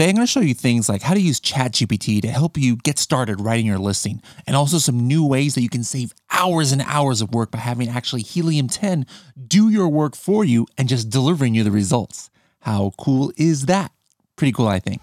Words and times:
today 0.00 0.08
I'm 0.08 0.16
going 0.16 0.26
to 0.26 0.32
show 0.32 0.40
you 0.40 0.54
things 0.54 0.88
like 0.88 1.02
how 1.02 1.12
to 1.12 1.20
use 1.20 1.38
ChatGPT 1.38 2.22
to 2.22 2.28
help 2.28 2.56
you 2.56 2.76
get 2.76 2.98
started 2.98 3.38
writing 3.38 3.66
your 3.66 3.78
listing, 3.78 4.22
and 4.46 4.56
also 4.56 4.78
some 4.78 5.06
new 5.06 5.26
ways 5.26 5.54
that 5.54 5.60
you 5.60 5.68
can 5.68 5.84
save 5.84 6.14
hours 6.30 6.72
and 6.72 6.80
hours 6.86 7.20
of 7.20 7.34
work 7.34 7.50
by 7.50 7.58
having 7.58 7.90
actually 7.90 8.22
Helium 8.22 8.68
10 8.68 9.04
do 9.46 9.68
your 9.68 9.90
work 9.90 10.16
for 10.16 10.42
you 10.42 10.66
and 10.78 10.88
just 10.88 11.10
delivering 11.10 11.54
you 11.54 11.64
the 11.64 11.70
results. 11.70 12.30
How 12.60 12.92
cool 12.96 13.30
is 13.36 13.66
that? 13.66 13.92
Pretty 14.36 14.52
cool, 14.52 14.68
I 14.68 14.78
think. 14.78 15.02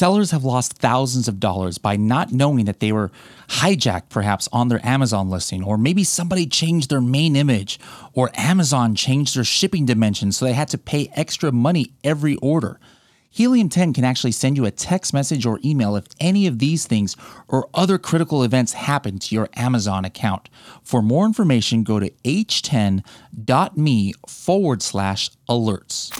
Sellers 0.00 0.30
have 0.30 0.44
lost 0.44 0.78
thousands 0.78 1.28
of 1.28 1.38
dollars 1.38 1.76
by 1.76 1.94
not 1.94 2.32
knowing 2.32 2.64
that 2.64 2.80
they 2.80 2.90
were 2.90 3.12
hijacked 3.48 4.08
perhaps 4.08 4.48
on 4.50 4.68
their 4.68 4.80
Amazon 4.82 5.28
listing, 5.28 5.62
or 5.62 5.76
maybe 5.76 6.04
somebody 6.04 6.46
changed 6.46 6.88
their 6.88 7.02
main 7.02 7.36
image, 7.36 7.78
or 8.14 8.30
Amazon 8.32 8.94
changed 8.94 9.36
their 9.36 9.44
shipping 9.44 9.84
dimensions 9.84 10.38
so 10.38 10.46
they 10.46 10.54
had 10.54 10.68
to 10.68 10.78
pay 10.78 11.10
extra 11.16 11.52
money 11.52 11.92
every 12.02 12.36
order. 12.36 12.80
Helium 13.28 13.68
10 13.68 13.92
can 13.92 14.04
actually 14.04 14.32
send 14.32 14.56
you 14.56 14.64
a 14.64 14.70
text 14.70 15.12
message 15.12 15.44
or 15.44 15.60
email 15.62 15.94
if 15.96 16.06
any 16.18 16.46
of 16.46 16.60
these 16.60 16.86
things 16.86 17.14
or 17.46 17.68
other 17.74 17.98
critical 17.98 18.42
events 18.42 18.72
happen 18.72 19.18
to 19.18 19.34
your 19.34 19.50
Amazon 19.54 20.06
account. 20.06 20.48
For 20.82 21.02
more 21.02 21.26
information, 21.26 21.84
go 21.84 22.00
to 22.00 22.08
h10.me 22.24 24.12
forward 24.26 24.80
slash 24.80 25.30
alerts. 25.46 26.10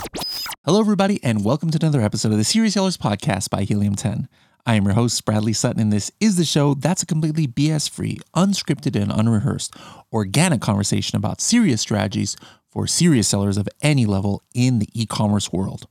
Hello, 0.66 0.78
everybody, 0.78 1.18
and 1.24 1.42
welcome 1.42 1.70
to 1.70 1.78
another 1.80 2.02
episode 2.02 2.32
of 2.32 2.36
the 2.36 2.44
Serious 2.44 2.74
Sellers 2.74 2.98
Podcast 2.98 3.48
by 3.48 3.62
Helium 3.62 3.94
10. 3.94 4.28
I 4.66 4.74
am 4.74 4.84
your 4.84 4.92
host, 4.92 5.24
Bradley 5.24 5.54
Sutton, 5.54 5.80
and 5.80 5.90
this 5.90 6.12
is 6.20 6.36
the 6.36 6.44
show 6.44 6.74
that's 6.74 7.02
a 7.02 7.06
completely 7.06 7.48
BS 7.48 7.88
free, 7.88 8.18
unscripted, 8.36 8.94
and 8.94 9.10
unrehearsed, 9.10 9.74
organic 10.12 10.60
conversation 10.60 11.16
about 11.16 11.40
serious 11.40 11.80
strategies 11.80 12.36
for 12.68 12.86
serious 12.86 13.26
sellers 13.26 13.56
of 13.56 13.70
any 13.80 14.04
level 14.04 14.42
in 14.54 14.80
the 14.80 14.88
e 14.92 15.06
commerce 15.06 15.50
world. 15.50 15.86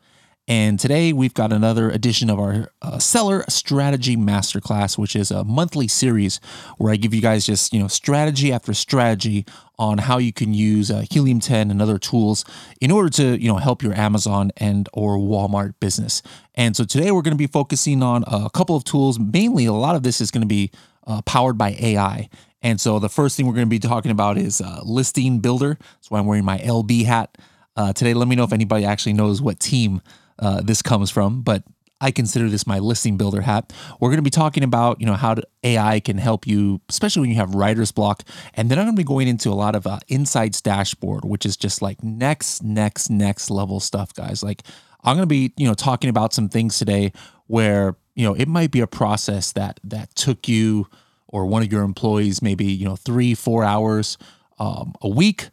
And 0.50 0.80
today 0.80 1.14
we've 1.14 1.36
got 1.36 1.54
another 1.54 1.92
edition 1.92 2.28
of 2.28 2.40
our 2.40 2.72
uh, 2.82 2.98
Seller 2.98 3.46
Strategy 3.50 4.18
Masterclass, 4.18 4.98
which 4.98 5.16
is 5.16 5.30
a 5.30 5.44
monthly 5.44 5.88
series 5.88 6.42
where 6.80 6.92
I 6.92 6.96
give 6.96 7.14
you 7.14 7.22
guys 7.22 7.46
just, 7.46 7.72
you 7.72 7.80
know, 7.80 7.88
strategy 7.88 8.52
after 8.52 8.74
strategy 8.74 9.46
on 9.78 10.00
how 10.00 10.18
you 10.18 10.34
can 10.34 10.56
use 10.56 10.90
uh, 10.90 11.06
Helium 11.12 11.40
10 11.40 11.70
and 11.70 11.84
other 11.84 12.00
tools 12.00 12.46
in 12.82 12.90
order 12.90 13.12
to, 13.12 13.40
you 13.40 13.48
know, 13.48 13.58
help 13.58 13.84
your 13.84 13.94
Amazon 13.94 14.52
and 14.58 14.90
or 14.92 15.20
Walmart 15.20 15.76
business. 15.80 16.24
And 16.56 16.76
so 16.76 16.84
today 16.84 17.12
we're 17.12 17.22
going 17.22 17.36
to 17.36 17.38
be 17.38 17.46
focusing 17.46 18.02
on 18.02 18.24
a 18.26 18.50
couple 18.50 18.76
of 18.76 18.84
tools. 18.84 19.20
Mainly, 19.20 19.68
a 19.68 19.74
lot 19.74 19.96
of 19.96 20.02
this 20.02 20.20
is 20.20 20.32
going 20.32 20.42
to 20.42 20.48
be 20.48 20.72
uh, 21.06 21.22
powered 21.28 21.60
by 21.60 21.78
AI. 21.80 22.28
And 22.64 22.82
so 22.82 22.98
the 22.98 23.08
first 23.08 23.38
thing 23.38 23.46
we're 23.46 23.54
going 23.54 23.68
to 23.68 23.70
be 23.70 23.78
talking 23.78 24.10
about 24.10 24.40
is 24.40 24.62
uh, 24.62 24.82
Listing 24.84 25.42
Builder. 25.42 25.78
That's 25.80 26.10
why 26.10 26.18
I'm 26.18 26.26
wearing 26.26 26.44
my 26.44 26.58
LB 26.58 27.06
hat. 27.06 27.38
Uh, 27.76 27.94
today, 27.94 28.16
let 28.16 28.28
me 28.28 28.36
know 28.36 28.46
if 28.46 28.52
anybody 28.52 28.84
actually 28.84 29.14
knows 29.14 29.44
what 29.44 29.60
team 29.60 30.02
uh, 30.40 30.62
this 30.62 30.82
comes 30.82 31.12
from, 31.12 31.42
but 31.42 31.64
I 32.02 32.12
consider 32.12 32.48
this 32.48 32.66
my 32.66 32.80
listing 32.80 33.18
builder 33.18 33.42
hat. 33.42 33.74
We're 34.00 34.10
going 34.10 34.20
to 34.20 34.24
be 34.24 34.30
talking 34.30 34.64
about, 34.64 35.02
you 35.02 35.06
know, 35.06 35.16
how 35.16 35.36
AI 35.64 36.00
can 36.00 36.18
help 36.18 36.48
you, 36.48 36.80
especially 36.88 37.22
when 37.22 37.30
you 37.30 37.36
have 37.36 37.54
writer's 37.54 37.92
block. 37.92 38.24
And 38.54 38.72
then 38.72 38.80
I'm 38.80 38.86
going 38.86 38.96
to 38.96 39.00
be 39.00 39.06
going 39.06 39.28
into 39.28 39.50
a 39.50 39.54
lot 39.54 39.76
of 39.76 39.86
uh, 39.86 40.00
Insights 40.08 40.62
dashboard, 40.62 41.26
which 41.26 41.46
is 41.46 41.58
just 41.58 41.82
like 41.82 42.02
next, 42.04 42.64
next, 42.64 43.10
next 43.10 43.50
level 43.50 43.80
stuff, 43.82 44.14
guys. 44.14 44.42
Like 44.42 44.64
I'm 45.04 45.18
going 45.18 45.24
to 45.24 45.28
be, 45.28 45.54
you 45.58 45.68
know, 45.68 45.74
talking 45.74 46.10
about 46.10 46.34
some 46.34 46.48
things 46.48 46.78
today 46.78 47.12
where, 47.48 47.98
you 48.16 48.26
know, 48.26 48.34
it 48.34 48.48
might 48.48 48.72
be 48.72 48.80
a 48.80 48.88
process 48.88 49.52
that 49.54 49.80
that 49.84 50.16
took 50.16 50.48
you 50.48 50.88
or 51.28 51.46
one 51.46 51.64
of 51.64 51.72
your 51.72 51.84
employees 51.84 52.42
maybe, 52.42 52.66
you 52.66 52.86
know, 52.86 52.96
three, 52.96 53.34
four 53.36 53.64
hours 53.66 54.18
um, 54.58 54.94
a 55.02 55.10
week 55.10 55.50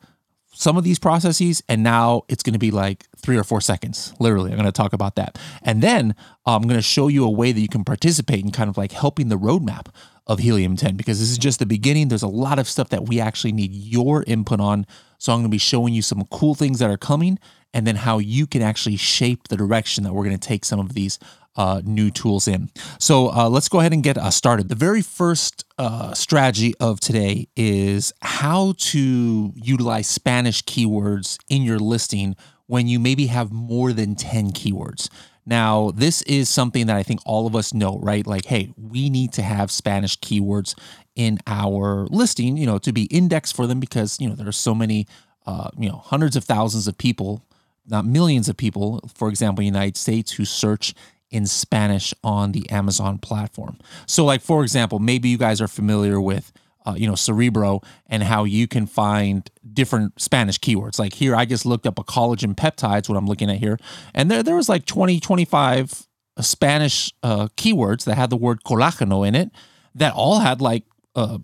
some 0.57 0.79
of 0.79 0.85
these 0.85 0.99
processes 0.99 1.63
and 1.69 1.83
now 1.83 2.23
it's 2.29 2.43
going 2.43 2.55
to 2.55 2.59
be 2.59 2.71
like 2.71 3.07
three 3.17 3.37
or 3.37 3.45
four 3.45 3.61
seconds 3.61 4.15
literally. 4.19 4.51
I'm 4.51 4.57
going 4.57 4.67
to 4.67 4.73
talk 4.73 4.95
about 4.95 5.17
that. 5.17 5.39
And 5.63 5.83
then 5.83 6.15
uh, 6.47 6.57
i'm 6.57 6.63
going 6.63 6.77
to 6.77 6.83
show 6.83 7.09
you 7.09 7.25
a 7.25 7.31
way 7.31 7.53
that 7.53 7.61
you 7.61 7.69
can 7.69 7.85
participate 7.85 8.43
in 8.43 8.51
kind 8.51 8.71
of 8.71 8.79
like 8.79 8.93
helping 8.93 9.29
the 9.29 9.39
roadmap 9.39 9.89
of 10.27 10.39
helium 10.39 10.75
10 10.75 10.97
because 10.97 11.21
this 11.21 11.31
is 11.31 11.39
just 11.39 11.59
the 11.59 11.67
beginning. 11.67 12.09
There's 12.09 12.23
a 12.23 12.29
lot 12.29 12.59
of 12.59 12.67
stuff 12.67 12.89
that 12.89 13.07
we 13.07 13.21
actually 13.21 13.53
need 13.53 13.73
your 13.75 14.25
input 14.27 14.61
on. 14.61 14.87
So 15.19 15.33
i'm 15.33 15.41
going 15.41 15.51
to 15.51 15.55
be 15.55 15.59
showing 15.59 15.95
you 15.95 16.03
some 16.03 16.25
cool 16.31 16.55
things 16.55 16.79
that 16.79 16.91
are 16.91 16.97
coming 16.97 17.39
and 17.75 17.87
then 17.87 17.97
how 17.97 18.19
you 18.19 18.47
can 18.47 18.63
actually 18.63 18.97
shape 18.97 19.49
the 19.49 19.57
direction 19.57 20.05
that 20.05 20.15
we're 20.15 20.25
going 20.25 20.39
to 20.39 20.49
take 20.49 20.65
some 20.65 20.81
of 20.81 20.95
these 20.95 21.19
uh, 21.57 21.83
new 21.85 22.11
tools 22.11 22.47
in. 22.47 22.71
So 22.99 23.33
uh, 23.33 23.49
let's 23.49 23.69
go 23.69 23.81
ahead 23.81 23.93
and 23.93 24.03
get 24.03 24.19
uh, 24.19 24.31
started. 24.31 24.69
The 24.69 24.75
very 24.75 25.03
first 25.03 25.65
uh, 25.79 26.15
strategy 26.15 26.75
of 26.81 27.01
today 27.01 27.49
is 27.57 28.13
how 28.23 28.75
to 28.79 29.53
utilize 29.55 30.07
Spanish 30.07 30.63
keywords 30.63 31.39
in 31.49 31.63
your 31.63 31.79
listing 31.79 32.37
when 32.67 32.89
you 32.89 32.99
maybe 32.99 33.27
have 33.27 33.53
more 33.53 33.93
than 33.93 34.15
10 34.15 34.51
keywords. 34.53 35.09
Now, 35.47 35.93
this 35.93 36.23
is 36.23 36.49
something 36.49 36.89
that 36.89 36.97
I 36.97 37.05
think 37.05 37.21
all 37.25 37.47
of 37.47 37.55
us 37.55 37.73
know, 37.73 38.01
right? 38.01 38.27
Like, 38.27 38.47
hey, 38.47 38.73
we 38.77 39.09
need 39.09 39.33
to 39.35 39.43
have 39.43 39.71
Spanish 39.71 40.19
keywords 40.19 40.77
in 41.15 41.39
our 41.47 42.07
listing, 42.11 42.57
you 42.57 42.67
know, 42.67 42.79
to 42.79 42.93
be 42.93 43.05
indexed 43.05 43.55
for 43.55 43.69
them 43.69 43.79
because, 43.79 44.21
you 44.21 44.29
know, 44.29 44.35
there 44.35 44.49
are 44.49 44.53
so 44.53 44.75
many, 44.75 45.07
uh, 45.47 45.71
you 45.79 45.89
know, 45.89 45.99
hundreds 46.05 46.35
of 46.35 46.45
thousands 46.45 46.89
of 46.89 46.99
people, 46.99 47.45
not 47.87 48.05
millions 48.05 48.49
of 48.49 48.57
people, 48.57 49.09
for 49.15 49.29
example, 49.29 49.63
United 49.63 49.97
States, 49.97 50.33
who 50.33 50.45
search 50.45 50.95
in 51.31 51.47
Spanish 51.47 52.15
on 52.23 52.53
the 52.53 52.69
Amazon 52.71 53.19
platform. 53.19 53.79
So, 54.07 54.25
like 54.25 54.43
for 54.43 54.63
example, 54.63 54.99
maybe 54.99 55.29
you 55.29 55.39
guys 55.39 55.61
are 55.61 55.69
familiar 55.69 56.21
with 56.21 56.53
uh, 56.87 56.95
you 56.97 57.07
know 57.09 57.15
Cerebro 57.15 57.81
and 58.07 58.23
how 58.23 58.45
you 58.45 58.67
can 58.67 58.87
find 58.87 59.51
different 59.73 60.21
Spanish 60.21 60.59
keywords. 60.59 60.99
Like 60.99 61.15
here, 61.15 61.35
I 61.35 61.45
just 61.45 61.67
looked 61.67 61.87
up 61.87 61.99
a 61.99 62.05
collagen 62.05 62.55
peptides. 62.55 63.09
What 63.09 63.17
I'm 63.17 63.27
looking 63.27 63.51
at 63.51 63.59
here, 63.59 63.79
and 64.15 64.31
there 64.31 64.43
there 64.43 64.57
was 64.57 64.69
like 64.69 64.87
20, 64.87 65.21
25 65.21 66.07
Spanish 66.41 67.13
uh, 67.23 67.49
keywords 67.57 68.05
that 68.05 68.17
had 68.17 68.31
the 68.31 68.37
word 68.37 68.63
colágeno 68.65 69.27
in 69.27 69.35
it 69.35 69.51
that 69.95 70.13
all 70.15 70.41
had 70.41 70.61
like 70.61 70.85
uh, 71.15 71.39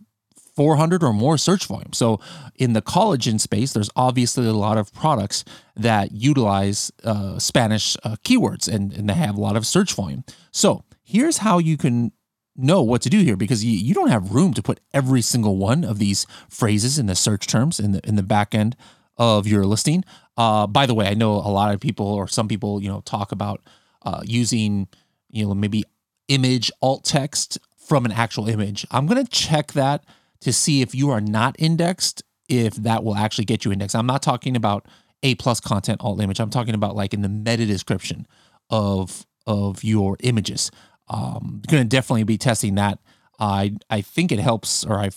400 0.55 1.03
or 1.03 1.13
more 1.13 1.39
search 1.39 1.67
volume. 1.67 1.93
So 1.93 2.21
in 2.57 2.73
the 2.73 2.83
collagen 2.83 3.41
space, 3.41 3.73
there's 3.73 3.91
obviously 3.97 4.47
a 4.47 4.53
lot 4.53 4.79
of 4.79 4.93
products 4.93 5.45
that 5.77 6.13
utilize 6.13 6.93
uh, 7.05 7.39
Spanish 7.39 7.97
uh, 8.05 8.17
keywords 8.25 8.73
and, 8.73 8.93
and 8.93 9.09
they 9.09 9.15
have 9.15 9.37
a 9.37 9.41
lot 9.41 9.57
of 9.57 9.67
search 9.67 9.95
volume. 9.95 10.25
So 10.51 10.85
here's 11.03 11.39
how 11.39 11.59
you 11.59 11.77
can 11.77 12.13
know 12.55 12.83
what 12.83 13.01
to 13.03 13.09
do 13.09 13.21
here 13.21 13.37
because 13.37 13.65
you, 13.65 13.73
you 13.73 13.95
don't 13.95 14.11
have 14.11 14.35
room 14.35 14.53
to 14.55 14.63
put 14.63 14.81
every 14.93 15.23
single 15.23 15.57
one 15.57 15.85
of 15.85 15.99
these 15.99 16.27
phrases 16.49 16.99
in 16.99 17.07
the 17.07 17.15
search 17.15 17.47
terms 17.47 17.81
in 17.81 17.93
the 17.93 18.07
in 18.07 18.17
the 18.17 18.23
back 18.23 18.55
end 18.55 18.77
of 19.17 19.47
your 19.47 19.65
listing. 19.65 20.05
Uh, 20.37 20.67
by 20.67 20.87
the 20.87 20.95
way, 20.95 21.07
I 21.07 21.15
know 21.15 21.33
a 21.33 21.49
lot 21.49 21.75
of 21.75 21.81
people 21.81 22.07
or 22.07 22.29
some 22.29 22.49
people, 22.49 22.83
you 22.83 22.89
know, 22.89 23.01
talk 23.03 23.33
about 23.33 23.63
uh, 24.03 24.23
using, 24.25 24.89
you 25.31 25.47
know, 25.47 25.55
maybe 25.55 25.85
image 26.29 26.71
alt 26.81 27.05
text 27.05 27.59
from 27.77 28.05
an 28.05 28.13
actual 28.13 28.49
image. 28.49 28.87
I'm 28.91 29.07
going 29.07 29.25
to 29.25 29.31
check 29.31 29.73
that 29.73 30.05
to 30.43 30.53
see 30.53 30.83
if 30.83 30.95
you 30.95 31.11
are 31.11 31.21
not 31.21 31.57
indexed, 31.59 32.23
if 32.49 32.75
that 32.75 33.05
will 33.05 33.15
actually 33.15 33.45
get 33.45 33.65
you 33.65 33.73
indexed. 33.73 33.97
I'm 33.97 34.07
not 34.07 34.23
talking 34.23 34.57
about 34.57 34.87
A 35.23 35.35
plus 35.37 35.61
content 35.61 36.01
alt 36.01 36.21
image. 36.21 36.41
I'm 36.41 36.51
talking 36.51 36.75
about 36.75 36.97
like 36.97 37.15
in 37.15 37.23
the 37.23 37.29
meta 37.29 37.67
description 37.67 38.27
of 38.71 39.27
of 39.47 39.83
your 39.83 40.17
images. 40.21 40.71
Um, 41.09 41.63
going 41.69 41.83
to 41.83 41.89
definitely 41.89 42.25
be 42.25 42.39
testing 42.39 42.77
that. 42.77 42.99
I 43.39 43.75
I 43.91 44.01
think 44.01 44.33
it 44.33 44.39
helps, 44.39 44.85
or 44.85 44.99
I'm 44.99 45.13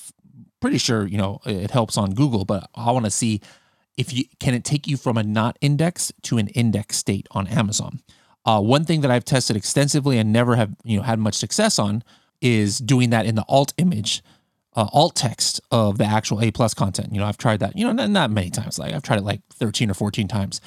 pretty 0.60 0.78
sure 0.78 1.06
you 1.08 1.18
know 1.18 1.40
it 1.46 1.72
helps 1.72 1.98
on 1.98 2.14
Google, 2.14 2.46
but 2.46 2.70
I 2.76 2.92
want 2.92 3.06
to 3.06 3.12
see 3.12 3.42
if 3.98 4.14
you 4.14 4.26
can 4.40 4.54
it 4.54 4.64
take 4.64 4.88
you 4.88 4.98
from 4.98 5.18
a 5.18 5.24
not 5.24 5.58
index 5.62 6.12
to 6.24 6.38
an 6.38 6.48
index 6.50 6.98
state 6.98 7.28
on 7.32 7.48
Amazon. 7.48 8.02
Uh, 8.46 8.62
one 8.62 8.84
thing 8.86 9.02
that 9.02 9.10
I've 9.10 9.26
tested 9.26 9.56
extensively 9.56 10.20
and 10.20 10.32
never 10.32 10.56
have 10.56 10.76
you 10.84 10.98
know 10.98 11.04
had 11.04 11.20
much 11.20 11.36
success 11.36 11.80
on 11.80 12.04
is 12.42 12.78
doing 12.78 13.10
that 13.10 13.26
in 13.26 13.36
the 13.36 13.46
alt 13.48 13.74
image 13.78 14.22
uh, 14.76 14.88
alt 14.92 15.16
text 15.16 15.62
of 15.72 15.98
the 15.98 16.06
actual 16.06 16.42
A 16.42 16.52
plus 16.52 16.74
content. 16.74 17.14
You 17.14 17.20
know, 17.20 17.26
I've 17.26 17.38
tried 17.38 17.60
that. 17.62 17.78
You 17.78 17.86
know, 17.86 17.94
not, 17.94 18.10
not 18.10 18.32
many 18.32 18.50
times. 18.50 18.78
Like 18.78 18.94
I've 18.94 19.04
tried 19.04 19.20
it 19.20 19.24
like 19.24 19.42
thirteen 19.54 19.90
or 19.90 19.94
fourteen 19.94 20.28
times, 20.28 20.62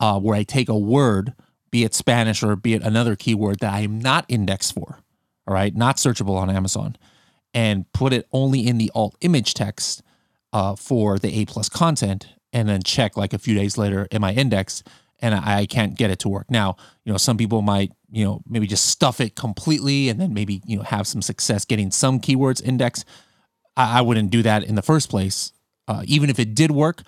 uh, 0.00 0.18
where 0.18 0.36
I 0.36 0.42
take 0.42 0.68
a 0.68 0.78
word, 0.78 1.34
be 1.70 1.84
it 1.84 1.94
Spanish 1.94 2.42
or 2.42 2.56
be 2.56 2.74
it 2.74 2.82
another 2.82 3.16
keyword 3.16 3.60
that 3.60 3.72
I 3.72 3.80
am 3.80 3.98
not 4.00 4.24
indexed 4.28 4.74
for, 4.74 4.98
all 5.46 5.54
right, 5.54 5.74
not 5.74 5.96
searchable 5.96 6.36
on 6.36 6.50
Amazon, 6.50 6.96
and 7.54 7.90
put 7.92 8.12
it 8.12 8.26
only 8.32 8.66
in 8.66 8.78
the 8.78 8.90
alt 8.94 9.16
image 9.20 9.54
text 9.54 10.02
uh, 10.52 10.74
for 10.74 11.18
the 11.18 11.40
A 11.40 11.44
plus 11.46 11.68
content, 11.68 12.28
and 12.52 12.68
then 12.68 12.82
check 12.82 13.16
like 13.16 13.32
a 13.32 13.38
few 13.38 13.54
days 13.54 13.78
later, 13.78 14.08
am 14.10 14.24
I 14.24 14.32
indexed? 14.32 14.88
And 15.20 15.36
I, 15.36 15.60
I 15.60 15.66
can't 15.66 15.96
get 15.96 16.10
it 16.10 16.18
to 16.20 16.28
work. 16.28 16.50
Now, 16.50 16.74
you 17.04 17.12
know, 17.12 17.16
some 17.16 17.36
people 17.36 17.62
might, 17.62 17.92
you 18.10 18.24
know, 18.24 18.42
maybe 18.44 18.66
just 18.66 18.86
stuff 18.88 19.20
it 19.20 19.36
completely, 19.36 20.08
and 20.08 20.20
then 20.20 20.34
maybe 20.34 20.60
you 20.66 20.76
know 20.76 20.82
have 20.82 21.06
some 21.06 21.22
success 21.22 21.64
getting 21.64 21.92
some 21.92 22.18
keywords 22.18 22.60
indexed 22.60 23.04
I, 23.76 23.98
I 23.98 24.00
wouldn't 24.02 24.30
do 24.30 24.42
that 24.42 24.64
in 24.64 24.74
the 24.74 24.82
first 24.82 25.10
place. 25.10 25.52
Uh, 25.88 26.02
even 26.06 26.30
if 26.30 26.38
it 26.38 26.54
did 26.54 26.70
work, 26.70 27.02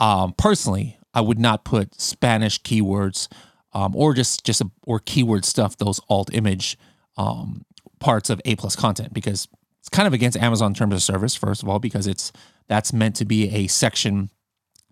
um, 0.00 0.34
personally, 0.36 0.98
I 1.14 1.20
would 1.20 1.38
not 1.38 1.64
put 1.64 2.00
Spanish 2.00 2.60
keywords 2.62 3.28
um, 3.72 3.94
or 3.94 4.14
just 4.14 4.44
just 4.44 4.60
a, 4.60 4.70
or 4.86 5.00
keyword 5.00 5.44
stuff 5.44 5.76
those 5.76 6.00
alt 6.08 6.30
image 6.32 6.78
um, 7.16 7.64
parts 7.98 8.30
of 8.30 8.40
A 8.44 8.56
plus 8.56 8.76
content 8.76 9.12
because 9.12 9.48
it's 9.80 9.88
kind 9.88 10.06
of 10.06 10.12
against 10.12 10.36
Amazon 10.38 10.74
terms 10.74 10.94
of 10.94 11.02
service, 11.02 11.34
first 11.34 11.62
of 11.62 11.68
all, 11.68 11.78
because 11.78 12.06
it's 12.06 12.32
that's 12.68 12.92
meant 12.92 13.16
to 13.16 13.24
be 13.24 13.50
a 13.50 13.66
section 13.66 14.30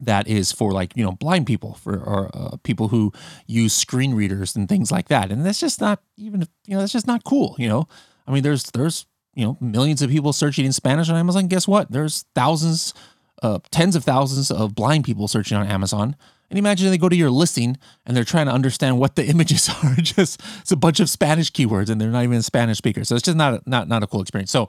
that 0.01 0.27
is 0.29 0.53
for 0.53 0.73
like 0.73 0.97
you 0.97 1.05
know 1.05 1.13
blind 1.13 1.47
people 1.47 1.75
for 1.75 1.95
or 1.99 2.31
uh, 2.35 2.57
people 2.63 2.89
who 2.89 3.13
use 3.47 3.73
screen 3.73 4.15
readers 4.15 4.57
and 4.57 4.69
things 4.69 4.91
like 4.91 5.09
that 5.09 5.31
and 5.31 5.47
that's 5.47 5.61
just 5.61 5.81
not 5.81 6.03
even 6.17 6.47
you 6.67 6.75
know 6.75 6.81
that's 6.81 6.93
just 6.93 7.07
not 7.07 7.23
cool 7.23 7.55
you 7.59 7.69
know 7.69 7.87
i 8.27 8.33
mean 8.33 8.43
there's 8.43 8.65
there's 8.73 9.07
you 9.35 9.45
know 9.45 9.57
millions 9.61 10.03
of 10.03 10.11
people 10.11 10.33
searching 10.33 10.65
in 10.65 10.73
spanish 10.73 11.09
on 11.09 11.17
amazon. 11.17 11.47
Guess 11.49 11.69
what? 11.69 11.91
There's 11.91 12.25
thousands 12.35 12.95
uh, 13.43 13.59
tens 13.71 13.97
of 13.97 14.05
thousands 14.05 14.51
of 14.51 14.75
blind 14.75 15.05
people 15.05 15.29
searching 15.29 15.57
on 15.57 15.67
amazon. 15.67 16.17
And 16.51 16.59
imagine 16.59 16.91
they 16.91 16.99
go 16.99 17.09
to 17.09 17.17
your 17.17 17.31
listing 17.31 17.77
and 18.07 18.17
they're 18.17 18.25
trying 18.25 18.47
to 18.47 18.53
understand 18.53 18.99
what 18.99 19.17
the 19.17 19.27
images 19.33 19.69
are. 19.69 19.95
Just 19.97 20.41
it's 20.61 20.73
a 20.73 20.77
bunch 20.77 21.01
of 21.01 21.11
spanish 21.11 21.51
keywords 21.51 21.91
and 21.91 22.01
they're 22.01 22.11
not 22.11 22.25
even 22.25 22.43
spanish 22.43 22.79
speakers. 22.79 23.09
So 23.09 23.17
it's 23.17 23.25
just 23.25 23.37
not 23.37 23.67
not 23.67 23.89
not 23.89 24.03
a 24.03 24.07
cool 24.07 24.21
experience. 24.21 24.51
So 24.51 24.69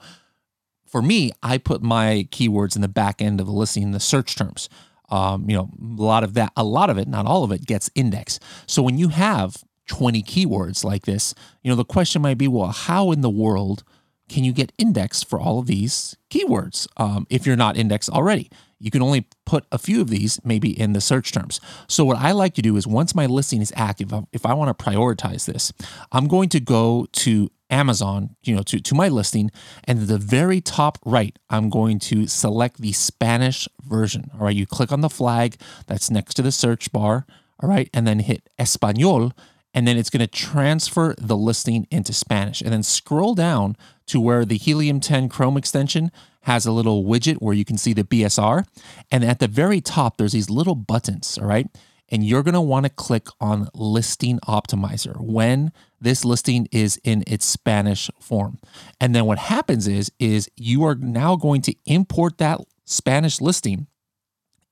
for 0.88 1.02
me 1.02 1.32
i 1.42 1.58
put 1.58 1.82
my 1.82 2.28
keywords 2.32 2.76
in 2.76 2.82
the 2.82 2.88
back 2.88 3.22
end 3.22 3.42
of 3.42 3.48
the 3.48 3.54
listing 3.54 3.92
the 3.92 4.00
search 4.00 4.36
terms. 4.36 4.70
Um, 5.10 5.50
you 5.50 5.56
know, 5.56 5.70
a 5.80 6.02
lot 6.02 6.24
of 6.24 6.34
that, 6.34 6.52
a 6.58 6.64
lot 6.64 6.90
of 6.90 6.98
it, 6.98 7.08
not 7.08 7.26
all 7.28 7.44
of 7.44 7.52
it, 7.52 7.66
gets 7.66 7.90
indexed. 7.94 8.42
So 8.66 8.82
when 8.82 8.98
you 8.98 9.10
have 9.10 9.64
20 9.88 10.24
keywords 10.24 10.84
like 10.84 11.06
this, 11.06 11.36
you 11.62 11.70
know, 11.70 11.76
the 11.76 11.86
question 11.86 12.22
might 12.22 12.38
be, 12.38 12.48
well, 12.48 12.68
how 12.68 13.12
in 13.12 13.22
the 13.22 13.30
world 13.30 13.84
can 14.30 14.44
you 14.44 14.54
get 14.54 14.72
indexed 14.78 15.30
for 15.30 15.40
all 15.40 15.60
of 15.60 15.68
these 15.68 16.16
keywords 16.30 16.88
um, 16.98 17.28
if 17.30 17.46
you're 17.46 17.56
not 17.56 17.78
indexed 17.78 18.10
already? 18.10 18.50
You 18.80 18.92
can 18.92 19.02
only 19.02 19.28
put 19.46 19.66
a 19.72 19.78
few 19.78 20.02
of 20.02 20.10
these 20.10 20.40
maybe 20.44 20.78
in 20.78 20.94
the 20.94 21.02
search 21.02 21.32
terms. 21.32 21.62
So 21.88 22.04
what 22.04 22.18
I 22.18 22.32
like 22.32 22.54
to 22.56 22.62
do 22.62 22.76
is 22.76 22.86
once 22.86 23.16
my 23.16 23.26
listing 23.26 23.62
is 23.62 23.72
active, 23.76 24.14
if 24.34 24.46
I 24.46 24.54
want 24.54 24.78
to 24.78 24.84
prioritize 24.84 25.46
this, 25.46 25.72
I'm 26.12 26.28
going 26.28 26.50
to 26.50 26.60
go 26.60 27.08
to 27.14 27.50
Amazon, 27.70 28.36
you 28.44 28.56
know, 28.56 28.64
to, 28.64 28.80
to 28.80 28.96
my 28.96 29.08
listing. 29.08 29.50
And 29.86 30.02
the 30.02 30.18
very 30.18 30.62
top 30.62 30.98
right, 31.06 31.38
I'm 31.50 31.70
going 31.70 32.00
to 32.00 32.28
select 32.28 32.82
the 32.82 32.92
Spanish 32.92 33.68
version. 33.82 34.30
All 34.34 34.46
right. 34.46 34.56
You 34.56 34.66
click 34.66 34.92
on 34.92 35.02
the 35.02 35.10
flag 35.10 35.56
that's 35.88 36.12
next 36.12 36.36
to 36.36 36.42
the 36.42 36.52
search 36.52 36.92
bar. 36.92 37.26
All 37.62 37.70
right. 37.70 37.90
And 37.94 38.06
then 38.06 38.20
hit 38.20 38.50
Espanol. 38.60 39.32
And 39.76 39.88
then 39.88 39.98
it's 39.98 40.10
going 40.10 40.22
to 40.22 40.28
transfer 40.28 41.14
the 41.20 41.38
listing 41.38 41.86
into 41.92 42.14
Spanish. 42.14 42.62
And 42.62 42.72
then 42.72 42.82
scroll 42.82 43.36
down 43.36 43.78
to 44.08 44.20
where 44.20 44.46
the 44.46 44.58
Helium 44.58 45.00
10 45.00 45.30
Chrome 45.30 45.58
extension 45.58 46.12
has 46.44 46.66
a 46.66 46.72
little 46.72 47.04
widget 47.04 47.36
where 47.36 47.54
you 47.54 47.66
can 47.66 47.78
see 47.78 47.94
the 47.94 48.04
BSR. 48.04 48.66
And 49.12 49.24
at 49.24 49.40
the 49.40 49.48
very 49.48 49.82
top, 49.82 50.18
there's 50.18 50.32
these 50.32 50.50
little 50.50 50.76
buttons. 50.76 51.38
All 51.38 51.46
right 51.46 51.68
and 52.10 52.24
you're 52.24 52.44
going 52.44 52.54
to 52.54 52.62
want 52.62 52.86
to 52.86 52.90
click 52.90 53.28
on 53.40 53.68
listing 53.74 54.40
optimizer 54.48 55.20
when 55.20 55.72
this 56.00 56.24
listing 56.24 56.68
is 56.72 57.00
in 57.04 57.24
its 57.26 57.46
Spanish 57.46 58.10
form. 58.20 58.60
And 59.02 59.16
then 59.16 59.26
what 59.26 59.40
happens 59.40 59.88
is 59.88 60.12
is 60.20 60.50
you 60.56 60.84
are 60.84 60.96
now 60.96 61.36
going 61.36 61.62
to 61.64 61.76
import 61.86 62.38
that 62.38 62.62
Spanish 62.86 63.42
listing 63.42 63.88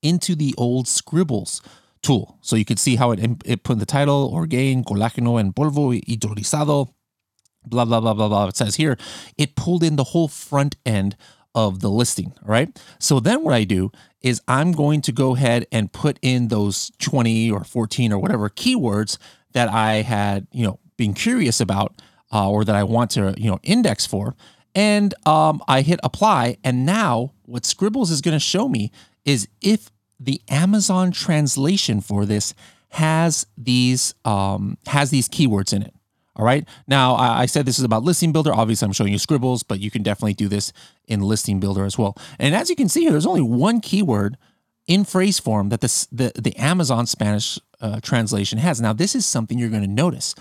into 0.02 0.34
the 0.34 0.54
old 0.56 0.86
Scribbles 0.86 1.60
tool. 2.04 2.38
So 2.40 2.54
you 2.54 2.64
can 2.64 2.76
see 2.76 2.96
how 2.96 3.10
it, 3.10 3.20
it 3.44 3.64
put 3.64 3.74
in 3.74 3.78
the 3.78 3.86
title, 3.86 4.30
Orgain, 4.32 4.84
colágeno 4.84 5.40
en 5.40 5.52
polvo 5.52 5.98
hidrolizado, 5.98 6.92
blah, 7.66 7.84
blah, 7.84 8.00
blah, 8.00 8.14
blah, 8.14 8.28
blah. 8.28 8.46
It 8.46 8.56
says 8.56 8.76
here, 8.76 8.96
it 9.36 9.56
pulled 9.56 9.82
in 9.82 9.96
the 9.96 10.04
whole 10.04 10.28
front 10.28 10.76
end 10.86 11.16
of 11.54 11.80
the 11.80 11.88
listing. 11.88 12.34
Right. 12.42 12.78
So 12.98 13.20
then 13.20 13.42
what 13.42 13.54
I 13.54 13.64
do 13.64 13.90
is 14.20 14.40
I'm 14.46 14.72
going 14.72 15.00
to 15.02 15.12
go 15.12 15.34
ahead 15.34 15.66
and 15.72 15.92
put 15.92 16.18
in 16.22 16.48
those 16.48 16.92
20 16.98 17.50
or 17.50 17.64
14 17.64 18.12
or 18.12 18.18
whatever 18.18 18.48
keywords 18.48 19.18
that 19.52 19.68
I 19.68 20.02
had, 20.02 20.46
you 20.52 20.66
know, 20.66 20.78
been 20.96 21.14
curious 21.14 21.60
about 21.60 22.00
uh, 22.32 22.48
or 22.48 22.64
that 22.64 22.74
I 22.74 22.82
want 22.82 23.12
to, 23.12 23.34
you 23.36 23.50
know, 23.50 23.60
index 23.62 24.06
for. 24.06 24.34
And 24.74 25.14
um, 25.26 25.62
I 25.68 25.82
hit 25.82 26.00
apply. 26.02 26.56
And 26.64 26.84
now 26.84 27.32
what 27.44 27.64
Scribbles 27.64 28.10
is 28.10 28.20
going 28.20 28.34
to 28.34 28.40
show 28.40 28.68
me 28.68 28.90
is 29.24 29.48
if 29.60 29.90
the 30.18 30.40
Amazon 30.48 31.10
translation 31.10 32.00
for 32.00 32.26
this 32.26 32.54
has 32.90 33.46
these 33.58 34.14
um, 34.24 34.78
has 34.86 35.10
these 35.10 35.28
keywords 35.28 35.72
in 35.72 35.82
it. 35.82 35.94
All 36.36 36.44
right. 36.44 36.66
Now, 36.88 37.14
I 37.14 37.46
said 37.46 37.64
this 37.64 37.78
is 37.78 37.84
about 37.84 38.02
Listing 38.02 38.32
Builder. 38.32 38.52
Obviously, 38.52 38.86
I'm 38.86 38.92
showing 38.92 39.12
you 39.12 39.18
Scribbles, 39.18 39.62
but 39.62 39.78
you 39.78 39.90
can 39.90 40.02
definitely 40.02 40.34
do 40.34 40.48
this 40.48 40.72
in 41.06 41.20
Listing 41.20 41.60
Builder 41.60 41.84
as 41.84 41.96
well. 41.96 42.16
And 42.40 42.56
as 42.56 42.68
you 42.68 42.74
can 42.74 42.88
see 42.88 43.02
here, 43.02 43.12
there's 43.12 43.26
only 43.26 43.40
one 43.40 43.80
keyword 43.80 44.36
in 44.88 45.04
phrase 45.04 45.38
form 45.38 45.68
that 45.68 45.80
the, 45.80 46.32
the, 46.34 46.56
Amazon 46.56 47.06
Spanish 47.06 47.58
uh, 47.80 48.00
translation 48.00 48.58
has. 48.58 48.80
Now, 48.80 48.92
this 48.92 49.14
is 49.14 49.24
something 49.24 49.58
you're 49.58 49.70
going 49.70 49.82
to 49.82 49.88
notice. 49.88 50.34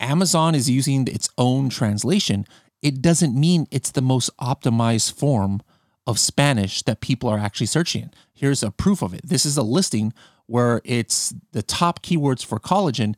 Amazon 0.00 0.54
is 0.54 0.68
using 0.68 1.08
its 1.08 1.30
own 1.38 1.70
translation. 1.70 2.46
It 2.82 3.00
doesn't 3.00 3.38
mean 3.38 3.66
it's 3.70 3.90
the 3.90 4.02
most 4.02 4.30
optimized 4.36 5.14
form 5.14 5.62
of 6.06 6.18
Spanish 6.18 6.82
that 6.82 7.00
people 7.00 7.28
are 7.28 7.38
actually 7.38 7.66
searching. 7.66 8.10
Here's 8.32 8.62
a 8.62 8.70
proof 8.70 9.02
of 9.02 9.14
it. 9.14 9.22
This 9.24 9.46
is 9.46 9.56
a 9.56 9.62
listing 9.62 10.12
where 10.46 10.82
it's 10.84 11.34
the 11.52 11.62
top 11.62 12.02
keywords 12.02 12.44
for 12.44 12.58
collagen 12.58 13.14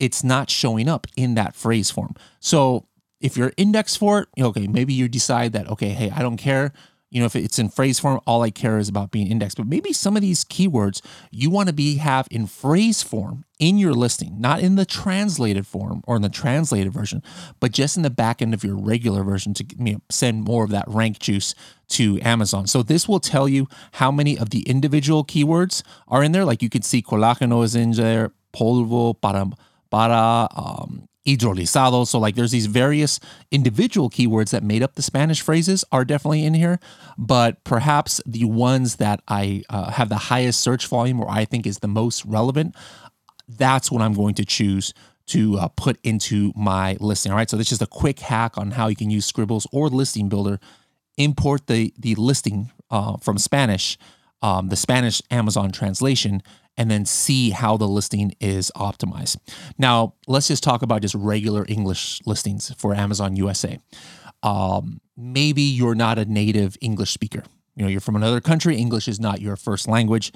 it's 0.00 0.24
not 0.24 0.50
showing 0.50 0.88
up 0.88 1.06
in 1.14 1.34
that 1.34 1.54
phrase 1.54 1.90
form. 1.90 2.16
So 2.40 2.86
if 3.20 3.36
you're 3.36 3.52
indexed 3.56 3.98
for 3.98 4.20
it, 4.22 4.28
okay, 4.42 4.66
maybe 4.66 4.94
you 4.94 5.08
decide 5.08 5.52
that, 5.52 5.68
okay, 5.68 5.90
hey, 5.90 6.10
I 6.10 6.22
don't 6.22 6.38
care. 6.38 6.72
You 7.10 7.20
know, 7.20 7.26
if 7.26 7.34
it's 7.34 7.58
in 7.58 7.68
phrase 7.68 7.98
form, 7.98 8.20
all 8.26 8.42
I 8.42 8.50
care 8.50 8.78
is 8.78 8.88
about 8.88 9.10
being 9.10 9.26
indexed. 9.26 9.56
But 9.56 9.66
maybe 9.66 9.92
some 9.92 10.16
of 10.16 10.22
these 10.22 10.44
keywords 10.44 11.02
you 11.30 11.50
want 11.50 11.68
to 11.68 11.72
be 11.72 11.96
have 11.96 12.28
in 12.30 12.46
phrase 12.46 13.02
form 13.02 13.44
in 13.58 13.78
your 13.78 13.92
listing, 13.92 14.40
not 14.40 14.60
in 14.60 14.76
the 14.76 14.86
translated 14.86 15.66
form 15.66 16.02
or 16.06 16.16
in 16.16 16.22
the 16.22 16.28
translated 16.28 16.92
version, 16.92 17.22
but 17.58 17.72
just 17.72 17.96
in 17.96 18.04
the 18.04 18.10
back 18.10 18.40
end 18.40 18.54
of 18.54 18.62
your 18.62 18.76
regular 18.76 19.24
version 19.24 19.52
to 19.54 19.64
you 19.78 19.94
know, 19.94 20.00
send 20.08 20.44
more 20.44 20.64
of 20.64 20.70
that 20.70 20.84
rank 20.86 21.18
juice 21.18 21.54
to 21.88 22.20
Amazon. 22.22 22.66
So 22.66 22.82
this 22.82 23.08
will 23.08 23.20
tell 23.20 23.48
you 23.48 23.66
how 23.94 24.12
many 24.12 24.38
of 24.38 24.50
the 24.50 24.62
individual 24.62 25.24
keywords 25.24 25.82
are 26.06 26.22
in 26.22 26.32
there. 26.32 26.44
Like 26.44 26.62
you 26.62 26.70
could 26.70 26.84
see 26.84 27.02
colágeno 27.02 27.64
is 27.64 27.74
in 27.74 27.90
there, 27.92 28.32
polvo 28.54 29.20
para 29.20 29.50
para, 29.90 30.48
um, 30.54 31.08
hidrolizado. 31.36 32.06
So, 32.06 32.18
like, 32.18 32.34
there's 32.34 32.50
these 32.50 32.66
various 32.66 33.20
individual 33.50 34.10
keywords 34.10 34.50
that 34.50 34.62
made 34.62 34.82
up 34.82 34.94
the 34.94 35.02
Spanish 35.02 35.40
phrases 35.40 35.84
are 35.92 36.04
definitely 36.04 36.44
in 36.44 36.54
here, 36.54 36.78
but 37.18 37.62
perhaps 37.64 38.20
the 38.26 38.44
ones 38.44 38.96
that 38.96 39.22
I 39.28 39.62
uh, 39.68 39.90
have 39.92 40.08
the 40.08 40.16
highest 40.16 40.60
search 40.60 40.86
volume 40.86 41.20
or 41.20 41.30
I 41.30 41.44
think 41.44 41.66
is 41.66 41.78
the 41.78 41.88
most 41.88 42.24
relevant, 42.24 42.74
that's 43.48 43.90
what 43.90 44.02
I'm 44.02 44.14
going 44.14 44.34
to 44.34 44.44
choose 44.44 44.92
to 45.26 45.58
uh, 45.58 45.68
put 45.68 45.98
into 46.02 46.52
my 46.56 46.96
listing. 47.00 47.32
All 47.32 47.38
right. 47.38 47.48
So, 47.48 47.56
this 47.56 47.66
is 47.66 47.78
just 47.78 47.82
a 47.82 47.86
quick 47.86 48.20
hack 48.20 48.58
on 48.58 48.72
how 48.72 48.88
you 48.88 48.96
can 48.96 49.10
use 49.10 49.26
Scribbles 49.26 49.66
or 49.72 49.88
Listing 49.88 50.28
Builder, 50.28 50.58
import 51.16 51.66
the, 51.66 51.92
the 51.98 52.14
listing 52.14 52.70
uh, 52.90 53.16
from 53.18 53.38
Spanish. 53.38 53.98
Um, 54.42 54.68
the 54.68 54.76
Spanish 54.76 55.20
Amazon 55.30 55.70
translation 55.70 56.42
and 56.76 56.90
then 56.90 57.04
see 57.04 57.50
how 57.50 57.76
the 57.76 57.86
listing 57.86 58.32
is 58.40 58.72
optimized. 58.74 59.36
Now, 59.76 60.14
let's 60.26 60.48
just 60.48 60.62
talk 60.62 60.80
about 60.80 61.02
just 61.02 61.14
regular 61.14 61.66
English 61.68 62.20
listings 62.24 62.72
for 62.78 62.94
Amazon 62.94 63.36
USA. 63.36 63.78
Um, 64.42 65.00
maybe 65.16 65.62
you're 65.62 65.94
not 65.94 66.18
a 66.18 66.24
native 66.24 66.78
English 66.80 67.10
speaker. 67.10 67.42
You 67.76 67.84
know, 67.84 67.88
you're 67.88 68.00
from 68.00 68.16
another 68.16 68.40
country, 68.40 68.76
English 68.76 69.08
is 69.08 69.20
not 69.20 69.40
your 69.40 69.56
first 69.56 69.88
language, 69.88 70.32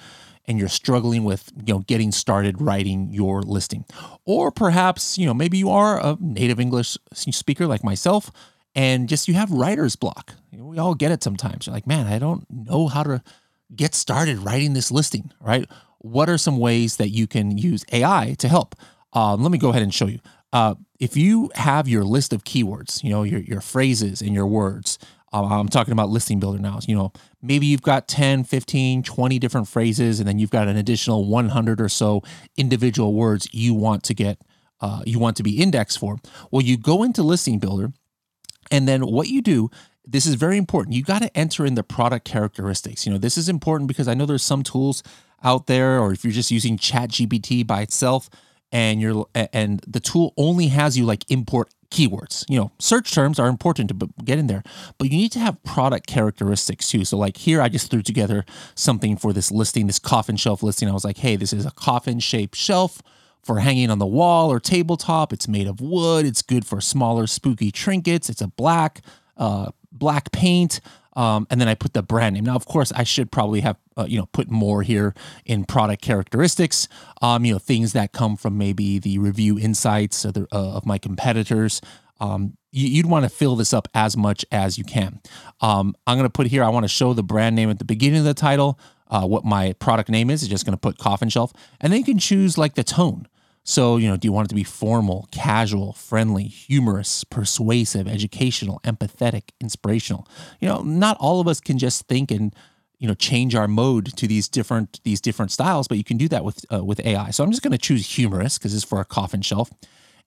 and 0.47 0.59
you're 0.59 0.69
struggling 0.69 1.25
with, 1.25 1.51
you 1.67 1.73
know, 1.73 1.81
getting 1.81 2.13
started 2.13 2.61
writing 2.61 3.09
your 3.11 3.43
listing. 3.43 3.85
Or 4.25 4.51
perhaps, 4.51 5.17
you 5.17 5.27
know, 5.27 5.35
maybe 5.35 5.59
you 5.59 5.71
are 5.71 5.99
a 5.99 6.17
native 6.21 6.61
English 6.61 6.99
speaker 7.13 7.67
like 7.67 7.83
myself, 7.83 8.31
and 8.75 9.09
just 9.09 9.29
you 9.29 9.35
have 9.35 9.51
writer's 9.51 9.97
block. 9.97 10.35
You 10.51 10.59
know, 10.59 10.67
we 10.67 10.79
all 10.79 10.95
get 10.95 11.13
it 11.13 11.23
sometimes. 11.23 11.67
You're 11.67 11.75
like, 11.75 11.87
man, 11.87 12.07
I 12.07 12.19
don't 12.19 12.45
know 12.51 12.89
how 12.89 13.03
to 13.03 13.23
get 13.77 13.95
started 13.95 14.39
writing 14.39 14.73
this 14.73 14.91
listing, 14.91 15.33
right? 15.41 15.69
what 16.05 16.29
are 16.29 16.37
some 16.37 16.59
ways 16.59 16.99
that 16.99 17.09
you 17.09 17.27
can 17.27 17.57
use 17.57 17.83
AI 17.91 18.37
to 18.39 18.47
help? 18.47 18.75
Um, 19.15 19.43
let 19.43 19.51
me 19.51 19.57
go 19.57 19.71
ahead 19.71 19.83
and 19.83 19.93
show 19.93 20.07
you. 20.07 20.19
Uh, 20.53 20.75
if 21.01 21.17
you 21.17 21.51
have 21.55 21.89
your 21.89 22.05
list 22.05 22.35
of 22.35 22.45
keywords, 22.45 23.03
you 23.03 23.09
know, 23.09 23.23
your, 23.23 23.41
your 23.41 23.63
phrases 23.63 24.21
and 24.21 24.35
your 24.35 24.47
words, 24.47 24.99
uh, 25.33 25.45
I'm 25.45 25.69
talking 25.69 25.93
about 25.93 26.11
listing 26.11 26.39
builder 26.39 26.59
now, 26.59 26.79
you 26.87 26.95
know, 26.95 27.13
maybe 27.41 27.65
you've 27.65 27.83
got 27.83 28.07
10, 28.07 28.45
15, 28.45 29.03
20 29.03 29.39
different 29.39 29.67
phrases, 29.67 30.21
and 30.21 30.29
then 30.29 30.39
you've 30.39 30.51
got 30.51 30.69
an 30.69 30.77
additional 30.77 31.27
100 31.27 31.81
or 31.81 31.89
so 31.89 32.23
individual 32.57 33.15
words 33.15 33.49
you 33.53 33.73
want 33.73 34.03
to 34.05 34.15
get, 34.15 34.43
uh, 34.83 35.01
you 35.07 35.19
want 35.19 35.39
to 35.39 35.43
be 35.43 35.61
indexed 35.61 35.99
for. 35.99 36.19
Well, 36.51 36.63
you 36.63 36.77
go 36.77 37.03
into 37.03 37.23
listing 37.23 37.59
builder, 37.59 37.93
and 38.71 38.89
then 38.89 39.03
what 39.03 39.29
you 39.29 39.43
do 39.43 39.71
this 40.07 40.27
is 40.27 40.35
very 40.35 40.59
important. 40.59 40.95
You 40.95 41.03
got 41.03 41.23
to 41.23 41.37
enter 41.37 41.65
in 41.65 41.75
the 41.75 41.83
product 41.83 42.27
characteristics. 42.27 43.07
You 43.07 43.13
know, 43.13 43.19
this 43.19 43.39
is 43.39 43.49
important 43.49 43.89
because 43.89 44.09
I 44.09 44.15
know 44.15 44.27
there's 44.27 44.43
some 44.43 44.63
tools 44.63 45.03
out 45.43 45.67
there, 45.67 45.99
or 45.99 46.13
if 46.13 46.25
you're 46.25 46.33
just 46.33 46.51
using 46.51 46.77
Chat 46.77 47.11
GPT 47.11 47.67
by 47.67 47.83
itself, 47.83 48.29
and 48.73 49.01
you're 49.01 49.27
and 49.35 49.81
the 49.87 50.01
tool 50.01 50.35
only 50.37 50.69
has 50.69 50.99
you 50.99 51.05
like 51.05 51.31
import 51.31 51.71
keywords. 51.91 52.45
You 52.49 52.59
know, 52.59 52.73
search 52.79 53.15
terms 53.15 53.39
are 53.39 53.47
important 53.47 53.89
to 53.89 54.09
get 54.25 54.39
in 54.39 54.47
there, 54.47 54.63
but 54.99 55.11
you 55.11 55.17
need 55.17 55.33
to 55.33 55.39
have 55.39 55.63
product 55.63 56.07
characteristics 56.07 56.89
too. 56.91 57.05
So 57.05 57.17
like 57.17 57.37
here, 57.37 57.63
I 57.63 57.69
just 57.69 57.91
threw 57.91 58.03
together 58.03 58.45
something 58.75 59.17
for 59.17 59.33
this 59.33 59.51
listing, 59.51 59.87
this 59.87 59.99
coffin 59.99 60.37
shelf 60.37 60.63
listing. 60.63 60.89
I 60.89 60.93
was 60.93 61.05
like, 61.05 61.19
hey, 61.19 61.37
this 61.37 61.53
is 61.53 61.65
a 61.65 61.71
coffin 61.71 62.19
shaped 62.19 62.57
shelf 62.57 63.01
for 63.45 63.61
hanging 63.61 63.91
on 63.91 63.99
the 63.99 64.07
wall 64.07 64.51
or 64.51 64.59
tabletop. 64.59 65.33
It's 65.33 65.49
made 65.49 65.67
of 65.67 65.81
wood. 65.81 66.27
It's 66.27 66.43
good 66.43 66.67
for 66.67 66.81
smaller 66.81 67.27
spooky 67.27 67.71
trinkets. 67.71 68.29
It's 68.29 68.41
a 68.41 68.49
black 68.49 69.03
uh, 69.37 69.71
black 69.93 70.33
paint. 70.33 70.81
Um, 71.17 71.47
and 71.49 71.61
then 71.61 71.69
I 71.69 71.75
put 71.75 71.93
the 71.93 72.03
brand 72.03 72.35
name. 72.35 72.45
Now, 72.45 72.57
of 72.57 72.67
course, 72.67 72.91
I 72.93 73.05
should 73.05 73.31
probably 73.31 73.61
have 73.61 73.77
uh, 73.97 74.07
you 74.09 74.19
know 74.19 74.27
put 74.33 74.51
more 74.51 74.83
here 74.83 75.15
in 75.45 75.65
product 75.65 76.03
characteristics. 76.03 76.89
Um, 77.23 77.45
you 77.45 77.53
know 77.53 77.59
things 77.59 77.93
that 77.93 78.13
come 78.13 78.37
from 78.37 78.59
maybe 78.59 78.99
the 78.99 79.19
review 79.19 79.59
insights 79.59 80.25
of, 80.25 80.35
the, 80.35 80.49
uh, 80.53 80.77
of 80.77 80.87
my 80.87 80.99
competitors. 80.99 81.81
Um, 82.21 82.57
you, 82.73 83.03
would 83.03 83.11
want 83.11 83.25
to 83.25 83.29
fill 83.29 83.55
this 83.55 83.73
up 83.73 83.89
as 83.95 84.17
much 84.17 84.45
as 84.51 84.79
you 84.79 84.85
can. 84.85 85.21
Um, 85.61 85.95
I'm 86.07 86.17
going 86.17 86.29
to 86.29 86.33
put 86.33 86.47
here. 86.49 86.65
I 86.65 86.69
want 86.69 86.85
to 86.85 86.89
show 86.89 87.13
the 87.13 87.23
brand 87.23 87.55
name 87.55 87.71
at 87.71 87.79
the 87.79 87.85
beginning 87.85 88.21
of 88.21 88.25
the 88.25 88.35
title. 88.35 88.79
Uh, 89.09 89.27
what 89.27 89.45
my 89.45 89.75
product 89.75 90.09
name 90.09 90.31
is. 90.31 90.43
It's 90.43 90.51
just 90.51 90.65
going 90.65 90.73
to 90.77 90.81
put 90.81 90.99
coffin 90.99 91.29
shelf, 91.29 91.53
and 91.81 91.93
then 91.93 92.01
you 92.01 92.05
can 92.05 92.19
choose 92.19 92.59
like 92.59 92.75
the 92.75 92.83
tone. 92.83 93.29
So, 93.65 93.97
you 93.97 94.09
know, 94.09 94.19
do 94.19 94.29
you 94.29 94.33
want 94.33 94.47
it 94.47 94.49
to 94.51 94.55
be 94.55 94.63
formal, 94.63 95.27
casual, 95.33 95.95
friendly, 95.95 96.45
humorous, 96.45 97.25
persuasive, 97.25 98.07
educational, 98.07 98.79
empathetic, 98.85 99.51
inspirational? 99.59 100.29
You 100.61 100.69
know, 100.69 100.83
not 100.83 101.17
all 101.19 101.41
of 101.41 101.49
us 101.49 101.61
can 101.61 101.79
just 101.79 102.07
think 102.07 102.31
and 102.31 102.55
you 102.99 103.09
know 103.09 103.15
change 103.15 103.55
our 103.55 103.67
mode 103.67 104.17
to 104.17 104.27
these 104.27 104.49
different 104.49 105.01
these 105.05 105.21
different 105.21 105.51
styles, 105.51 105.89
but 105.89 105.97
you 105.97 106.05
can 106.05 106.19
do 106.19 106.29
that 106.29 106.45
with 106.45 106.65
uh, 106.73 106.85
with 106.85 107.01
AI. 107.05 107.31
So 107.31 107.43
I'm 107.43 107.51
just 107.51 107.63
going 107.63 107.73
to 107.73 107.79
choose 107.79 108.07
humorous 108.15 108.59
because 108.59 108.75
it's 108.75 108.85
for 108.85 109.01
a 109.01 109.05
coffin 109.05 109.41
shelf. 109.41 109.71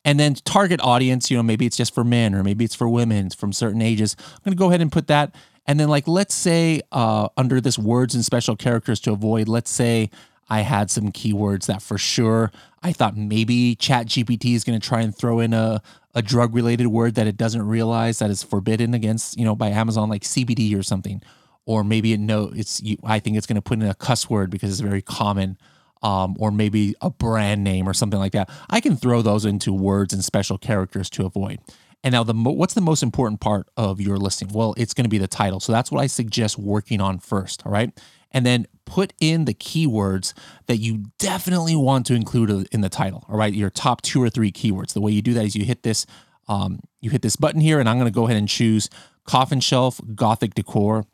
And 0.03 0.19
then 0.19 0.35
target 0.35 0.79
audience, 0.81 1.29
you 1.29 1.37
know, 1.37 1.43
maybe 1.43 1.65
it's 1.65 1.77
just 1.77 1.93
for 1.93 2.03
men 2.03 2.33
or 2.33 2.43
maybe 2.43 2.63
it's 2.63 2.75
for 2.75 2.87
women 2.87 3.29
from 3.29 3.51
certain 3.51 3.81
ages. 3.81 4.15
I'm 4.19 4.39
going 4.43 4.55
to 4.55 4.59
go 4.59 4.67
ahead 4.69 4.81
and 4.81 4.91
put 4.91 5.07
that. 5.07 5.35
And 5.65 5.79
then 5.79 5.89
like 5.89 6.07
let's 6.07 6.33
say 6.33 6.81
uh, 6.91 7.29
under 7.35 7.59
this 7.59 7.77
words 7.77 8.15
and 8.15 8.23
special 8.23 8.55
characters 8.55 8.99
to 9.01 9.11
avoid, 9.11 9.47
let's 9.47 9.69
say 9.69 10.09
I 10.49 10.61
had 10.61 10.89
some 10.89 11.11
keywords 11.11 11.65
that 11.65 11.81
for 11.81 11.97
sure 11.97 12.51
I 12.81 12.93
thought 12.93 13.17
maybe 13.17 13.75
ChatGPT 13.75 14.53
is 14.53 14.63
going 14.63 14.79
to 14.79 14.87
try 14.87 15.01
and 15.01 15.15
throw 15.15 15.39
in 15.39 15.53
a, 15.53 15.81
a 16.15 16.21
drug 16.21 16.55
related 16.55 16.87
word 16.87 17.15
that 17.15 17.27
it 17.27 17.37
doesn't 17.37 17.67
realize 17.67 18.19
that 18.19 18.29
is 18.29 18.43
forbidden 18.43 18.93
against, 18.93 19.37
you 19.37 19.45
know, 19.45 19.55
by 19.55 19.69
Amazon, 19.69 20.09
like 20.09 20.21
CBD 20.21 20.77
or 20.77 20.83
something. 20.83 21.21
Or 21.65 21.83
maybe 21.83 22.13
it 22.13 22.19
no, 22.19 22.51
it's, 22.55 22.81
I 23.03 23.19
think 23.19 23.35
it's 23.35 23.45
going 23.45 23.55
to 23.55 23.61
put 23.61 23.79
in 23.79 23.85
a 23.85 23.93
cuss 23.93 24.29
word 24.29 24.49
because 24.49 24.71
it's 24.71 24.79
very 24.79 25.01
common. 25.01 25.57
Um, 26.03 26.35
or 26.37 26.51
maybe 26.51 26.93
a 27.01 27.09
brand 27.09 27.63
name 27.63 27.89
or 27.89 27.93
something 27.93 28.19
like 28.19 28.33
that. 28.33 28.51
I 28.69 28.81
can 28.81 28.95
throw 28.95 29.23
those 29.23 29.45
into 29.45 29.73
words 29.73 30.13
and 30.13 30.23
special 30.23 30.59
characters 30.59 31.09
to 31.09 31.25
avoid. 31.25 31.59
And 32.03 32.13
now, 32.13 32.23
the 32.23 32.35
mo- 32.35 32.51
what's 32.51 32.75
the 32.75 32.81
most 32.81 33.01
important 33.01 33.41
part 33.41 33.67
of 33.75 33.99
your 33.99 34.17
listing? 34.17 34.49
Well, 34.53 34.75
it's 34.77 34.93
going 34.93 35.05
to 35.05 35.09
be 35.09 35.17
the 35.17 35.27
title. 35.27 35.59
So 35.59 35.71
that's 35.71 35.91
what 35.91 35.99
I 35.99 36.05
suggest 36.05 36.59
working 36.59 37.01
on 37.01 37.17
first. 37.17 37.65
All 37.65 37.71
right 37.71 37.91
and 38.31 38.45
then 38.45 38.67
put 38.85 39.13
in 39.19 39.45
the 39.45 39.53
keywords 39.53 40.33
that 40.67 40.77
you 40.77 41.05
definitely 41.19 41.75
want 41.75 42.05
to 42.07 42.13
include 42.13 42.67
in 42.71 42.81
the 42.81 42.89
title. 42.89 43.25
All 43.29 43.37
right, 43.37 43.53
your 43.53 43.69
top 43.69 44.01
two 44.01 44.21
or 44.21 44.29
three 44.29 44.51
keywords. 44.51 44.93
The 44.93 45.01
way 45.01 45.11
you 45.11 45.21
do 45.21 45.33
that 45.33 45.45
is 45.45 45.55
you 45.55 45.65
hit 45.65 45.83
this, 45.83 46.05
um, 46.47 46.79
you 47.01 47.09
hit 47.09 47.21
this 47.21 47.35
button 47.35 47.61
here, 47.61 47.79
and 47.79 47.89
I'm 47.89 47.97
going 47.97 48.11
to 48.11 48.15
go 48.15 48.25
ahead 48.25 48.37
and 48.37 48.47
choose 48.47 48.89
coffin 49.25 49.59
shelf, 49.59 49.99
gothic 50.15 50.55
decor, 50.55 51.05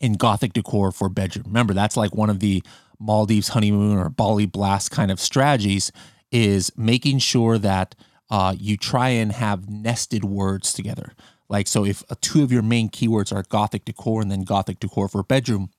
and 0.00 0.18
gothic 0.18 0.52
decor 0.52 0.92
for 0.92 1.08
bedroom. 1.08 1.44
Remember, 1.46 1.74
that's 1.74 1.96
like 1.96 2.14
one 2.14 2.30
of 2.30 2.40
the 2.40 2.62
Maldives 2.98 3.48
honeymoon 3.48 3.98
or 3.98 4.08
Bali 4.08 4.46
blast 4.46 4.90
kind 4.90 5.10
of 5.10 5.20
strategies 5.20 5.92
is 6.32 6.72
making 6.76 7.18
sure 7.18 7.58
that 7.58 7.94
uh, 8.30 8.54
you 8.58 8.76
try 8.76 9.10
and 9.10 9.32
have 9.32 9.70
nested 9.70 10.24
words 10.24 10.72
together. 10.72 11.12
Like, 11.48 11.68
so 11.68 11.84
if 11.84 12.02
two 12.20 12.42
of 12.42 12.50
your 12.50 12.62
main 12.62 12.88
keywords 12.88 13.34
are 13.34 13.44
gothic 13.48 13.84
decor 13.84 14.20
and 14.20 14.30
then 14.30 14.42
gothic 14.42 14.80
decor 14.80 15.08
for 15.08 15.22
bedroom, 15.22 15.70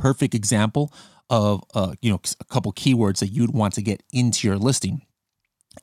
perfect 0.00 0.34
example 0.34 0.92
of 1.28 1.62
uh, 1.74 1.94
you 2.00 2.10
know 2.10 2.20
a 2.40 2.44
couple 2.44 2.72
keywords 2.72 3.20
that 3.20 3.28
you'd 3.28 3.52
want 3.52 3.74
to 3.74 3.82
get 3.82 4.02
into 4.12 4.48
your 4.48 4.56
listing 4.56 5.02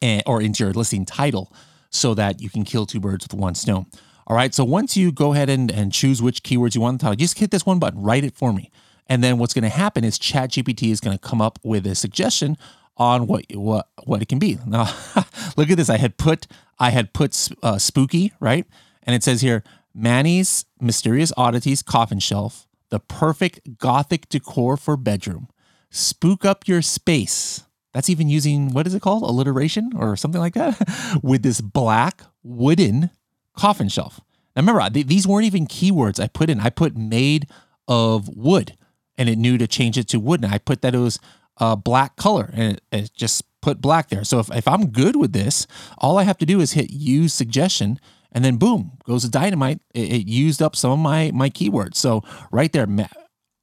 and, 0.02 0.24
or 0.26 0.42
into 0.42 0.64
your 0.64 0.74
listing 0.74 1.06
title 1.06 1.54
so 1.90 2.14
that 2.14 2.42
you 2.42 2.50
can 2.50 2.66
kill 2.66 2.86
two 2.86 3.00
birds 3.00 3.26
with 3.26 3.34
one 3.34 3.56
stone. 3.56 3.86
All 4.26 4.36
right. 4.36 4.54
So 4.54 4.66
once 4.66 4.98
you 4.98 5.12
go 5.12 5.34
ahead 5.34 5.50
and, 5.50 5.72
and 5.72 5.94
choose 5.94 6.22
which 6.22 6.44
keywords 6.44 6.76
you 6.76 6.82
want 6.82 7.00
the 7.00 7.04
title, 7.04 7.16
just 7.16 7.40
hit 7.40 7.50
this 7.50 7.66
one 7.66 7.80
button, 7.80 8.02
write 8.02 8.26
it 8.26 8.36
for 8.36 8.52
me. 8.52 8.72
And 9.08 9.24
then 9.24 9.38
what's 9.38 9.54
going 9.54 9.64
to 9.64 9.70
happen 9.70 10.04
is 10.04 10.20
ChatGPT 10.20 10.92
is 10.92 11.00
going 11.00 11.18
to 11.18 11.22
come 11.22 11.42
up 11.42 11.60
with 11.64 11.88
a 11.88 11.96
suggestion 11.96 12.58
on 12.98 13.28
what 13.28 13.46
what 13.54 13.88
what 14.04 14.22
it 14.22 14.28
can 14.28 14.40
be. 14.40 14.58
Now, 14.66 14.84
look 15.58 15.70
at 15.70 15.78
this. 15.78 15.90
I 15.90 15.98
had 15.98 16.18
put 16.18 16.48
I 16.80 16.90
had 16.90 17.14
put 17.14 17.50
uh, 17.64 17.78
spooky 17.78 18.34
right, 18.40 18.66
and 19.04 19.16
it 19.16 19.24
says 19.24 19.42
here 19.42 19.64
Manny's 19.94 20.66
mysterious 20.82 21.32
oddities 21.38 21.82
coffin 21.82 22.20
shelf 22.20 22.67
the 22.90 23.00
perfect 23.00 23.78
gothic 23.78 24.30
decor 24.30 24.78
for 24.78 24.98
bedroom. 24.98 25.48
Spook 25.90 26.46
up 26.46 26.68
your 26.68 26.82
space. 26.82 27.64
That's 27.94 28.10
even 28.10 28.30
using 28.30 28.74
what 28.74 28.88
is 28.88 28.94
it 28.94 29.02
called? 29.02 29.24
Alliteration 29.24 29.92
or 29.96 30.16
something 30.16 30.42
like 30.42 30.54
that 30.54 31.20
with 31.24 31.44
this 31.44 31.62
black 31.62 32.22
wooden 32.44 33.10
coffin 33.56 33.90
shelf. 33.90 34.20
Now 34.56 34.62
remember, 34.62 34.90
these 34.90 35.28
weren't 35.28 35.46
even 35.46 35.68
keywords 35.68 36.20
I 36.20 36.28
put 36.28 36.50
in. 36.50 36.60
I 36.60 36.70
put 36.70 36.96
made 36.96 37.48
of 37.88 38.30
wood 38.30 38.76
and 39.18 39.30
it 39.30 39.38
knew 39.38 39.58
to 39.58 39.68
change 39.68 39.98
it 39.98 40.08
to 40.10 40.20
wood. 40.20 40.44
And 40.44 40.54
I 40.54 40.58
put 40.58 40.82
that 40.82 40.94
it 40.96 41.00
was 41.00 41.20
a 41.58 41.76
black 41.76 42.16
color 42.16 42.52
and 42.54 42.74
it, 42.74 42.84
it 42.92 43.12
just 43.14 43.44
put 43.62 43.82
black 43.82 44.10
there. 44.10 44.24
So 44.24 44.40
if, 44.40 44.52
if 44.52 44.68
I'm 44.68 44.90
good 44.90 45.16
with 45.16 45.34
this, 45.34 45.68
all 45.98 46.18
I 46.18 46.24
have 46.24 46.38
to 46.40 46.46
do 46.46 46.60
is 46.60 46.74
hit 46.74 46.92
use 46.92 47.34
suggestion 47.34 48.00
and 48.38 48.46
then 48.46 48.58
boom 48.58 48.92
goes 49.04 49.24
the 49.24 49.30
dynamite. 49.30 49.80
It, 49.96 50.12
it, 50.12 50.28
used 50.28 50.62
up 50.62 50.76
some 50.76 50.92
of 50.92 51.00
my 51.00 51.32
my 51.34 51.50
keywords. 51.50 51.96
So 51.96 52.24
right 52.52 52.72
there, 52.72 52.86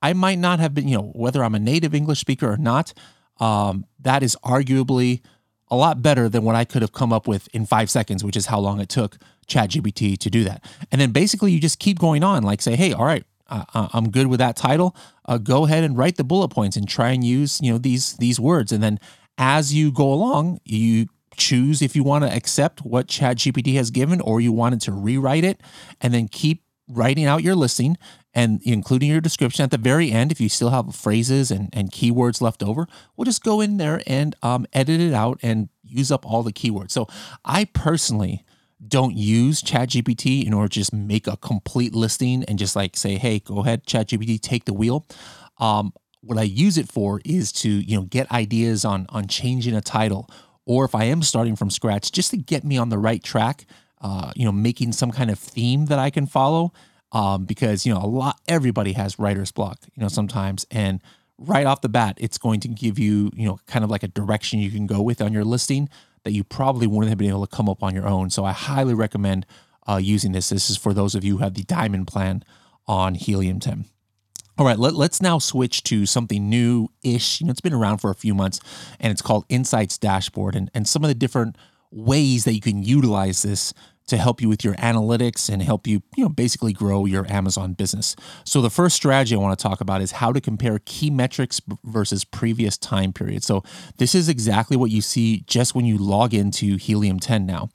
I 0.02 0.12
might 0.14 0.40
not 0.40 0.58
have 0.58 0.74
been, 0.74 0.88
you 0.88 0.96
know, 0.96 1.12
whether 1.14 1.44
I'm 1.44 1.54
a 1.54 1.60
native 1.60 1.94
English 1.94 2.18
speaker 2.18 2.50
or 2.50 2.56
not. 2.56 2.92
Um, 3.38 3.86
that 4.00 4.24
is 4.24 4.36
arguably 4.44 5.22
a 5.70 5.76
lot 5.76 6.02
better 6.02 6.28
than 6.28 6.42
what 6.42 6.56
I 6.56 6.64
could 6.64 6.82
have 6.82 6.90
come 6.90 7.12
up 7.12 7.28
with 7.28 7.48
in 7.54 7.66
five 7.66 7.88
seconds, 7.88 8.24
which 8.24 8.36
is 8.36 8.46
how 8.46 8.58
long 8.58 8.80
it 8.80 8.88
took 8.88 9.16
ChatGPT 9.46 10.18
to 10.18 10.28
do 10.28 10.42
that. 10.42 10.64
And 10.90 11.00
then 11.00 11.12
basically 11.12 11.52
you 11.52 11.60
just 11.60 11.78
keep 11.78 12.00
going 12.00 12.24
on, 12.24 12.42
like 12.42 12.60
say, 12.60 12.74
hey, 12.74 12.92
all 12.92 13.04
right, 13.04 13.24
uh, 13.48 13.88
I'm 13.92 14.10
good 14.10 14.26
with 14.26 14.40
that 14.40 14.56
title. 14.56 14.96
Uh, 15.24 15.38
go 15.38 15.66
ahead 15.66 15.84
and 15.84 15.96
write 15.96 16.16
the 16.16 16.24
bullet 16.24 16.48
points 16.48 16.76
and 16.76 16.88
try 16.88 17.10
and 17.10 17.22
use 17.22 17.60
you 17.62 17.70
know 17.70 17.78
these 17.78 18.14
these 18.14 18.40
words. 18.40 18.72
And 18.72 18.82
then 18.82 18.98
as 19.38 19.72
you 19.72 19.92
go 19.92 20.12
along, 20.12 20.58
you 20.64 21.06
choose 21.36 21.82
if 21.82 21.94
you 21.96 22.02
want 22.02 22.24
to 22.24 22.34
accept 22.34 22.80
what 22.84 23.06
ChatGPT 23.06 23.74
has 23.74 23.90
given 23.90 24.20
or 24.20 24.40
you 24.40 24.52
wanted 24.52 24.80
to 24.82 24.92
rewrite 24.92 25.44
it 25.44 25.60
and 26.00 26.12
then 26.14 26.28
keep 26.28 26.62
writing 26.88 27.24
out 27.24 27.42
your 27.42 27.54
listing 27.54 27.96
and 28.34 28.60
including 28.62 29.08
your 29.08 29.20
description 29.20 29.62
at 29.62 29.70
the 29.70 29.78
very 29.78 30.10
end. 30.10 30.32
If 30.32 30.40
you 30.40 30.48
still 30.48 30.70
have 30.70 30.94
phrases 30.94 31.50
and, 31.50 31.68
and 31.72 31.90
keywords 31.90 32.40
left 32.40 32.62
over, 32.62 32.86
we'll 33.16 33.24
just 33.24 33.44
go 33.44 33.60
in 33.60 33.76
there 33.76 34.02
and 34.06 34.34
um, 34.42 34.66
edit 34.72 35.00
it 35.00 35.14
out 35.14 35.38
and 35.42 35.68
use 35.82 36.10
up 36.10 36.26
all 36.26 36.42
the 36.42 36.52
keywords. 36.52 36.90
So 36.90 37.06
I 37.44 37.64
personally 37.64 38.44
don't 38.86 39.16
use 39.16 39.62
ChatGPT 39.62 40.44
in 40.44 40.52
order 40.52 40.68
to 40.68 40.80
just 40.80 40.92
make 40.92 41.26
a 41.26 41.36
complete 41.36 41.94
listing 41.94 42.44
and 42.44 42.58
just 42.58 42.76
like 42.76 42.96
say, 42.96 43.16
hey, 43.16 43.38
go 43.38 43.60
ahead, 43.60 43.86
ChatGPT, 43.86 44.40
take 44.40 44.64
the 44.64 44.74
wheel. 44.74 45.06
Um, 45.58 45.92
what 46.24 46.38
I 46.38 46.42
use 46.42 46.78
it 46.78 46.88
for 46.88 47.20
is 47.24 47.52
to 47.52 47.68
you 47.68 47.96
know 47.96 48.04
get 48.04 48.30
ideas 48.32 48.84
on 48.84 49.06
on 49.10 49.26
changing 49.26 49.74
a 49.74 49.80
title 49.80 50.28
or 50.66 50.84
if 50.84 50.94
I 50.94 51.04
am 51.04 51.22
starting 51.22 51.56
from 51.56 51.70
scratch, 51.70 52.12
just 52.12 52.30
to 52.30 52.36
get 52.36 52.64
me 52.64 52.78
on 52.78 52.88
the 52.88 52.98
right 52.98 53.22
track, 53.22 53.66
uh, 54.00 54.32
you 54.34 54.44
know, 54.44 54.52
making 54.52 54.92
some 54.92 55.10
kind 55.10 55.30
of 55.30 55.38
theme 55.38 55.86
that 55.86 55.98
I 55.98 56.10
can 56.10 56.26
follow. 56.26 56.72
Um, 57.12 57.44
because, 57.44 57.86
you 57.86 57.94
know, 57.94 58.00
a 58.00 58.08
lot, 58.08 58.40
everybody 58.48 58.94
has 58.94 59.20
writer's 59.20 59.52
block, 59.52 59.78
you 59.94 60.02
know, 60.02 60.08
sometimes. 60.08 60.66
And 60.72 61.00
right 61.38 61.64
off 61.64 61.80
the 61.80 61.88
bat, 61.88 62.18
it's 62.20 62.38
going 62.38 62.58
to 62.60 62.68
give 62.68 62.98
you, 62.98 63.30
you 63.34 63.46
know, 63.46 63.60
kind 63.68 63.84
of 63.84 63.90
like 63.90 64.02
a 64.02 64.08
direction 64.08 64.58
you 64.58 64.70
can 64.70 64.88
go 64.88 65.00
with 65.00 65.22
on 65.22 65.32
your 65.32 65.44
listing 65.44 65.88
that 66.24 66.32
you 66.32 66.42
probably 66.42 66.88
wouldn't 66.88 67.10
have 67.10 67.18
been 67.18 67.28
able 67.28 67.46
to 67.46 67.56
come 67.56 67.68
up 67.68 67.82
on 67.82 67.94
your 67.94 68.08
own. 68.08 68.30
So 68.30 68.44
I 68.44 68.52
highly 68.52 68.94
recommend 68.94 69.46
uh, 69.88 70.00
using 70.02 70.32
this. 70.32 70.48
This 70.48 70.70
is 70.70 70.76
for 70.76 70.92
those 70.92 71.14
of 71.14 71.22
you 71.24 71.36
who 71.36 71.44
have 71.44 71.54
the 71.54 71.62
diamond 71.62 72.08
plan 72.08 72.42
on 72.86 73.14
Helium 73.14 73.60
10. 73.60 73.84
All 74.56 74.64
right, 74.64 74.78
let, 74.78 74.94
us 74.94 75.20
now 75.20 75.38
switch 75.38 75.82
to 75.84 76.06
something 76.06 76.48
new 76.48 76.88
ish. 77.02 77.40
You 77.40 77.46
know, 77.46 77.50
it's 77.50 77.60
been 77.60 77.74
around 77.74 77.98
for 77.98 78.10
a 78.10 78.14
few 78.14 78.34
months 78.34 78.60
and 79.00 79.10
it's 79.10 79.22
called 79.22 79.44
Insights 79.48 79.98
Dashboard 79.98 80.54
and, 80.54 80.70
and 80.72 80.86
some 80.86 81.02
of 81.02 81.08
the 81.08 81.14
different 81.14 81.56
ways 81.90 82.44
that 82.44 82.54
you 82.54 82.60
can 82.60 82.82
utilize 82.82 83.42
this 83.42 83.74
to 84.06 84.16
help 84.16 84.40
you 84.40 84.48
with 84.48 84.62
your 84.62 84.74
analytics 84.74 85.48
and 85.48 85.62
help 85.62 85.86
you, 85.86 86.02
you 86.16 86.22
know, 86.22 86.28
basically 86.28 86.72
grow 86.72 87.04
your 87.06 87.26
Amazon 87.32 87.72
business. 87.72 88.14
So 88.44 88.60
the 88.60 88.70
first 88.70 88.94
strategy 88.94 89.34
I 89.34 89.38
want 89.38 89.58
to 89.58 89.62
talk 89.62 89.80
about 89.80 90.02
is 90.02 90.12
how 90.12 90.32
to 90.32 90.40
compare 90.40 90.78
key 90.84 91.10
metrics 91.10 91.60
versus 91.82 92.24
previous 92.24 92.76
time 92.76 93.12
periods. 93.12 93.46
So 93.46 93.64
this 93.96 94.14
is 94.14 94.28
exactly 94.28 94.76
what 94.76 94.90
you 94.90 95.00
see 95.00 95.42
just 95.46 95.74
when 95.74 95.86
you 95.86 95.96
log 95.96 96.34
into 96.34 96.76
Helium 96.76 97.18
10 97.18 97.46
now. 97.46 97.70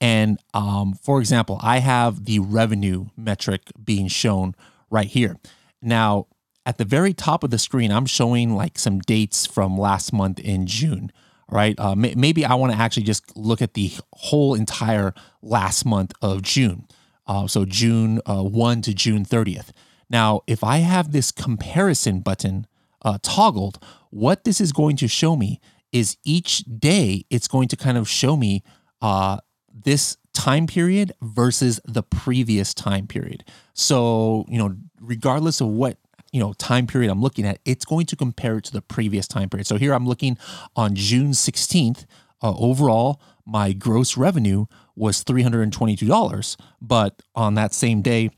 And 0.00 0.38
um, 0.54 0.94
for 0.94 1.20
example, 1.20 1.60
I 1.62 1.78
have 1.78 2.24
the 2.24 2.38
revenue 2.38 3.06
metric 3.16 3.62
being 3.84 4.08
shown 4.08 4.54
right 4.90 5.08
here. 5.08 5.36
Now, 5.84 6.26
at 6.66 6.78
the 6.78 6.84
very 6.84 7.12
top 7.12 7.44
of 7.44 7.50
the 7.50 7.58
screen, 7.58 7.92
I'm 7.92 8.06
showing 8.06 8.54
like 8.54 8.78
some 8.78 9.00
dates 9.00 9.46
from 9.46 9.76
last 9.76 10.12
month 10.12 10.40
in 10.40 10.66
June. 10.66 11.12
Right. 11.50 11.78
Uh, 11.78 11.94
maybe 11.94 12.44
I 12.44 12.54
want 12.54 12.72
to 12.72 12.78
actually 12.78 13.02
just 13.02 13.36
look 13.36 13.60
at 13.60 13.74
the 13.74 13.92
whole 14.14 14.54
entire 14.54 15.12
last 15.42 15.84
month 15.84 16.12
of 16.22 16.40
June. 16.40 16.88
Uh, 17.26 17.46
so 17.46 17.66
June 17.66 18.20
uh, 18.24 18.42
1 18.42 18.80
to 18.82 18.94
June 18.94 19.26
30th. 19.26 19.70
Now, 20.08 20.40
if 20.46 20.64
I 20.64 20.78
have 20.78 21.12
this 21.12 21.30
comparison 21.30 22.20
button 22.20 22.66
uh, 23.02 23.18
toggled, 23.22 23.78
what 24.10 24.44
this 24.44 24.60
is 24.60 24.72
going 24.72 24.96
to 24.96 25.08
show 25.08 25.36
me 25.36 25.60
is 25.92 26.16
each 26.24 26.64
day 26.64 27.26
it's 27.28 27.46
going 27.46 27.68
to 27.68 27.76
kind 27.76 27.98
of 27.98 28.08
show 28.08 28.36
me 28.36 28.62
uh, 29.02 29.38
this 29.72 30.16
time 30.34 30.66
period 30.66 31.12
versus 31.22 31.80
the 31.84 32.02
previous 32.02 32.74
time 32.74 33.06
period. 33.06 33.44
So, 33.72 34.44
you 34.48 34.58
know, 34.58 34.76
regardless 35.00 35.60
of 35.60 35.68
what 35.68 35.96
you 36.32 36.40
know 36.40 36.52
time 36.54 36.86
period 36.86 37.10
I'm 37.10 37.22
looking 37.22 37.46
at, 37.46 37.60
it's 37.64 37.84
going 37.84 38.06
to 38.06 38.16
compare 38.16 38.58
it 38.58 38.64
to 38.64 38.72
the 38.72 38.82
previous 38.82 39.26
time 39.26 39.48
period. 39.48 39.66
So 39.66 39.76
here 39.76 39.94
I'm 39.94 40.06
looking 40.06 40.36
on 40.76 40.94
June 40.94 41.30
16th. 41.30 42.04
Uh, 42.42 42.54
overall, 42.58 43.22
my 43.46 43.72
gross 43.72 44.16
revenue 44.16 44.66
was 44.96 45.24
$322, 45.24 46.56
but 46.82 47.22
on 47.34 47.54
that 47.54 47.72
same 47.72 48.02
day 48.02 48.30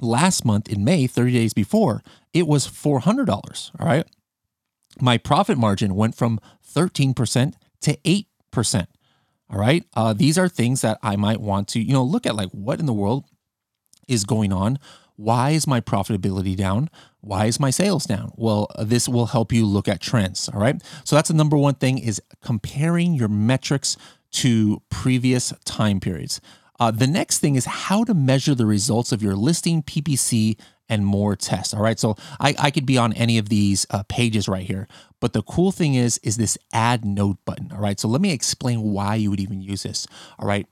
last 0.00 0.44
month 0.44 0.68
in 0.68 0.84
May, 0.84 1.06
30 1.06 1.32
days 1.32 1.54
before, 1.54 2.02
it 2.32 2.46
was 2.46 2.66
$400. 2.66 3.28
All 3.78 3.86
right. 3.86 4.06
My 5.00 5.18
profit 5.18 5.58
margin 5.58 5.94
went 5.94 6.14
from 6.14 6.40
13% 6.74 7.54
to 7.82 7.96
8%. 7.96 8.86
All 9.48 9.58
right. 9.58 9.84
Uh, 9.94 10.12
these 10.12 10.38
are 10.38 10.48
things 10.48 10.80
that 10.80 10.98
I 11.02 11.16
might 11.16 11.40
want 11.40 11.68
to, 11.68 11.80
you 11.80 11.92
know, 11.92 12.02
look 12.02 12.26
at 12.26 12.34
like 12.34 12.50
what 12.50 12.80
in 12.80 12.86
the 12.86 12.92
world 12.92 13.24
is 14.08 14.24
going 14.24 14.52
on? 14.52 14.78
Why 15.16 15.50
is 15.50 15.66
my 15.66 15.80
profitability 15.80 16.56
down? 16.56 16.90
Why 17.20 17.46
is 17.46 17.58
my 17.58 17.70
sales 17.70 18.04
down? 18.04 18.32
Well, 18.36 18.68
this 18.78 19.08
will 19.08 19.26
help 19.26 19.52
you 19.52 19.64
look 19.64 19.88
at 19.88 20.00
trends. 20.00 20.48
All 20.48 20.60
right. 20.60 20.80
So 21.04 21.16
that's 21.16 21.28
the 21.28 21.34
number 21.34 21.56
one 21.56 21.74
thing 21.74 21.98
is 21.98 22.20
comparing 22.42 23.14
your 23.14 23.28
metrics 23.28 23.96
to 24.32 24.82
previous 24.90 25.52
time 25.64 26.00
periods. 26.00 26.40
Uh, 26.78 26.90
the 26.90 27.06
next 27.06 27.38
thing 27.38 27.54
is 27.54 27.64
how 27.64 28.04
to 28.04 28.12
measure 28.12 28.54
the 28.54 28.66
results 28.66 29.10
of 29.10 29.22
your 29.22 29.34
listing, 29.34 29.82
PPC, 29.82 30.58
and 30.88 31.04
more 31.04 31.36
tests. 31.36 31.74
All 31.74 31.82
right. 31.82 31.98
So 31.98 32.16
I, 32.40 32.54
I 32.58 32.70
could 32.70 32.86
be 32.86 32.98
on 32.98 33.12
any 33.14 33.38
of 33.38 33.48
these 33.48 33.86
uh, 33.90 34.02
pages 34.08 34.48
right 34.48 34.66
here. 34.66 34.86
But 35.20 35.32
the 35.32 35.42
cool 35.42 35.72
thing 35.72 35.94
is, 35.94 36.18
is 36.18 36.36
this 36.36 36.56
add 36.72 37.04
note 37.04 37.38
button. 37.44 37.72
All 37.72 37.80
right. 37.80 37.98
So 37.98 38.08
let 38.08 38.20
me 38.20 38.32
explain 38.32 38.82
why 38.82 39.16
you 39.16 39.30
would 39.30 39.40
even 39.40 39.60
use 39.60 39.82
this. 39.82 40.06
All 40.38 40.46
right. 40.46 40.66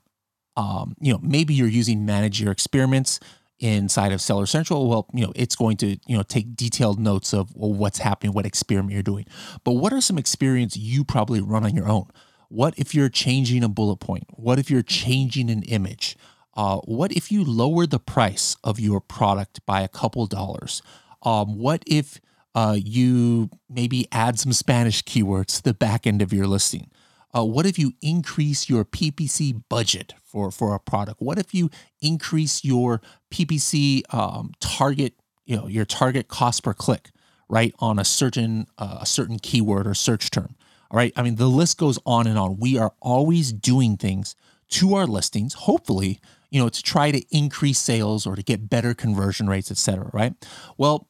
Um, 0.57 0.95
you 1.01 1.11
know, 1.11 1.19
maybe 1.21 1.53
you're 1.53 1.67
using 1.67 2.05
manage 2.05 2.41
your 2.41 2.51
experiments 2.51 3.19
inside 3.59 4.11
of 4.11 4.21
Seller 4.21 4.45
Central. 4.45 4.87
Well, 4.87 5.07
you 5.13 5.25
know, 5.25 5.33
it's 5.35 5.55
going 5.55 5.77
to, 5.77 5.97
you 6.07 6.15
know, 6.15 6.23
take 6.23 6.55
detailed 6.55 6.99
notes 6.99 7.33
of 7.33 7.53
well, 7.55 7.73
what's 7.73 7.99
happening, 7.99 8.33
what 8.33 8.45
experiment 8.45 8.93
you're 8.93 9.03
doing. 9.03 9.25
But 9.63 9.73
what 9.73 9.93
are 9.93 10.01
some 10.01 10.17
experiments 10.17 10.77
you 10.77 11.03
probably 11.03 11.41
run 11.41 11.65
on 11.65 11.75
your 11.75 11.89
own? 11.89 12.07
What 12.49 12.73
if 12.77 12.93
you're 12.93 13.09
changing 13.09 13.63
a 13.63 13.69
bullet 13.69 13.97
point? 13.97 14.25
What 14.31 14.59
if 14.59 14.69
you're 14.69 14.81
changing 14.81 15.49
an 15.49 15.63
image? 15.63 16.15
Uh, 16.55 16.77
what 16.85 17.11
if 17.11 17.31
you 17.31 17.43
lower 17.43 17.85
the 17.85 17.99
price 17.99 18.55
of 18.63 18.79
your 18.79 19.01
product 19.01 19.65
by 19.65 19.81
a 19.81 19.87
couple 19.87 20.25
dollars? 20.25 20.81
Um, 21.23 21.57
what 21.57 21.83
if 21.85 22.21
uh, 22.53 22.77
you 22.81 23.49
maybe 23.69 24.07
add 24.11 24.39
some 24.39 24.53
Spanish 24.53 25.03
keywords 25.03 25.57
to 25.57 25.63
the 25.63 25.73
back 25.73 26.07
end 26.07 26.21
of 26.21 26.31
your 26.31 26.47
listing? 26.47 26.89
Uh, 27.35 27.43
what 27.43 27.65
if 27.65 27.77
you 27.77 27.91
increase 28.01 28.69
your 28.69 28.85
PPC 28.85 29.61
budget 29.67 30.13
for, 30.23 30.51
for 30.51 30.73
a 30.73 30.79
product? 30.79 31.21
What 31.21 31.37
if 31.37 31.53
you 31.53 31.69
increase 32.01 32.63
your 32.63 33.01
PPC 33.29 34.01
um, 34.13 34.53
target, 34.61 35.15
you 35.45 35.57
know, 35.57 35.67
your 35.67 35.83
target 35.83 36.29
cost 36.29 36.63
per 36.63 36.73
click, 36.73 37.09
right, 37.49 37.75
on 37.79 37.99
a 37.99 38.05
certain 38.05 38.67
uh, 38.77 38.99
a 39.01 39.05
certain 39.05 39.37
keyword 39.37 39.85
or 39.85 39.93
search 39.93 40.31
term? 40.31 40.55
All 40.89 40.97
right. 40.97 41.11
I 41.17 41.23
mean, 41.23 41.35
the 41.35 41.47
list 41.47 41.77
goes 41.77 41.99
on 42.05 42.25
and 42.25 42.39
on. 42.39 42.57
We 42.57 42.77
are 42.77 42.93
always 43.01 43.51
doing 43.51 43.97
things 43.97 44.35
to 44.69 44.95
our 44.95 45.05
listings, 45.05 45.53
hopefully, 45.53 46.19
you 46.55 46.61
know, 46.61 46.69
to 46.69 46.81
try 46.81 47.11
to 47.11 47.21
increase 47.31 47.79
sales 47.79 48.25
or 48.25 48.37
to 48.37 48.41
get 48.41 48.69
better 48.69 48.93
conversion 48.93 49.47
rates, 49.49 49.69
et 49.69 49.77
cetera. 49.77 50.09
Right. 50.13 50.33
Well, 50.77 51.09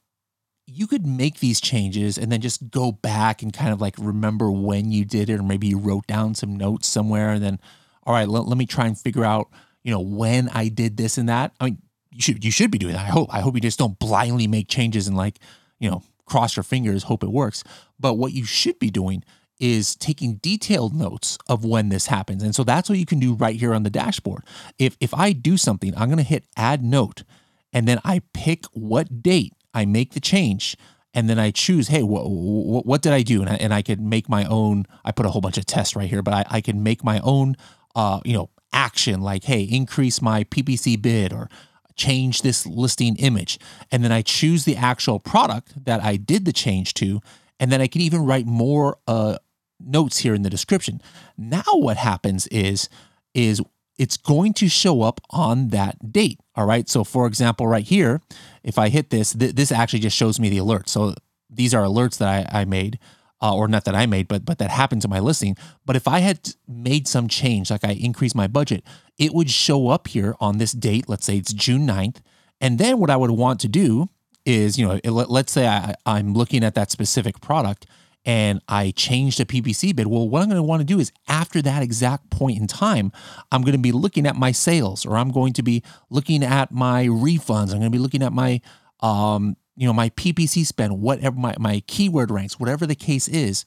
you 0.66 0.88
could 0.88 1.06
make 1.06 1.40
these 1.40 1.62
changes 1.62 2.18
and 2.18 2.32
then 2.32 2.42
just 2.42 2.72
go 2.72 2.92
back 2.92 3.44
and 3.44 3.54
kind 3.54 3.72
of 3.72 3.80
like 3.80 3.94
remember 4.00 4.50
when 4.50 4.92
you 4.92 5.06
did 5.06 5.30
it, 5.30 5.40
or 5.40 5.44
maybe 5.44 5.68
you 5.68 5.78
wrote 5.78 6.08
down 6.08 6.34
some 6.34 6.56
notes 6.56 6.88
somewhere 6.88 7.30
and 7.30 7.44
then, 7.44 7.60
all 8.06 8.16
right, 8.16 8.28
let, 8.28 8.46
let 8.46 8.58
me 8.58 8.66
try 8.66 8.88
and 8.88 8.98
figure 8.98 9.24
out, 9.24 9.50
you 9.84 9.92
know, 9.92 10.00
when 10.00 10.50
I 10.50 10.68
did 10.68 10.98
this 10.98 11.20
and 11.20 11.30
that. 11.30 11.52
I 11.60 11.66
mean, 11.66 11.78
you 12.10 12.22
should 12.22 12.44
you 12.44 12.50
should 12.50 12.72
be 12.72 12.80
doing 12.80 12.94
that. 12.94 13.06
I 13.06 13.12
hope. 13.12 13.30
I 13.32 13.42
hope 13.42 13.54
you 13.54 13.62
just 13.62 13.78
don't 13.78 14.00
blindly 14.00 14.48
make 14.48 14.68
changes 14.68 15.08
and 15.08 15.16
like, 15.16 15.38
you 15.78 15.92
know, 15.92 16.02
cross 16.25 16.56
your 16.56 16.64
fingers, 16.64 17.03
hope 17.03 17.22
it 17.22 17.31
works. 17.31 17.64
But 18.00 18.16
what 18.16 18.34
you 18.34 18.46
should 18.46 18.79
be 18.79 18.90
doing 18.90 19.24
is 19.59 19.96
taking 19.96 20.35
detailed 20.35 20.94
notes 20.94 21.37
of 21.48 21.63
when 21.63 21.89
this 21.89 22.07
happens. 22.07 22.44
And 22.44 22.53
so 22.53 22.63
that's 22.63 22.89
what 22.89 23.00
you 23.00 23.05
can 23.05 23.20
do 23.20 23.33
right 23.33 23.55
here 23.55 23.74
on 23.74 23.83
the 23.83 23.89
dashboard. 23.89 24.44
If 24.77 24.98
if 25.00 25.13
I 25.13 25.31
do 25.31 25.57
something, 25.57 25.94
I'm 25.96 26.09
going 26.09 26.18
to 26.18 26.24
hit 26.24 26.46
add 26.57 26.83
note 26.83 27.24
and 27.72 27.87
then 27.87 28.00
I 28.03 28.22
pick 28.33 28.65
what 28.74 29.22
date 29.22 29.53
I 29.74 29.85
make 29.85 30.13
the 30.13 30.20
change 30.20 30.77
and 31.15 31.29
then 31.29 31.39
I 31.39 31.51
choose, 31.51 31.87
hey, 31.87 32.03
what, 32.03 32.29
what, 32.29 32.85
what 32.85 33.01
did 33.01 33.13
I 33.13 33.22
do? 33.22 33.41
And 33.41 33.50
I, 33.50 33.55
and 33.55 33.74
I 33.74 33.81
could 33.81 34.01
make 34.01 34.27
my 34.27 34.44
own, 34.46 34.85
I 35.05 35.13
put 35.13 35.25
a 35.25 35.29
whole 35.29 35.41
bunch 35.41 35.57
of 35.57 35.65
tests 35.65 35.96
right 35.96 36.09
here, 36.09 36.22
but 36.22 36.33
I, 36.33 36.46
I 36.57 36.61
can 36.61 36.83
make 36.83 37.05
my 37.05 37.22
own, 37.22 37.55
uh, 37.96 38.20
you 38.25 38.33
know, 38.33 38.50
action 38.74 39.22
like, 39.22 39.46
hey, 39.46 39.63
increase 39.63 40.22
my 40.22 40.44
PPC 40.44 41.01
bid 41.01 41.31
or 41.31 41.50
change 41.96 42.41
this 42.41 42.65
listing 42.65 43.15
image. 43.15 43.57
And 43.91 44.03
then 44.03 44.11
I 44.11 44.22
choose 44.22 44.65
the 44.65 44.75
actual 44.75 45.20
product 45.20 45.85
that 45.85 46.03
I 46.03 46.18
did 46.18 46.44
the 46.44 46.51
change 46.51 46.94
to. 46.96 47.22
And 47.61 47.72
then 47.72 47.79
I 47.79 47.87
can 47.87 48.01
even 48.01 48.25
write 48.25 48.46
more 48.46 48.98
uh, 49.07 49.37
notes 49.79 50.20
here 50.20 50.33
in 50.33 50.42
the 50.42 50.50
description. 50.50 51.01
Now 51.38 51.64
what 51.74 51.98
happens 51.98 52.48
is 52.48 52.90
is 53.33 53.61
it's 53.98 54.18
going 54.18 54.53
to 54.53 54.68
show 54.68 55.01
up 55.01 55.22
on 55.29 55.70
that 55.70 56.11
date. 56.11 56.40
All 56.55 56.66
right. 56.66 56.88
So 56.90 57.03
for 57.03 57.27
example, 57.27 57.68
right 57.68 57.83
here, 57.83 58.22
if 58.64 58.77
I 58.77 58.90
hit 58.90 59.09
this, 59.09 59.33
th- 59.33 59.55
this 59.55 59.72
actually 59.72 60.00
just 60.00 60.18
shows 60.18 60.40
me 60.40 60.50
the 60.50 60.57
alert. 60.57 60.90
So 60.90 61.16
these 61.50 61.74
are 61.74 61.83
alerts 61.83 62.18
that 62.18 62.27
I, 62.53 62.61
I 62.61 62.66
made, 62.66 63.00
uh, 63.42 63.55
or 63.55 63.68
not 63.68 63.85
that 63.85 63.96
I 63.96 64.05
made, 64.05 64.27
but 64.27 64.46
but 64.46 64.57
that 64.57 64.72
happened 64.72 65.01
to 65.03 65.07
my 65.07 65.20
listing. 65.20 65.55
But 65.85 65.96
if 65.96 66.07
I 66.07 66.20
had 66.20 66.55
made 66.68 67.07
some 67.07 67.27
change, 67.27 67.72
like 67.72 67.85
I 67.85 67.92
increased 67.92 68.35
my 68.35 68.48
budget, 68.48 68.83
it 69.18 69.33
would 69.33 69.50
show 69.50 69.90
up 69.90 70.07
here 70.07 70.35
on 70.40 70.57
this 70.57 70.72
date. 70.72 71.07
Let's 71.07 71.25
say 71.25 71.38
it's 71.38 71.53
June 71.53 71.88
9th. 71.88 72.18
And 72.61 72.79
then 72.79 73.00
what 73.00 73.09
I 73.09 73.18
would 73.18 73.31
want 73.31 73.59
to 73.61 73.68
do 73.68 74.09
is, 74.46 74.77
you 74.77 74.88
know, 74.88 75.00
let's 75.03 75.51
say 75.51 75.68
I, 75.68 75.96
I'm 76.05 76.33
looking 76.33 76.64
at 76.64 76.75
that 76.75 76.92
specific 76.92 77.42
product 77.42 77.85
and 78.25 78.59
I 78.68 78.92
changed 78.92 79.40
a 79.40 79.46
PPC 79.46 79.96
bid, 79.96 80.07
well, 80.07 80.27
what 80.27 80.42
I'm 80.42 80.50
going 80.50 80.57
to 80.57 80.64
want 80.64 80.81
to 80.81 80.85
do 80.85 81.00
is 81.00 81.11
after 81.27 81.61
that 81.61 81.83
exact 81.83 82.31
point 82.31 82.59
in 82.59 82.66
time, 82.66 83.11
I'm 83.51 83.61
going 83.61 83.74
to 83.74 83.77
be 83.77 83.92
looking 83.92 84.25
at 84.25 84.35
my 84.35 84.51
sales 84.51 85.05
or 85.05 85.16
I'm 85.16 85.31
going 85.31 85.53
to 85.53 85.64
be 85.64 85.83
looking 86.09 86.44
at 86.44 86.72
my 86.72 87.05
refunds. 87.05 87.72
I'm 87.72 87.79
going 87.79 87.83
to 87.83 87.90
be 87.92 88.00
looking 88.00 88.24
at 88.24 88.33
my, 88.33 88.61
um, 89.01 89.55
you 89.75 89.85
know, 89.85 89.94
my 89.94 90.09
PPC 90.09 90.66
spend, 90.66 91.00
whatever 91.00 91.38
my, 91.38 91.55
my 91.59 91.81
keyword 91.88 92.31
ranks, 92.31 92.59
whatever 92.59 92.88
the 92.88 92.96
case 92.96 93.27
is. 93.27 93.64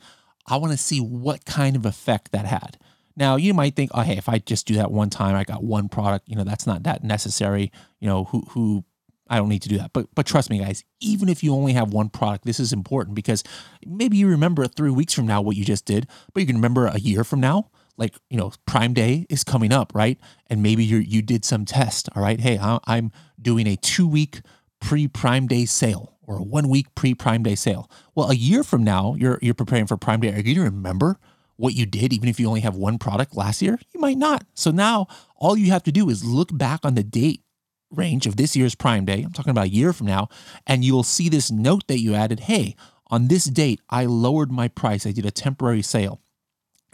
I 0.47 0.57
want 0.57 0.73
to 0.73 0.79
see 0.79 0.99
what 0.99 1.45
kind 1.45 1.77
of 1.77 1.87
effect 1.87 2.33
that 2.33 2.47
had. 2.47 2.79
Now 3.19 3.37
you 3.37 3.53
might 3.53 3.77
think, 3.77 3.91
oh, 3.95 4.01
hey, 4.01 4.17
if 4.17 4.29
I 4.29 4.39
just 4.39 4.67
do 4.67 4.75
that 4.75 4.91
one 4.91 5.11
time, 5.11 5.35
I 5.35 5.45
got 5.45 5.63
one 5.63 5.89
product. 5.89 6.29
You 6.29 6.37
know, 6.37 6.45
that's 6.45 6.67
not 6.67 6.85
that 6.85 7.05
necessary. 7.05 7.71
You 8.01 8.09
know, 8.09 8.25
who 8.25 8.43
who 8.51 8.85
I 9.29 9.39
don't 9.39 9.49
need 9.49 9.63
to 9.63 9.69
do 9.69 9.79
that. 9.79 9.93
But 9.93 10.07
but 10.15 10.27
trust 10.27 10.51
me, 10.51 10.59
guys, 10.59 10.85
even 11.01 11.29
if 11.29 11.43
you 11.43 11.55
only 11.55 11.73
have 11.73 11.93
one 11.93 12.09
product, 12.09 12.45
this 12.45 12.61
is 12.61 12.73
important 12.73 13.15
because 13.15 13.45
maybe 13.87 14.17
you 14.17 14.29
remember 14.29 14.67
three 14.67 14.91
weeks 14.91 15.15
from 15.15 15.27
now 15.27 15.41
what 15.41 15.57
you 15.57 15.65
just 15.65 15.85
did, 15.85 16.07
but 16.33 16.41
you 16.41 16.47
can 16.47 16.57
remember 16.57 16.87
a 16.87 16.99
year 16.99 17.25
from 17.25 17.41
now. 17.41 17.71
Like 17.97 18.15
you 18.31 18.37
know, 18.37 18.53
Prime 18.67 18.95
Day 18.95 19.27
is 19.29 19.45
coming 19.45 19.73
up, 19.73 19.93
right? 19.95 20.19
And 20.47 20.63
maybe 20.63 20.85
you 20.85 20.99
you 20.99 21.23
did 21.23 21.45
some 21.45 21.65
test. 21.65 22.09
All 22.15 22.23
right, 22.23 22.41
hey, 22.41 22.59
I'm 22.61 23.11
doing 23.41 23.67
a 23.67 23.77
two 23.77 24.07
week 24.07 24.41
pre 24.81 25.09
Prime 25.09 25.47
Day 25.47 25.65
sale 25.65 26.17
or 26.23 26.39
a 26.39 26.43
one 26.43 26.69
week 26.69 26.95
pre 26.95 27.15
Prime 27.15 27.43
Day 27.43 27.55
sale. 27.55 27.91
Well, 28.15 28.31
a 28.31 28.35
year 28.35 28.63
from 28.63 28.85
now, 28.85 29.15
you're 29.19 29.39
you're 29.43 29.55
preparing 29.55 29.87
for 29.87 29.97
Prime 29.97 30.21
Day. 30.21 30.29
Are 30.29 30.37
you 30.37 30.43
going 30.43 30.57
to 30.57 30.63
remember 30.65 31.19
what 31.57 31.75
you 31.75 31.87
did, 31.87 32.13
even 32.13 32.29
if 32.29 32.39
you 32.39 32.47
only 32.47 32.61
have 32.61 32.77
one 32.77 32.99
product 32.99 33.37
last 33.37 33.61
year? 33.61 33.79
You 33.93 34.01
might 34.01 34.17
not. 34.17 34.45
So 34.55 34.71
now 34.71 35.09
all 35.37 35.57
you 35.57 35.73
have 35.73 35.83
to 35.85 35.93
do 35.93 36.09
is 36.09 36.25
look 36.25 36.57
back 36.57 36.81
on 36.85 36.95
the 36.95 37.03
date 37.03 37.43
range 37.91 38.27
of 38.27 38.37
this 38.37 38.57
year's 38.57 38.75
Prime 38.75 39.05
Day, 39.05 39.23
I'm 39.23 39.33
talking 39.33 39.51
about 39.51 39.67
a 39.67 39.71
year 39.71 39.93
from 39.93 40.07
now, 40.07 40.29
and 40.67 40.85
you 40.85 40.95
will 40.95 41.03
see 41.03 41.29
this 41.29 41.51
note 41.51 41.87
that 41.89 42.01
you 42.01 42.15
added 42.15 42.41
hey, 42.41 42.77
on 43.11 43.29
this 43.29 43.45
date, 43.45 43.81
I 43.89 44.05
lowered 44.05 44.53
my 44.53 44.69
price. 44.69 45.07
I 45.07 45.13
did 45.13 45.25
a 45.25 45.31
temporary 45.31 45.83
sale. 45.83 46.21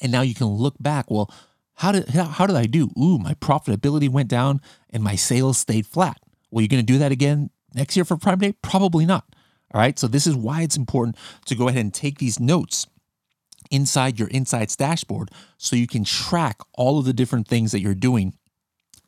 And 0.01 0.13
now 0.13 0.23
you 0.23 0.35
can 0.35 0.47
look 0.47 0.77
back. 0.81 1.11
Well, 1.11 1.31
how 1.75 1.93
did 1.93 2.09
how 2.09 2.47
did 2.47 2.57
I 2.57 2.67
do? 2.67 2.91
Ooh, 2.99 3.19
my 3.19 3.35
profitability 3.35 4.09
went 4.09 4.29
down 4.29 4.61
and 4.91 5.03
my 5.03 5.17
sales 5.17 5.59
stayed 5.59 5.87
flat. 5.87 6.21
Well, 6.51 6.63
you're 6.63 6.69
going 6.69 6.85
to 6.85 6.93
do 6.93 6.99
that 6.99 7.13
again 7.13 7.51
next 7.75 7.97
year 7.97 8.05
for 8.05 8.17
Prime 8.17 8.39
Day? 8.39 8.55
Probably 8.63 9.07
not. 9.07 9.25
All 9.73 9.81
right. 9.81 9.99
So 9.99 10.07
this 10.07 10.27
is 10.27 10.37
why 10.37 10.63
it's 10.63 10.77
important 10.77 11.17
to 11.47 11.57
go 11.57 11.69
ahead 11.69 11.81
and 11.81 11.93
take 11.93 12.19
these 12.19 12.39
notes 12.39 12.87
inside 13.71 14.19
your 14.19 14.29
insights 14.29 14.77
dashboard 14.77 15.31
so 15.57 15.75
you 15.75 15.89
can 15.89 16.05
track 16.05 16.61
all 16.75 16.99
of 16.99 17.07
the 17.07 17.13
different 17.13 17.49
things 17.49 17.73
that 17.73 17.81
you're 17.81 17.95
doing 17.95 18.35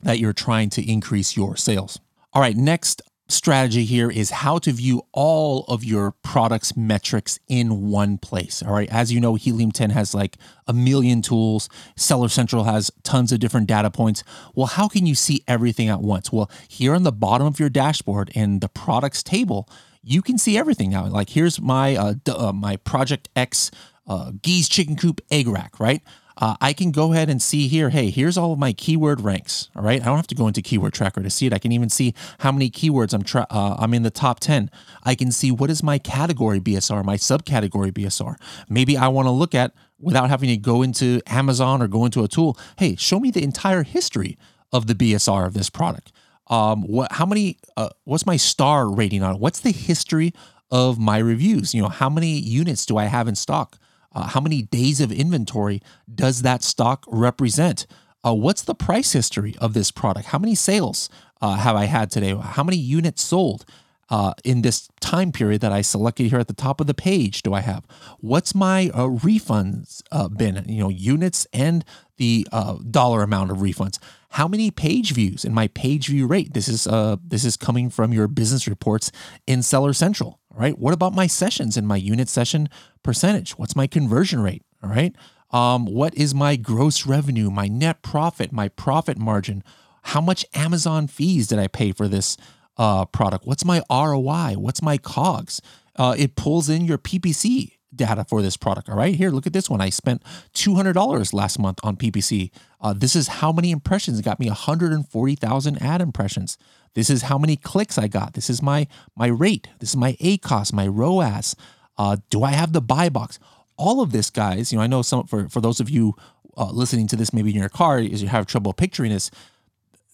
that 0.01 0.19
you're 0.19 0.33
trying 0.33 0.69
to 0.71 0.89
increase 0.89 1.35
your 1.35 1.55
sales. 1.55 1.99
All 2.33 2.41
right, 2.41 2.55
next 2.55 3.01
strategy 3.29 3.83
here 3.83 4.09
is 4.09 4.29
how 4.29 4.57
to 4.57 4.71
view 4.71 5.01
all 5.11 5.65
of 5.65 5.83
your 5.83 6.11
products 6.23 6.77
metrics 6.77 7.39
in 7.47 7.89
one 7.89 8.17
place. 8.17 8.63
All 8.63 8.73
right. 8.73 8.89
As 8.89 9.11
you 9.11 9.19
know, 9.19 9.35
Helium 9.35 9.71
10 9.71 9.89
has 9.91 10.13
like 10.13 10.37
a 10.65 10.73
million 10.73 11.21
tools. 11.21 11.69
Seller 11.95 12.29
Central 12.29 12.63
has 12.63 12.91
tons 13.03 13.31
of 13.31 13.39
different 13.39 13.67
data 13.67 13.91
points. 13.91 14.23
Well, 14.55 14.67
how 14.67 14.87
can 14.87 15.05
you 15.05 15.15
see 15.15 15.43
everything 15.47 15.89
at 15.89 16.01
once? 16.01 16.31
Well, 16.31 16.49
here 16.67 16.95
on 16.95 17.03
the 17.03 17.11
bottom 17.11 17.47
of 17.47 17.59
your 17.59 17.69
dashboard 17.69 18.31
in 18.33 18.59
the 18.59 18.69
products 18.69 19.23
table, 19.23 19.69
you 20.01 20.21
can 20.21 20.37
see 20.37 20.57
everything 20.57 20.91
now. 20.91 21.07
Like 21.07 21.29
here's 21.31 21.59
my 21.59 21.95
uh, 21.95 22.13
uh 22.27 22.53
my 22.53 22.77
Project 22.77 23.27
X 23.35 23.71
uh, 24.07 24.31
Geese 24.41 24.69
chicken 24.69 24.95
coop 24.95 25.19
egg 25.29 25.47
rack, 25.47 25.79
right? 25.79 26.01
Uh, 26.37 26.55
I 26.61 26.73
can 26.73 26.91
go 26.91 27.13
ahead 27.13 27.29
and 27.29 27.41
see 27.41 27.67
here, 27.67 27.89
hey, 27.89 28.09
here's 28.11 28.37
all 28.37 28.53
of 28.53 28.59
my 28.59 28.71
keyword 28.71 29.21
ranks. 29.21 29.69
All 29.75 29.81
right. 29.81 30.01
I 30.01 30.05
don't 30.05 30.17
have 30.17 30.27
to 30.27 30.35
go 30.35 30.47
into 30.47 30.61
keyword 30.61 30.93
tracker 30.93 31.23
to 31.23 31.29
see 31.29 31.47
it. 31.47 31.53
I 31.53 31.57
can 31.57 31.71
even 31.71 31.89
see 31.89 32.13
how 32.39 32.51
many 32.51 32.69
keywords 32.69 33.13
I'm, 33.13 33.23
tra- 33.23 33.47
uh, 33.49 33.75
I'm 33.79 33.93
in 33.93 34.03
the 34.03 34.11
top 34.11 34.39
10. 34.39 34.69
I 35.03 35.15
can 35.15 35.31
see 35.31 35.51
what 35.51 35.69
is 35.69 35.81
my 35.81 35.97
category 35.97 36.59
BSR, 36.59 37.03
my 37.03 37.17
subcategory 37.17 37.91
BSR. 37.91 38.35
Maybe 38.69 38.97
I 38.97 39.07
want 39.07 39.25
to 39.25 39.31
look 39.31 39.55
at 39.55 39.73
without 39.99 40.29
having 40.29 40.49
to 40.49 40.57
go 40.57 40.83
into 40.83 41.21
Amazon 41.25 41.81
or 41.81 41.87
go 41.87 42.05
into 42.05 42.23
a 42.23 42.27
tool. 42.27 42.57
Hey, 42.77 42.95
show 42.95 43.19
me 43.19 43.31
the 43.31 43.43
entire 43.43 43.81
history 43.81 44.37
of 44.71 44.85
the 44.85 44.93
BSR 44.93 45.47
of 45.47 45.53
this 45.53 45.71
product. 45.71 46.11
Um, 46.47 46.83
what, 46.83 47.11
how 47.13 47.25
many, 47.25 47.57
uh, 47.75 47.89
what's 48.03 48.25
my 48.25 48.37
star 48.37 48.89
rating 48.89 49.23
on 49.23 49.35
it? 49.35 49.41
What's 49.41 49.59
the 49.59 49.71
history 49.71 50.33
of 50.69 50.99
my 50.99 51.17
reviews? 51.17 51.73
You 51.73 51.81
know, 51.81 51.89
how 51.89 52.09
many 52.09 52.37
units 52.37 52.85
do 52.85 52.97
I 52.97 53.05
have 53.05 53.27
in 53.27 53.35
stock? 53.35 53.79
Uh, 54.17 54.23
how 54.23 54.41
many 54.41 54.63
days 54.63 54.99
of 54.99 55.11
inventory 55.11 55.79
does 56.13 56.41
that 56.41 56.63
stock 56.63 57.05
represent? 57.07 57.85
Uh, 58.25 58.33
what's 58.33 58.63
the 58.63 58.73
price 58.73 59.11
history 59.13 59.53
of 59.61 59.75
this 59.75 59.91
product? 59.91 60.29
How 60.29 60.39
many 60.39 60.55
sales 60.55 61.07
uh, 61.39 61.53
have 61.53 61.75
I 61.75 61.85
had 61.85 62.09
today? 62.09 62.33
How 62.33 62.63
many 62.63 62.77
units 62.77 63.23
sold? 63.23 63.63
uh, 64.09 64.33
in 64.45 64.61
this 64.61 64.87
time 65.01 65.33
period 65.33 65.59
that 65.59 65.73
I 65.73 65.81
selected 65.81 66.27
here 66.27 66.39
at 66.39 66.47
the 66.47 66.53
top 66.53 66.79
of 66.79 66.87
the 66.87 66.93
page 66.93 67.41
do 67.41 67.53
I 67.53 67.59
have? 67.59 67.83
What's 68.19 68.55
my 68.55 68.89
uh, 68.93 69.07
refunds 69.07 70.01
uh, 70.13 70.29
been? 70.29 70.63
You 70.65 70.83
know, 70.83 70.89
units 70.89 71.45
and 71.51 71.83
the 72.15 72.47
dollar 72.89 73.21
amount 73.21 73.51
of 73.51 73.57
refunds. 73.57 73.99
How 74.29 74.47
many 74.47 74.71
page 74.71 75.11
views 75.11 75.43
and 75.43 75.53
my 75.53 75.67
page 75.67 76.07
view 76.07 76.25
rate? 76.25 76.53
This 76.53 76.69
is 76.69 76.85
this 77.27 77.43
is 77.43 77.57
coming 77.57 77.89
from 77.89 78.13
your 78.13 78.29
business 78.29 78.65
reports 78.65 79.11
in 79.45 79.61
Seller 79.61 79.91
Central. 79.91 80.39
Right. 80.57 80.77
What 80.77 80.93
about 80.93 81.13
my 81.13 81.27
sessions 81.27 81.77
and 81.77 81.87
my 81.87 81.97
unit 81.97 82.27
session 82.27 82.67
percentage? 83.03 83.51
What's 83.59 83.75
my 83.75 83.85
conversion 83.85 84.41
rate? 84.41 84.63
All 84.83 84.89
right. 84.89 85.15
Um, 85.51 85.85
what 85.85 86.15
is 86.15 86.33
my 86.33 86.55
gross 86.55 87.05
revenue, 87.05 87.51
my 87.51 87.67
net 87.67 88.01
profit, 88.01 88.51
my 88.51 88.67
profit 88.69 89.19
margin? 89.19 89.63
How 90.01 90.19
much 90.19 90.45
Amazon 90.55 91.05
fees 91.05 91.47
did 91.47 91.59
I 91.59 91.67
pay 91.67 91.91
for 91.91 92.07
this 92.07 92.37
uh, 92.75 93.05
product? 93.05 93.45
What's 93.45 93.63
my 93.63 93.83
ROI? 93.89 94.55
What's 94.57 94.81
my 94.81 94.97
COGS? 94.97 95.61
Uh, 95.95 96.15
it 96.17 96.35
pulls 96.35 96.69
in 96.69 96.85
your 96.85 96.97
PPC 96.97 97.76
data 97.95 98.25
for 98.25 98.41
this 98.41 98.57
product. 98.57 98.89
All 98.89 98.97
right, 98.97 99.15
here, 99.15 99.29
look 99.29 99.47
at 99.47 99.53
this 99.53 99.69
one. 99.69 99.81
I 99.81 99.89
spent 99.89 100.23
$200 100.53 101.33
last 101.33 101.59
month 101.59 101.79
on 101.83 101.95
PPC. 101.95 102.51
Uh, 102.81 102.93
this 102.93 103.15
is 103.15 103.27
how 103.27 103.51
many 103.51 103.71
impressions. 103.71 104.19
It 104.19 104.25
got 104.25 104.39
me 104.39 104.47
140,000 104.47 105.81
ad 105.81 106.01
impressions. 106.01 106.57
This 106.93 107.09
is 107.09 107.23
how 107.23 107.37
many 107.37 107.55
clicks 107.55 107.97
I 107.97 108.07
got. 108.07 108.33
This 108.33 108.49
is 108.49 108.61
my 108.61 108.87
my 109.15 109.27
rate. 109.27 109.69
This 109.79 109.89
is 109.89 109.97
my 109.97 110.13
ACOS, 110.13 110.73
my 110.73 110.87
ROAS. 110.87 111.55
Uh, 111.97 112.17
do 112.29 112.43
I 112.43 112.51
have 112.51 112.73
the 112.73 112.81
buy 112.81 113.09
box? 113.09 113.39
All 113.77 114.01
of 114.01 114.11
this, 114.11 114.29
guys. 114.31 114.71
You 114.71 114.79
know, 114.79 114.83
I 114.83 114.87
know 114.87 115.03
some 115.03 115.27
for 115.27 115.47
for 115.47 115.61
those 115.61 115.79
of 115.79 115.89
you 115.89 116.15
uh, 116.57 116.71
listening 116.71 117.07
to 117.07 117.15
this, 117.15 117.33
maybe 117.33 117.51
in 117.51 117.55
your 117.57 117.69
car, 117.69 117.99
is 117.99 118.23
you 118.23 118.29
have 118.29 118.47
trouble 118.47 118.73
picturing 118.73 119.11
this 119.11 119.29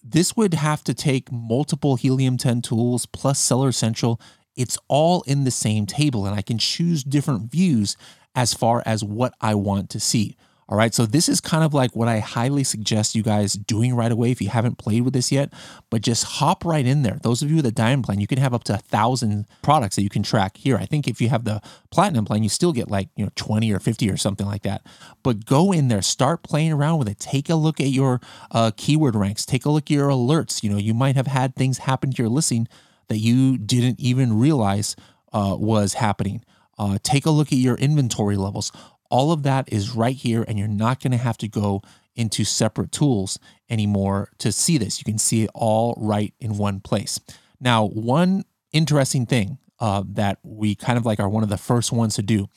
this 0.04 0.36
would 0.36 0.52
have 0.52 0.84
to 0.84 0.92
take 0.92 1.32
multiple 1.32 1.96
Helium 1.96 2.36
10 2.36 2.60
tools 2.60 3.06
plus 3.06 3.38
Seller 3.38 3.72
Central. 3.72 4.20
It's 4.56 4.78
all 4.88 5.22
in 5.22 5.44
the 5.44 5.50
same 5.50 5.86
table, 5.86 6.26
and 6.26 6.34
I 6.34 6.42
can 6.42 6.58
choose 6.58 7.04
different 7.04 7.50
views 7.50 7.96
as 8.34 8.54
far 8.54 8.82
as 8.84 9.04
what 9.04 9.34
I 9.40 9.54
want 9.54 9.90
to 9.90 10.00
see. 10.00 10.36
All 10.66 10.78
right, 10.78 10.94
so 10.94 11.04
this 11.04 11.28
is 11.28 11.42
kind 11.42 11.62
of 11.62 11.74
like 11.74 11.94
what 11.94 12.08
I 12.08 12.20
highly 12.20 12.64
suggest 12.64 13.14
you 13.14 13.22
guys 13.22 13.52
doing 13.52 13.94
right 13.94 14.10
away 14.10 14.30
if 14.30 14.40
you 14.40 14.48
haven't 14.48 14.78
played 14.78 15.02
with 15.02 15.12
this 15.12 15.30
yet. 15.30 15.52
But 15.90 16.00
just 16.00 16.24
hop 16.24 16.64
right 16.64 16.86
in 16.86 17.02
there. 17.02 17.18
Those 17.22 17.42
of 17.42 17.50
you 17.50 17.56
with 17.56 17.66
a 17.66 17.70
diamond 17.70 18.04
plan, 18.04 18.18
you 18.18 18.26
can 18.26 18.38
have 18.38 18.54
up 18.54 18.64
to 18.64 18.74
a 18.74 18.78
thousand 18.78 19.46
products 19.60 19.96
that 19.96 20.02
you 20.02 20.08
can 20.08 20.22
track 20.22 20.56
here. 20.56 20.78
I 20.78 20.86
think 20.86 21.06
if 21.06 21.20
you 21.20 21.28
have 21.28 21.44
the 21.44 21.60
platinum 21.90 22.24
plan, 22.24 22.42
you 22.42 22.48
still 22.48 22.72
get 22.72 22.90
like 22.90 23.10
you 23.14 23.26
know 23.26 23.30
20 23.36 23.70
or 23.72 23.78
50 23.78 24.10
or 24.10 24.16
something 24.16 24.46
like 24.46 24.62
that. 24.62 24.86
But 25.22 25.44
go 25.44 25.70
in 25.70 25.88
there, 25.88 26.00
start 26.00 26.42
playing 26.42 26.72
around 26.72 26.98
with 26.98 27.08
it. 27.08 27.18
Take 27.18 27.50
a 27.50 27.56
look 27.56 27.78
at 27.78 27.88
your 27.88 28.22
uh, 28.50 28.70
keyword 28.74 29.16
ranks. 29.16 29.44
Take 29.44 29.66
a 29.66 29.70
look 29.70 29.84
at 29.84 29.90
your 29.90 30.08
alerts. 30.08 30.62
You 30.62 30.70
know, 30.70 30.78
you 30.78 30.94
might 30.94 31.16
have 31.16 31.26
had 31.26 31.54
things 31.54 31.78
happen 31.78 32.10
to 32.12 32.22
your 32.22 32.30
listing 32.30 32.68
that 33.08 33.18
you 33.18 33.58
didn't 33.58 34.00
even 34.00 34.38
realize 34.38 34.96
uh, 35.32 35.56
was 35.58 35.94
happening. 35.94 36.44
Uh, 36.76 36.98
take 37.02 37.24
a 37.24 37.30
look 37.30 37.52
at 37.52 37.58
your 37.58 37.76
inventory 37.76 38.36
levels 38.36 38.72
all 39.14 39.30
of 39.30 39.44
that 39.44 39.72
is 39.72 39.94
right 39.94 40.16
here, 40.16 40.44
and 40.46 40.58
you're 40.58 40.66
not 40.66 41.00
going 41.00 41.12
to 41.12 41.16
have 41.18 41.38
to 41.38 41.46
go 41.46 41.82
into 42.16 42.42
separate 42.42 42.90
tools 42.90 43.38
anymore 43.70 44.30
to 44.38 44.50
see 44.50 44.76
this. 44.76 44.98
You 44.98 45.04
can 45.04 45.18
see 45.18 45.44
it 45.44 45.50
all 45.54 45.94
right 45.96 46.34
in 46.40 46.58
one 46.58 46.80
place. 46.80 47.20
Now, 47.60 47.86
one 47.86 48.44
interesting 48.72 49.24
thing 49.24 49.58
uh, 49.78 50.02
that 50.08 50.38
we 50.42 50.74
kind 50.74 50.98
of 50.98 51.06
like 51.06 51.20
are 51.20 51.28
one 51.28 51.44
of 51.44 51.48
the 51.48 51.56
first 51.56 51.92
ones 51.92 52.16
to 52.16 52.22
do. 52.22 52.48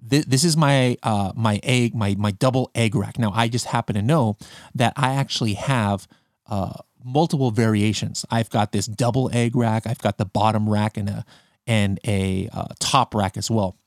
This, 0.00 0.44
is 0.44 0.56
my 0.56 0.98
uh, 1.02 1.32
my 1.34 1.58
egg 1.62 1.96
my 1.96 2.14
my 2.16 2.30
double 2.30 2.70
egg 2.76 2.94
rack. 2.94 3.18
Now, 3.18 3.32
I 3.34 3.48
just 3.48 3.66
happen 3.66 3.96
to 3.96 4.02
know 4.02 4.36
that 4.74 4.92
I 4.96 5.14
actually 5.14 5.54
have 5.54 6.06
uh, 6.46 6.74
multiple 7.04 7.50
variations. 7.50 8.24
I've 8.30 8.50
got 8.50 8.72
this 8.72 8.86
double 8.86 9.30
egg 9.32 9.54
rack. 9.54 9.86
I've 9.86 9.98
got 9.98 10.18
the 10.18 10.24
bottom 10.24 10.68
rack 10.68 10.96
and 10.96 11.08
a 11.08 11.24
and 11.66 11.98
a 12.06 12.48
uh, 12.52 12.68
top 12.78 13.14
rack 13.14 13.36
as 13.36 13.50
well 13.50 13.78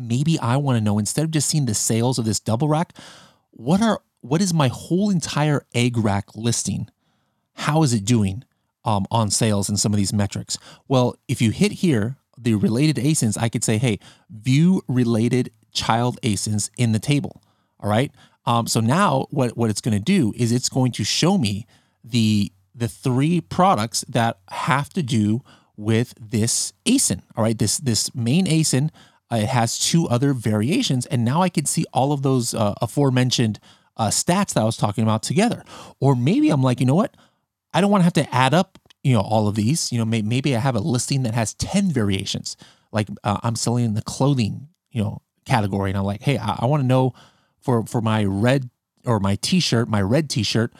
maybe 0.00 0.38
I 0.38 0.56
want 0.56 0.76
to 0.78 0.80
know 0.80 0.98
instead 0.98 1.24
of 1.24 1.30
just 1.30 1.48
seeing 1.48 1.66
the 1.66 1.74
sales 1.74 2.18
of 2.18 2.24
this 2.24 2.40
double 2.40 2.68
rack, 2.68 2.94
what 3.50 3.82
are 3.82 4.00
what 4.22 4.40
is 4.40 4.52
my 4.52 4.68
whole 4.68 5.10
entire 5.10 5.64
egg 5.74 5.96
rack 5.96 6.34
listing? 6.34 6.88
How 7.54 7.82
is 7.82 7.94
it 7.94 8.04
doing 8.04 8.44
um, 8.84 9.06
on 9.10 9.30
sales 9.30 9.68
and 9.68 9.78
some 9.78 9.92
of 9.92 9.96
these 9.98 10.12
metrics? 10.12 10.58
Well, 10.88 11.16
if 11.28 11.40
you 11.40 11.50
hit 11.50 11.72
here, 11.72 12.16
the 12.36 12.54
related 12.54 12.96
ASINs, 12.96 13.38
I 13.38 13.48
could 13.48 13.64
say, 13.64 13.78
hey, 13.78 13.98
view 14.30 14.82
related 14.88 15.52
child 15.72 16.18
ASINs 16.22 16.70
in 16.76 16.92
the 16.92 16.98
table. 16.98 17.42
All 17.78 17.88
right. 17.88 18.12
Um, 18.44 18.66
so 18.66 18.80
now 18.80 19.26
what, 19.30 19.56
what 19.56 19.70
it's 19.70 19.80
going 19.80 19.96
to 19.96 20.04
do 20.04 20.34
is 20.36 20.52
it's 20.52 20.68
going 20.68 20.92
to 20.92 21.04
show 21.04 21.38
me 21.38 21.66
the 22.04 22.52
the 22.74 22.88
three 22.88 23.40
products 23.40 24.04
that 24.08 24.38
have 24.48 24.90
to 24.90 25.02
do 25.02 25.42
with 25.76 26.14
this 26.20 26.72
ASIN. 26.86 27.22
All 27.36 27.44
right. 27.44 27.58
This 27.58 27.78
this 27.78 28.14
main 28.14 28.46
ASIN 28.46 28.90
uh, 29.32 29.36
it 29.36 29.48
has 29.48 29.78
two 29.78 30.08
other 30.08 30.32
variations, 30.32 31.06
and 31.06 31.24
now 31.24 31.42
I 31.42 31.48
can 31.48 31.64
see 31.64 31.84
all 31.92 32.12
of 32.12 32.22
those 32.22 32.52
uh, 32.52 32.74
aforementioned 32.80 33.60
uh, 33.96 34.08
stats 34.08 34.54
that 34.54 34.58
I 34.58 34.64
was 34.64 34.76
talking 34.76 35.04
about 35.04 35.22
together. 35.22 35.62
Or 36.00 36.16
maybe 36.16 36.50
I'm 36.50 36.62
like, 36.62 36.80
you 36.80 36.86
know 36.86 36.94
what? 36.94 37.16
I 37.72 37.80
don't 37.80 37.90
want 37.90 38.00
to 38.00 38.04
have 38.04 38.12
to 38.14 38.34
add 38.34 38.54
up, 38.54 38.78
you 39.04 39.12
know, 39.12 39.20
all 39.20 39.46
of 39.46 39.54
these. 39.54 39.92
You 39.92 39.98
know, 39.98 40.04
may- 40.04 40.22
maybe 40.22 40.56
I 40.56 40.58
have 40.58 40.74
a 40.74 40.80
listing 40.80 41.22
that 41.22 41.34
has 41.34 41.54
ten 41.54 41.90
variations. 41.90 42.56
Like 42.90 43.08
uh, 43.22 43.38
I'm 43.42 43.54
selling 43.54 43.84
in 43.84 43.94
the 43.94 44.02
clothing, 44.02 44.68
you 44.90 45.02
know, 45.02 45.22
category, 45.44 45.90
and 45.90 45.98
I'm 45.98 46.04
like, 46.04 46.22
hey, 46.22 46.36
I, 46.36 46.58
I 46.60 46.66
want 46.66 46.82
to 46.82 46.86
know 46.86 47.14
for 47.60 47.86
for 47.86 48.00
my 48.00 48.24
red 48.24 48.68
or 49.04 49.20
my 49.20 49.36
T-shirt, 49.36 49.88
my 49.88 50.02
red 50.02 50.28
T-shirt, 50.28 50.72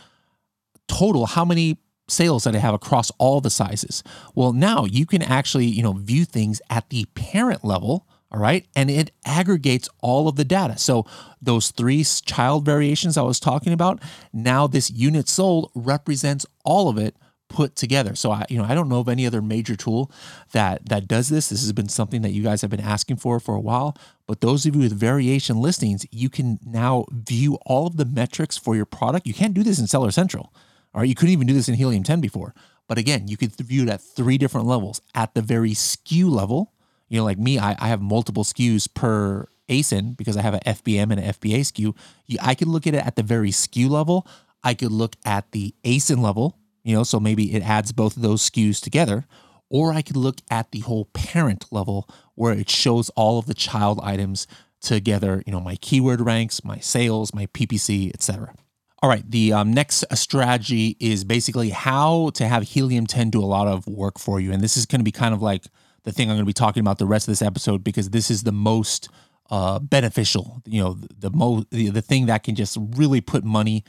total 0.91 1.27
how 1.27 1.45
many 1.45 1.79
sales 2.09 2.45
that 2.45 2.57
I 2.57 2.59
have 2.59 2.75
across 2.75 3.11
all 3.19 3.41
the 3.41 3.51
sizes. 3.51 4.03
Well, 4.35 4.53
now 4.53 4.85
you 4.85 5.07
can 5.07 5.23
actually, 5.23 5.67
you 5.67 5.83
know, 5.83 5.93
view 5.93 6.25
things 6.25 6.61
at 6.69 6.91
the 6.91 7.05
parent 7.15 7.65
level 7.65 8.07
all 8.33 8.39
right. 8.39 8.67
And 8.77 8.91
it 8.91 9.11
aggregates 9.25 9.89
all 10.01 10.29
of 10.29 10.37
the 10.37 10.45
data. 10.45 10.79
So 10.79 11.05
those 11.43 11.73
three 11.73 12.05
child 12.05 12.65
variations 12.65 13.17
I 13.17 13.23
was 13.23 13.41
talking 13.41 13.73
about, 13.73 14.01
now 14.33 14.67
this 14.67 14.91
unit 14.91 15.29
sold 15.29 15.71
represents 15.75 16.47
all 16.65 16.89
of 16.89 16.97
it 16.97 17.17
put 17.49 17.75
together. 17.75 18.15
So 18.15 18.31
I, 18.31 18.47
you 18.49 18.59
know, 18.59 18.65
I 18.65 18.77
don't 18.77 18.89
know 18.89 19.01
of 19.01 19.09
any 19.09 19.27
other 19.27 19.43
major 19.43 19.75
tool 19.75 20.13
that 20.53 20.89
that 20.89 21.09
does 21.09 21.29
this. 21.29 21.49
This 21.49 21.63
has 21.63 21.73
been 21.73 21.89
something 21.89 22.23
that 22.23 22.31
you 22.31 22.45
guys 22.45 22.63
have 22.63 22.71
been 22.71 22.81
asking 22.81 23.17
for 23.17 23.41
for 23.41 23.57
a 23.57 23.61
while. 23.61 23.97
But 24.29 24.41
those 24.41 24.65
of 24.65 24.77
you 24.77 24.83
with 24.83 24.93
variation 24.93 25.61
listings, 25.61 26.07
you 26.13 26.31
can 26.31 26.61
now 26.65 27.07
view 27.11 27.59
all 27.67 27.89
of 27.89 27.97
the 27.97 28.05
metrics 28.05 28.57
for 28.57 28.77
your 28.77 28.87
product. 28.87 29.27
You 29.27 29.35
can't 29.35 29.55
do 29.55 29.65
this 29.65 29.81
in 29.81 29.89
Seller 29.89 30.13
Central. 30.13 30.55
All 30.95 31.01
right, 31.01 31.09
you 31.09 31.15
couldn't 31.15 31.33
even 31.33 31.47
do 31.47 31.55
this 31.55 31.69
in 31.69 31.75
Helium 31.75 32.03
10 32.03 32.21
before. 32.21 32.55
But 32.89 32.99
again, 32.99 33.29
you 33.29 33.37
could 33.37 33.55
view 33.55 33.85
it 33.85 33.89
at 33.89 34.01
three 34.01 34.37
different 34.37 34.67
levels. 34.67 35.01
At 35.15 35.35
the 35.35 35.43
very 35.43 35.71
SKU 35.71 36.29
level, 36.29 36.73
you 37.09 37.19
know, 37.19 37.25
like 37.25 37.39
me, 37.39 37.59
I, 37.59 37.77
I 37.79 37.89
have 37.89 38.03
multiple 38.03 38.43
SKUs 38.43 38.93
per 38.93 39.47
ASIN 39.69 40.17
because 40.17 40.37
I 40.37 40.43
have 40.43 40.55
an 40.55 40.61
FBM 40.67 41.13
and 41.13 41.21
an 41.21 41.33
FBA 41.33 41.61
SKU. 41.61 41.97
I 42.43 42.55
could 42.55 42.69
look 42.69 42.87
at 42.87 42.95
it 42.95 43.07
at 43.07 43.17
the 43.17 43.23
very 43.23 43.51
SKU 43.51 43.89
level. 43.89 44.27
I 44.65 44.75
could 44.75 44.93
look 44.93 45.17
at 45.25 45.53
the 45.53 45.75
ASIN 45.85 46.21
level, 46.21 46.59
you 46.83 46.95
know, 46.95 47.05
so 47.05 47.21
maybe 47.21 47.55
it 47.55 47.63
adds 47.63 47.93
both 47.93 48.17
of 48.17 48.23
those 48.23 48.49
SKUs 48.51 48.81
together. 48.81 49.25
Or 49.69 49.93
I 49.93 50.03
could 50.03 50.17
look 50.17 50.41
at 50.51 50.73
the 50.73 50.81
whole 50.81 51.05
parent 51.13 51.67
level 51.71 52.09
where 52.35 52.53
it 52.53 52.69
shows 52.69 53.09
all 53.11 53.39
of 53.39 53.47
the 53.47 53.55
child 53.55 54.01
items 54.03 54.49
together, 54.81 55.45
you 55.47 55.53
know, 55.53 55.61
my 55.61 55.77
keyword 55.77 56.21
ranks, 56.21 56.65
my 56.65 56.79
sales, 56.79 57.33
my 57.33 57.47
PPC, 57.47 58.13
etc. 58.13 58.53
All 59.03 59.09
right, 59.09 59.29
the 59.31 59.55
um, 59.55 59.73
next 59.73 60.05
strategy 60.13 60.95
is 61.01 61.25
basically 61.25 61.71
how 61.71 62.31
to 62.35 62.47
have 62.47 62.65
Helium 62.65 63.07
10 63.07 63.31
do 63.31 63.43
a 63.43 63.47
lot 63.47 63.67
of 63.67 63.87
work 63.87 64.19
for 64.19 64.41
you. 64.41 64.53
And 64.53 64.63
this 64.63 64.77
is 64.77 64.85
going 64.85 65.01
to 65.01 65.05
be 65.05 65.13
kind 65.13 65.33
of 65.33 65.41
like 65.41 65.65
the 66.03 66.13
thing 66.13 66.29
I'm 66.29 66.37
going 66.37 66.45
to 66.45 66.47
be 66.47 66.53
talking 66.53 66.83
about 66.83 66.99
the 66.99 67.07
rest 67.07 67.27
of 67.27 67.33
this 67.33 67.41
episode 67.41 67.83
because 67.83 68.11
this 68.11 68.31
is 68.31 68.43
the 68.43 68.53
most 68.53 69.09
uh, 69.51 69.79
beneficial. 69.79 70.61
You 70.67 70.83
know, 70.83 70.93
the, 70.95 71.09
the 71.19 71.31
most 71.31 71.71
the, 71.71 71.89
the 71.89 72.03
thing 72.03 72.27
that 72.27 72.43
can 72.43 72.55
just 72.55 72.77
really 72.79 73.23
put 73.23 73.43
money 73.43 73.85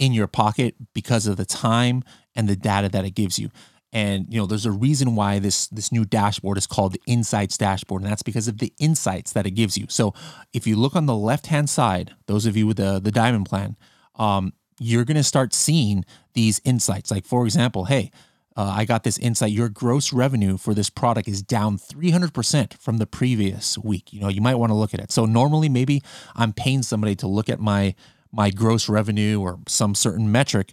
in 0.00 0.12
your 0.12 0.26
pocket 0.26 0.74
because 0.94 1.28
of 1.28 1.36
the 1.36 1.46
time 1.46 2.02
and 2.34 2.48
the 2.48 2.56
data 2.56 2.88
that 2.88 3.04
it 3.04 3.14
gives 3.14 3.38
you. 3.38 3.50
And 3.92 4.26
you 4.28 4.40
know, 4.40 4.46
there's 4.46 4.66
a 4.66 4.72
reason 4.72 5.14
why 5.14 5.38
this 5.38 5.68
this 5.68 5.92
new 5.92 6.04
dashboard 6.04 6.58
is 6.58 6.66
called 6.66 6.92
the 6.92 7.00
Insights 7.06 7.56
dashboard, 7.56 8.02
and 8.02 8.10
that's 8.10 8.24
because 8.24 8.48
of 8.48 8.58
the 8.58 8.72
insights 8.80 9.32
that 9.32 9.46
it 9.46 9.52
gives 9.52 9.78
you. 9.78 9.86
So, 9.88 10.12
if 10.52 10.66
you 10.66 10.74
look 10.74 10.96
on 10.96 11.06
the 11.06 11.14
left 11.14 11.46
hand 11.46 11.70
side, 11.70 12.14
those 12.26 12.46
of 12.46 12.56
you 12.56 12.66
with 12.66 12.78
the 12.78 12.98
the 12.98 13.12
diamond 13.12 13.46
plan, 13.46 13.76
um, 14.16 14.52
you're 14.78 15.04
going 15.04 15.16
to 15.16 15.24
start 15.24 15.54
seeing 15.54 16.04
these 16.34 16.60
insights. 16.64 17.10
Like 17.10 17.24
for 17.24 17.44
example, 17.44 17.86
hey, 17.86 18.10
uh, 18.56 18.72
I 18.74 18.84
got 18.86 19.04
this 19.04 19.18
insight. 19.18 19.52
Your 19.52 19.68
gross 19.68 20.12
revenue 20.12 20.56
for 20.56 20.72
this 20.72 20.88
product 20.88 21.28
is 21.28 21.42
down 21.42 21.76
300% 21.76 22.78
from 22.78 22.96
the 22.96 23.06
previous 23.06 23.76
week. 23.76 24.12
You 24.12 24.20
know, 24.20 24.28
you 24.28 24.40
might 24.40 24.54
want 24.54 24.70
to 24.70 24.74
look 24.74 24.94
at 24.94 25.00
it. 25.00 25.12
So 25.12 25.26
normally, 25.26 25.68
maybe 25.68 26.02
I'm 26.34 26.52
paying 26.52 26.82
somebody 26.82 27.14
to 27.16 27.26
look 27.26 27.48
at 27.48 27.60
my 27.60 27.94
my 28.32 28.50
gross 28.50 28.88
revenue 28.88 29.40
or 29.40 29.58
some 29.66 29.94
certain 29.94 30.30
metric 30.30 30.72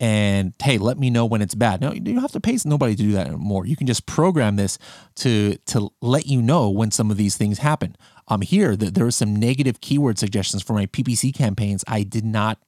and 0.00 0.54
hey, 0.62 0.78
let 0.78 0.98
me 0.98 1.10
know 1.10 1.26
when 1.26 1.42
it's 1.42 1.54
bad. 1.54 1.82
No, 1.82 1.92
you 1.92 2.00
don't 2.00 2.16
have 2.16 2.32
to 2.32 2.40
pay 2.40 2.58
nobody 2.64 2.96
to 2.96 3.02
do 3.02 3.12
that 3.12 3.26
anymore. 3.26 3.66
You 3.66 3.76
can 3.76 3.86
just 3.86 4.06
program 4.06 4.56
this 4.56 4.78
to 5.16 5.56
to 5.66 5.90
let 6.00 6.26
you 6.26 6.40
know 6.40 6.70
when 6.70 6.90
some 6.90 7.10
of 7.10 7.18
these 7.18 7.36
things 7.36 7.58
happen. 7.58 7.96
Um, 8.26 8.40
here 8.40 8.76
the, 8.76 8.90
there 8.90 9.06
are 9.06 9.10
some 9.10 9.36
negative 9.36 9.82
keyword 9.82 10.18
suggestions 10.18 10.62
for 10.62 10.72
my 10.72 10.86
PPC 10.86 11.34
campaigns 11.34 11.84
I 11.86 12.02
did 12.02 12.24
not 12.24 12.58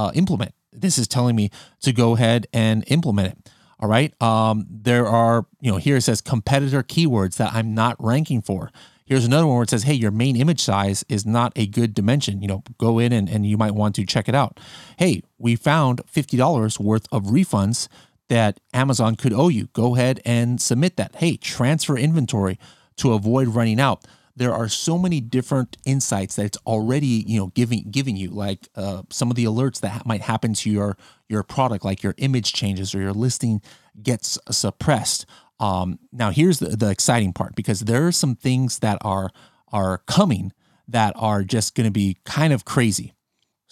uh, 0.00 0.10
implement. 0.14 0.54
This 0.72 0.98
is 0.98 1.06
telling 1.06 1.36
me 1.36 1.50
to 1.82 1.92
go 1.92 2.14
ahead 2.14 2.46
and 2.52 2.84
implement 2.86 3.28
it. 3.28 3.50
All 3.78 3.88
right. 3.88 4.14
Um, 4.22 4.66
there 4.70 5.06
are, 5.06 5.46
you 5.60 5.70
know, 5.70 5.76
here 5.78 5.96
it 5.96 6.02
says 6.02 6.20
competitor 6.20 6.82
keywords 6.82 7.36
that 7.36 7.52
I'm 7.52 7.74
not 7.74 7.96
ranking 7.98 8.40
for. 8.40 8.70
Here's 9.04 9.24
another 9.24 9.46
one 9.46 9.56
where 9.56 9.64
it 9.64 9.70
says, 9.70 9.82
hey, 9.82 9.94
your 9.94 10.10
main 10.12 10.36
image 10.36 10.60
size 10.60 11.04
is 11.08 11.26
not 11.26 11.52
a 11.56 11.66
good 11.66 11.94
dimension. 11.94 12.40
You 12.40 12.48
know, 12.48 12.62
go 12.78 12.98
in 12.98 13.12
and, 13.12 13.28
and 13.28 13.44
you 13.44 13.58
might 13.58 13.74
want 13.74 13.94
to 13.96 14.06
check 14.06 14.28
it 14.28 14.34
out. 14.34 14.60
Hey, 14.98 15.22
we 15.38 15.56
found 15.56 16.00
$50 16.06 16.78
worth 16.78 17.06
of 17.10 17.24
refunds 17.24 17.88
that 18.28 18.60
Amazon 18.72 19.16
could 19.16 19.32
owe 19.32 19.48
you. 19.48 19.68
Go 19.72 19.96
ahead 19.96 20.20
and 20.24 20.62
submit 20.62 20.96
that. 20.96 21.16
Hey, 21.16 21.36
transfer 21.36 21.98
inventory 21.98 22.58
to 22.96 23.12
avoid 23.12 23.48
running 23.48 23.80
out. 23.80 24.06
There 24.36 24.54
are 24.54 24.68
so 24.68 24.98
many 24.98 25.20
different 25.20 25.76
insights 25.84 26.36
that 26.36 26.46
it's 26.46 26.58
already, 26.66 27.24
you 27.26 27.38
know, 27.38 27.48
giving 27.48 27.90
giving 27.90 28.16
you, 28.16 28.30
like 28.30 28.68
uh, 28.76 29.02
some 29.10 29.30
of 29.30 29.36
the 29.36 29.44
alerts 29.44 29.80
that 29.80 30.06
might 30.06 30.22
happen 30.22 30.54
to 30.54 30.70
your 30.70 30.96
your 31.28 31.42
product, 31.42 31.84
like 31.84 32.02
your 32.02 32.14
image 32.18 32.52
changes 32.52 32.94
or 32.94 33.00
your 33.00 33.12
listing 33.12 33.60
gets 34.02 34.38
suppressed. 34.50 35.26
Um, 35.58 35.98
now, 36.10 36.30
here's 36.30 36.58
the, 36.58 36.76
the 36.76 36.90
exciting 36.90 37.32
part 37.32 37.54
because 37.54 37.80
there 37.80 38.06
are 38.06 38.12
some 38.12 38.34
things 38.34 38.78
that 38.78 38.98
are 39.02 39.30
are 39.72 39.98
coming 40.06 40.52
that 40.88 41.12
are 41.16 41.44
just 41.44 41.74
going 41.74 41.86
to 41.86 41.92
be 41.92 42.16
kind 42.24 42.52
of 42.52 42.64
crazy 42.64 43.14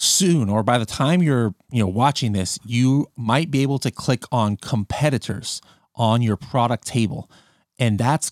soon 0.01 0.49
or 0.49 0.63
by 0.63 0.79
the 0.79 0.87
time 0.87 1.21
you're 1.21 1.57
you 1.73 1.81
know 1.81 1.89
watching 1.89 2.33
this 2.33 2.57
you 2.65 3.09
might 3.17 3.51
be 3.51 3.63
able 3.63 3.81
to 3.81 3.91
click 3.91 4.23
on 4.31 4.57
competitors 4.57 5.61
on 5.97 6.23
your 6.23 6.37
product 6.37 6.87
table 6.87 7.29
and 7.81 7.99
that's 7.99 8.31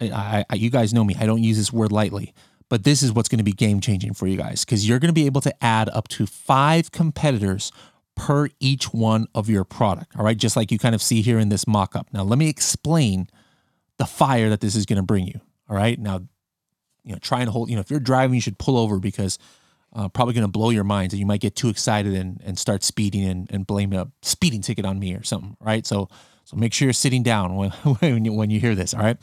I, 0.00 0.44
I, 0.50 0.54
you 0.56 0.70
guys 0.70 0.92
know 0.92 1.04
me 1.04 1.16
i 1.18 1.26
don't 1.26 1.42
use 1.42 1.56
this 1.56 1.72
word 1.72 1.92
lightly 1.92 2.34
but 2.68 2.84
this 2.84 3.02
is 3.02 3.12
what's 3.12 3.28
going 3.28 3.38
to 3.38 3.44
be 3.44 3.52
game 3.52 3.80
changing 3.80 4.14
for 4.14 4.26
you 4.26 4.36
guys 4.36 4.64
because 4.64 4.88
you're 4.88 4.98
going 4.98 5.08
to 5.08 5.14
be 5.14 5.26
able 5.26 5.40
to 5.42 5.64
add 5.64 5.88
up 5.88 6.08
to 6.08 6.26
five 6.26 6.90
competitors 6.90 7.70
per 8.16 8.48
each 8.58 8.92
one 8.92 9.26
of 9.34 9.48
your 9.48 9.62
product. 9.62 10.16
All 10.16 10.24
right. 10.24 10.36
Just 10.36 10.56
like 10.56 10.72
you 10.72 10.78
kind 10.78 10.94
of 10.94 11.02
see 11.02 11.22
here 11.22 11.38
in 11.38 11.48
this 11.48 11.66
mock 11.66 11.94
up. 11.94 12.08
Now, 12.12 12.24
let 12.24 12.38
me 12.38 12.48
explain 12.48 13.28
the 13.98 14.06
fire 14.06 14.48
that 14.48 14.60
this 14.60 14.74
is 14.74 14.86
going 14.86 14.96
to 14.96 15.02
bring 15.02 15.26
you. 15.26 15.40
All 15.68 15.76
right. 15.76 15.98
Now, 15.98 16.22
you 17.04 17.12
know, 17.12 17.18
try 17.20 17.40
and 17.40 17.50
hold, 17.50 17.70
you 17.70 17.76
know, 17.76 17.80
if 17.80 17.90
you're 17.90 18.00
driving, 18.00 18.34
you 18.34 18.40
should 18.40 18.58
pull 18.58 18.76
over 18.76 18.98
because 18.98 19.38
uh, 19.92 20.08
probably 20.08 20.34
going 20.34 20.42
to 20.42 20.50
blow 20.50 20.70
your 20.70 20.84
minds 20.84 21.14
and 21.14 21.20
you 21.20 21.26
might 21.26 21.40
get 21.40 21.54
too 21.54 21.68
excited 21.68 22.14
and, 22.14 22.40
and 22.44 22.58
start 22.58 22.82
speeding 22.82 23.24
and, 23.24 23.50
and 23.52 23.66
blame 23.66 23.92
a 23.92 24.08
speeding 24.22 24.60
ticket 24.60 24.84
on 24.84 24.98
me 24.98 25.14
or 25.14 25.22
something. 25.22 25.56
Right. 25.60 25.86
So, 25.86 26.08
so 26.44 26.56
make 26.56 26.72
sure 26.72 26.86
you're 26.86 26.92
sitting 26.92 27.22
down 27.22 27.54
when, 27.54 27.70
when 28.00 28.24
you, 28.24 28.32
when 28.32 28.50
you 28.50 28.58
hear 28.58 28.74
this. 28.74 28.92
All 28.92 29.02
right 29.02 29.18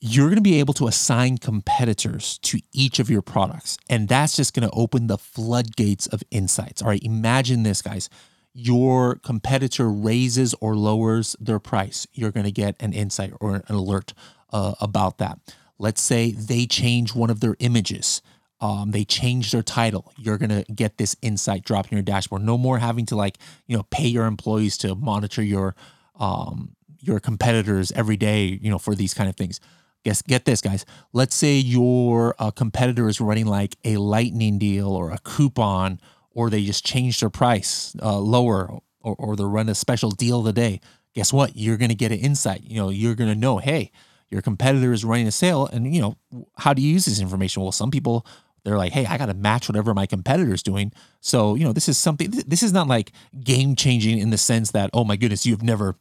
you're 0.00 0.26
going 0.26 0.36
to 0.36 0.42
be 0.42 0.58
able 0.58 0.72
to 0.74 0.86
assign 0.86 1.36
competitors 1.36 2.38
to 2.38 2.58
each 2.72 2.98
of 2.98 3.10
your 3.10 3.20
products. 3.20 3.76
And 3.88 4.08
that's 4.08 4.34
just 4.34 4.54
going 4.54 4.68
to 4.68 4.74
open 4.74 5.08
the 5.08 5.18
floodgates 5.18 6.06
of 6.06 6.22
insights. 6.30 6.80
All 6.80 6.88
right, 6.88 7.02
imagine 7.02 7.62
this, 7.64 7.82
guys. 7.82 8.08
Your 8.54 9.16
competitor 9.16 9.90
raises 9.90 10.54
or 10.60 10.74
lowers 10.74 11.36
their 11.38 11.58
price. 11.58 12.06
You're 12.12 12.32
going 12.32 12.46
to 12.46 12.52
get 12.52 12.76
an 12.80 12.94
insight 12.94 13.34
or 13.40 13.56
an 13.56 13.62
alert 13.68 14.14
uh, 14.52 14.74
about 14.80 15.18
that. 15.18 15.38
Let's 15.78 16.00
say 16.00 16.32
they 16.32 16.66
change 16.66 17.14
one 17.14 17.30
of 17.30 17.40
their 17.40 17.56
images. 17.58 18.22
Um, 18.60 18.90
they 18.90 19.04
change 19.04 19.52
their 19.52 19.62
title. 19.62 20.12
You're 20.18 20.36
gonna 20.36 20.64
get 20.64 20.98
this 20.98 21.16
insight 21.22 21.64
dropped 21.64 21.90
in 21.90 21.96
your 21.96 22.02
dashboard. 22.02 22.42
No 22.42 22.58
more 22.58 22.78
having 22.78 23.06
to 23.06 23.16
like 23.16 23.38
you 23.66 23.74
know 23.74 23.84
pay 23.84 24.06
your 24.06 24.26
employees 24.26 24.76
to 24.78 24.94
monitor 24.94 25.42
your 25.42 25.74
um, 26.16 26.76
your 27.00 27.20
competitors 27.20 27.90
every 27.92 28.18
day. 28.18 28.58
You 28.60 28.70
know 28.70 28.78
for 28.78 28.94
these 28.94 29.14
kind 29.14 29.30
of 29.30 29.36
things 29.36 29.60
guess 30.04 30.22
get 30.22 30.44
this 30.44 30.60
guys. 30.60 30.84
Let's 31.12 31.34
say 31.34 31.56
your 31.56 32.34
uh, 32.38 32.50
competitor 32.50 33.08
is 33.08 33.20
running 33.20 33.46
like 33.46 33.76
a 33.84 33.96
lightning 33.96 34.58
deal 34.58 34.88
or 34.88 35.10
a 35.10 35.18
coupon 35.18 36.00
or 36.30 36.50
they 36.50 36.64
just 36.64 36.84
changed 36.84 37.22
their 37.22 37.30
price 37.30 37.94
uh, 38.02 38.18
lower 38.18 38.78
or, 39.00 39.16
or 39.18 39.36
they 39.36 39.44
run 39.44 39.68
a 39.68 39.74
special 39.74 40.10
deal 40.10 40.40
of 40.40 40.44
the 40.44 40.52
day. 40.52 40.80
Guess 41.14 41.32
what? 41.32 41.56
You're 41.56 41.76
going 41.76 41.88
to 41.88 41.94
get 41.94 42.12
an 42.12 42.18
insight. 42.18 42.62
You 42.64 42.76
know 42.76 42.88
you're 42.88 43.14
going 43.14 43.30
to 43.30 43.38
know 43.38 43.58
hey 43.58 43.90
your 44.30 44.42
competitor 44.42 44.92
is 44.92 45.04
running 45.04 45.26
a 45.26 45.32
sale 45.32 45.66
and 45.66 45.92
you 45.94 46.00
know 46.00 46.16
how 46.58 46.72
do 46.72 46.82
you 46.82 46.92
use 46.92 47.04
this 47.04 47.20
information? 47.20 47.62
Well 47.62 47.72
some 47.72 47.90
people 47.90 48.26
they're 48.62 48.76
like 48.76 48.92
hey 48.92 49.06
i 49.06 49.16
got 49.16 49.26
to 49.26 49.34
match 49.34 49.70
whatever 49.70 49.94
my 49.94 50.06
competitor 50.06 50.54
is 50.54 50.62
doing. 50.62 50.92
So 51.20 51.54
you 51.54 51.64
know 51.64 51.72
this 51.72 51.88
is 51.88 51.98
something 51.98 52.30
this 52.46 52.62
is 52.62 52.72
not 52.72 52.88
like 52.88 53.12
game 53.42 53.74
changing 53.74 54.18
in 54.18 54.30
the 54.30 54.38
sense 54.38 54.70
that 54.70 54.90
oh 54.92 55.04
my 55.04 55.16
goodness 55.16 55.46
you've 55.46 55.62
never 55.62 55.96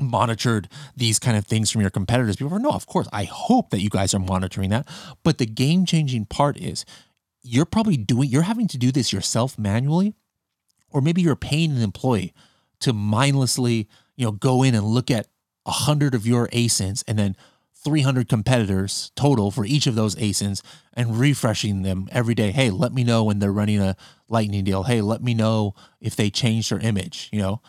monitored 0.00 0.68
these 0.96 1.18
kind 1.18 1.36
of 1.36 1.46
things 1.46 1.70
from 1.70 1.80
your 1.80 1.90
competitors 1.90 2.36
before. 2.36 2.58
No, 2.58 2.70
of 2.70 2.86
course, 2.86 3.08
I 3.12 3.24
hope 3.24 3.70
that 3.70 3.80
you 3.80 3.90
guys 3.90 4.14
are 4.14 4.18
monitoring 4.18 4.70
that. 4.70 4.88
But 5.22 5.38
the 5.38 5.46
game 5.46 5.86
changing 5.86 6.26
part 6.26 6.56
is 6.56 6.84
you're 7.42 7.64
probably 7.64 7.96
doing, 7.96 8.28
you're 8.28 8.42
having 8.42 8.68
to 8.68 8.78
do 8.78 8.90
this 8.90 9.12
yourself 9.12 9.58
manually, 9.58 10.14
or 10.90 11.00
maybe 11.00 11.22
you're 11.22 11.36
paying 11.36 11.72
an 11.72 11.82
employee 11.82 12.32
to 12.80 12.92
mindlessly, 12.92 13.88
you 14.16 14.24
know, 14.24 14.32
go 14.32 14.62
in 14.62 14.74
and 14.74 14.84
look 14.84 15.10
at 15.10 15.28
a 15.66 15.70
hundred 15.70 16.14
of 16.14 16.26
your 16.26 16.48
ASINs 16.48 17.04
and 17.06 17.18
then 17.18 17.36
300 17.84 18.28
competitors 18.28 19.12
total 19.14 19.50
for 19.50 19.64
each 19.64 19.86
of 19.86 19.94
those 19.94 20.16
ASINs 20.16 20.62
and 20.94 21.18
refreshing 21.18 21.82
them 21.82 22.08
every 22.10 22.34
day. 22.34 22.50
Hey, 22.50 22.70
let 22.70 22.92
me 22.92 23.04
know 23.04 23.24
when 23.24 23.38
they're 23.38 23.52
running 23.52 23.80
a 23.80 23.96
lightning 24.28 24.64
deal. 24.64 24.82
Hey, 24.82 25.00
let 25.00 25.22
me 25.22 25.34
know 25.34 25.74
if 26.00 26.16
they 26.16 26.30
change 26.30 26.70
their 26.70 26.80
image, 26.80 27.28
you 27.32 27.40
know 27.40 27.60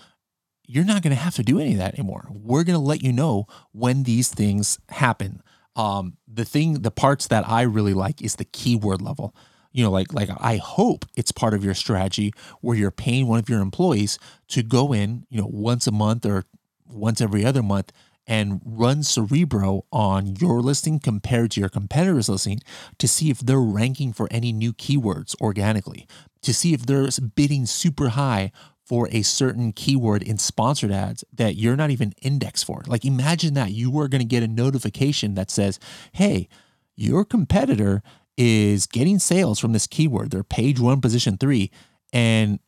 you're 0.70 0.86
not 0.86 1.02
going 1.02 1.16
to 1.16 1.22
have 1.22 1.34
to 1.34 1.44
do 1.44 1.60
any 1.60 1.72
of 1.72 1.80
that 1.80 1.96
anymore. 1.96 2.28
We're 2.30 2.64
going 2.64 2.78
to 2.78 2.86
let 2.86 3.02
you 3.02 3.12
know 3.12 3.48
when 3.72 4.04
these 4.04 4.30
things 4.30 4.78
happen. 4.90 5.42
Um, 5.76 6.18
the 6.32 6.46
thing, 6.46 6.84
the 6.84 6.92
parts 6.92 7.26
that 7.28 7.50
I 7.50 7.64
really 7.64 7.96
like 7.96 8.22
is 8.22 8.36
the 8.36 8.46
keyword 8.46 9.02
level. 9.02 9.36
You 9.72 9.84
know, 9.84 9.92
like 9.92 10.14
like 10.14 10.30
I 10.40 10.58
hope 10.58 11.06
it's 11.16 11.32
part 11.32 11.56
of 11.56 11.64
your 11.64 11.74
strategy 11.74 12.34
where 12.62 12.78
you're 12.78 12.92
paying 12.92 13.28
one 13.28 13.40
of 13.40 13.50
your 13.50 13.62
employees 13.62 14.20
to 14.50 14.62
go 14.62 14.94
in, 14.94 15.26
you 15.30 15.42
know, 15.42 15.50
once 15.52 15.88
a 15.88 15.92
month 15.92 16.26
or 16.26 16.46
once 16.88 17.20
every 17.20 17.44
other 17.46 17.64
month 17.64 17.92
and 18.28 18.62
run 18.64 19.02
Cerebro 19.02 19.86
on 19.92 20.36
your 20.36 20.62
listing 20.62 21.00
compared 21.00 21.52
to 21.52 21.60
your 21.60 21.70
competitor's 21.70 22.30
listing 22.30 22.62
to 23.00 23.08
see 23.08 23.32
if 23.32 23.40
they're 23.40 23.60
ranking 23.60 24.14
for 24.14 24.28
any 24.30 24.52
new 24.52 24.72
keywords 24.72 25.36
organically, 25.42 26.08
to 26.44 26.54
see 26.54 26.74
if 26.74 26.86
they're 26.86 27.10
bidding 27.36 27.66
super 27.66 28.10
high 28.10 28.52
for 28.90 29.08
a 29.12 29.22
certain 29.22 29.72
keyword 29.72 30.24
in 30.24 30.40
sponsored 30.40 30.92
ads 30.92 31.24
that 31.32 31.56
you're 31.56 31.76
not 31.76 31.92
even 31.92 32.12
indexed 32.24 32.66
for. 32.66 32.82
Like 32.88 33.06
imagine 33.06 33.54
that 33.54 33.72
you 33.72 33.92
were 33.92 34.08
going 34.08 34.22
to 34.22 34.26
get 34.26 34.42
a 34.42 34.48
notification 34.48 35.36
that 35.36 35.52
says, 35.52 35.80
"Hey, 36.12 36.50
your 36.96 37.24
competitor 37.24 38.02
is 38.36 38.88
getting 38.88 39.20
sales 39.20 39.60
from 39.60 39.74
this 39.74 39.86
keyword. 39.86 40.32
They're 40.32 40.44
page 40.44 40.80
1 40.80 41.02
position 41.02 41.38
3 41.38 41.70
and 42.12 42.60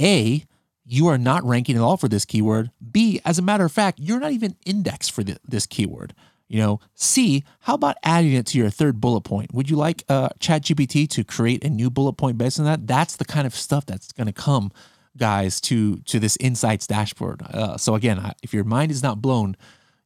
A, 0.00 0.44
you 0.84 1.06
are 1.06 1.18
not 1.18 1.44
ranking 1.44 1.76
at 1.76 1.82
all 1.82 1.96
for 1.96 2.08
this 2.08 2.24
keyword. 2.24 2.70
B, 2.90 3.20
as 3.24 3.38
a 3.38 3.42
matter 3.42 3.64
of 3.64 3.70
fact, 3.70 4.00
you're 4.00 4.18
not 4.18 4.32
even 4.32 4.56
indexed 4.66 5.12
for 5.12 5.22
the, 5.22 5.36
this 5.46 5.66
keyword. 5.66 6.14
You 6.48 6.58
know, 6.58 6.80
C, 6.94 7.44
how 7.60 7.74
about 7.74 7.96
adding 8.02 8.32
it 8.32 8.46
to 8.46 8.58
your 8.58 8.70
third 8.70 9.00
bullet 9.00 9.20
point? 9.20 9.54
Would 9.54 9.70
you 9.70 9.76
like 9.76 10.02
uh, 10.08 10.30
ChatGPT 10.40 11.08
to 11.10 11.22
create 11.22 11.62
a 11.62 11.70
new 11.70 11.90
bullet 11.90 12.14
point 12.14 12.38
based 12.38 12.58
on 12.58 12.64
that? 12.64 12.88
That's 12.88 13.14
the 13.14 13.24
kind 13.24 13.46
of 13.46 13.54
stuff 13.54 13.86
that's 13.86 14.10
going 14.10 14.26
to 14.26 14.32
come 14.32 14.72
guys 15.16 15.60
to 15.62 15.98
to 15.98 16.18
this 16.18 16.36
insights 16.40 16.86
dashboard. 16.86 17.42
Uh, 17.42 17.76
so 17.76 17.94
again, 17.94 18.32
if 18.42 18.54
your 18.54 18.64
mind 18.64 18.90
is 18.90 19.02
not 19.02 19.20
blown, 19.20 19.56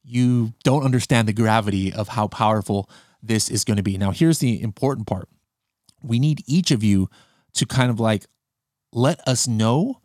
you 0.03 0.53
don't 0.62 0.85
understand 0.85 1.29
the 1.29 1.33
gravity 1.33 1.93
of 1.93 2.09
how 2.09 2.29
powerful 2.29 2.88
this 3.23 3.49
is 3.49 3.64
going 3.64 3.77
to 3.77 3.83
be. 3.83 3.97
Now, 3.97 4.11
here's 4.11 4.38
the 4.38 4.61
important 4.62 5.07
part: 5.07 5.29
we 6.03 6.19
need 6.19 6.43
each 6.47 6.71
of 6.71 6.83
you 6.83 7.09
to 7.55 7.67
kind 7.67 7.90
of 7.90 8.01
like 8.01 8.27
let 8.93 9.27
us 9.27 9.49
know 9.49 10.01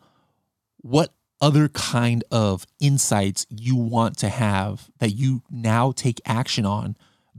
what 0.78 1.14
other 1.42 1.70
kind 1.70 2.24
of 2.32 2.66
insights 2.80 3.46
you 3.50 3.76
want 3.76 4.18
to 4.18 4.30
have 4.30 4.90
that 5.00 5.12
you 5.12 5.42
now 5.50 5.92
take 5.92 6.20
action 6.26 6.66
on 6.66 6.98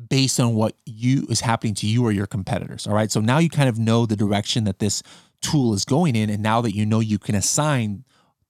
based 0.09 0.41
on 0.41 0.55
what 0.55 0.75
you 0.87 1.27
is 1.29 1.41
happening 1.41 1.75
to 1.75 1.87
you 1.87 2.03
or 2.03 2.11
your 2.11 2.27
competitors 2.27 2.87
all 2.87 2.95
right 2.95 3.13
so 3.13 3.21
now 3.21 3.37
you 3.37 3.51
kind 3.51 3.69
of 3.69 3.79
know 3.79 4.07
the 4.07 4.17
direction 4.17 4.65
that 4.65 4.79
this 4.79 5.03
tool 5.41 5.75
is 5.75 5.85
going 5.85 6.17
in. 6.17 6.31
And 6.31 6.43
now 6.43 6.61
that 6.61 6.75
you 6.75 6.87
know 6.87 7.01
you 7.01 7.19
can 7.19 7.35
assign 7.35 8.05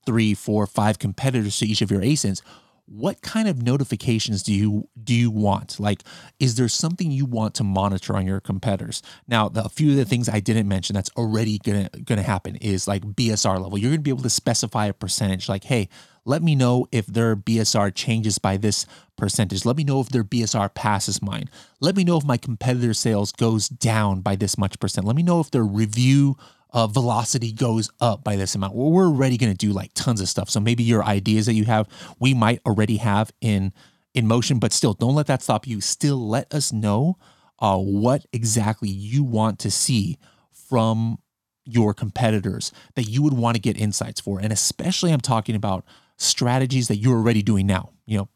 three, 0.07 0.35
four, 0.35 0.66
five 0.66 0.98
competitors 0.98 1.59
to 1.59 1.66
each 1.66 1.83
of 1.83 1.90
your 1.90 2.00
ASINs, 2.00 2.42
what 2.90 3.22
kind 3.22 3.46
of 3.46 3.62
notifications 3.62 4.42
do 4.42 4.53
you 4.53 4.88
do 5.05 5.14
you 5.14 5.31
want 5.31 5.79
like 5.79 6.03
is 6.40 6.57
there 6.57 6.66
something 6.66 7.12
you 7.12 7.24
want 7.24 7.55
to 7.55 7.62
monitor 7.62 8.16
on 8.16 8.26
your 8.26 8.40
competitors 8.40 9.00
now 9.29 9.48
the, 9.48 9.64
a 9.64 9.68
few 9.68 9.92
of 9.92 9.96
the 9.96 10.05
things 10.05 10.29
i 10.29 10.40
didn't 10.40 10.66
mention 10.66 10.92
that's 10.94 11.11
already 11.16 11.59
gonna 11.59 11.88
gonna 12.05 12.20
happen 12.20 12.57
is 12.57 12.88
like 12.88 13.03
bsr 13.03 13.62
level 13.62 13.79
you're 13.79 13.92
gonna 13.92 14.03
be 14.03 14.11
able 14.11 14.24
to 14.24 14.29
specify 14.29 14.87
a 14.87 14.92
percentage 14.92 15.48
like 15.48 15.62
hey 15.62 15.88
let 16.24 16.42
me 16.42 16.54
know 16.54 16.87
if 16.92 17.06
their 17.06 17.37
bsr 17.37 17.94
changes 17.94 18.38
by 18.38 18.56
this 18.56 18.87
percentage 19.16 19.64
let 19.64 19.76
me 19.76 19.85
know 19.85 20.00
if 20.00 20.09
their 20.09 20.24
bsr 20.24 20.72
passes 20.74 21.22
mine 21.22 21.48
let 21.80 21.96
me 21.96 22.04
know 22.04 22.16
if 22.16 22.24
my 22.24 22.37
competitor 22.37 22.94
sales 22.94 23.33
goes 23.33 23.68
down 23.68 24.20
by 24.20 24.37
this 24.37 24.56
much 24.56 24.78
percent 24.80 25.06
let 25.06 25.16
me 25.16 25.22
know 25.22 25.40
if 25.40 25.50
their 25.50 25.64
review 25.64 26.37
uh, 26.72 26.87
velocity 26.87 27.52
goes 27.52 27.90
up 28.00 28.22
by 28.24 28.37
this 28.37 28.54
amount. 28.54 28.74
Well, 28.74 28.90
we're 28.90 29.06
already 29.06 29.37
going 29.37 29.52
to 29.52 29.56
do 29.56 29.72
like 29.72 29.90
tons 29.94 30.20
of 30.20 30.28
stuff. 30.28 30.50
So 30.50 30.61
maybe 30.61 30.83
your 30.83 31.04
ideas 31.04 31.46
that 31.46 31.54
you 31.54 31.64
have, 31.64 31.88
we 32.18 32.35
might 32.35 32.61
already 32.66 32.98
have 32.98 33.33
in 33.40 33.72
in 34.12 34.26
motion, 34.26 34.59
but 34.59 34.72
still, 34.72 34.94
don't 34.94 35.14
let 35.14 35.28
that 35.28 35.40
stop 35.42 35.66
you. 35.68 35.80
Still, 35.80 36.28
let 36.28 36.52
us 36.52 36.72
know 36.72 37.16
uh, 37.61 37.78
what 37.78 38.26
exactly 38.33 38.88
you 38.88 39.22
want 39.22 39.61
to 39.61 39.70
see 39.70 40.18
from 40.52 41.18
your 41.64 41.94
competitors 41.94 42.72
that 42.96 43.04
you 43.04 43.22
would 43.22 43.35
want 43.35 43.54
to 43.54 43.61
get 43.61 43.78
insights 43.78 44.20
for, 44.20 44.40
and 44.40 44.52
especially 44.52 45.12
I'm 45.12 45.20
talking 45.20 45.54
about 45.54 45.85
strategies 46.20 46.88
that 46.88 46.96
you're 46.96 47.16
already 47.16 47.42
doing 47.42 47.66
now. 47.66 47.90
You 48.06 48.18
know, 48.18 48.28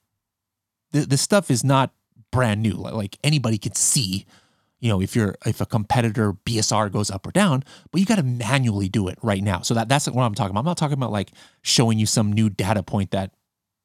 the 0.93 1.07
the 1.07 1.17
stuff 1.17 1.51
is 1.51 1.63
not 1.63 1.93
brand 2.33 2.63
new. 2.63 2.73
Like 2.73 3.19
anybody 3.23 3.59
can 3.59 3.75
see 3.75 4.27
you 4.81 4.91
know 4.91 5.01
if 5.01 5.17
you're 5.17 5.35
if 5.47 5.63
a 5.63 5.67
competitor 5.67 6.35
bsr 6.35 6.93
goes 6.93 7.11
up 7.11 7.27
or 7.27 7.31
down 7.31 7.65
but 7.91 8.01
you 8.01 8.07
got 8.07 8.17
to 8.17 8.23
manually 8.23 8.89
do 8.89 9.09
it 9.09 9.17
right 9.23 9.43
now 9.43 9.63
so 9.63 9.73
that 9.73 9.89
that's 9.89 10.07
what 10.09 10.23
i'm 10.23 10.35
talking 10.35 10.51
about 10.51 10.61
i'm 10.61 10.67
not 10.67 10.77
talking 10.77 10.99
about 10.99 11.11
like 11.11 11.31
showing 11.63 11.99
you 11.99 12.05
some 12.05 12.31
new 12.31 12.51
data 12.51 12.83
point 12.83 13.11
that 13.11 13.31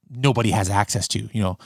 nobody 0.09 0.51
has 0.51 0.69
access 0.69 1.07
to 1.07 1.29
you 1.31 1.41
know 1.41 1.57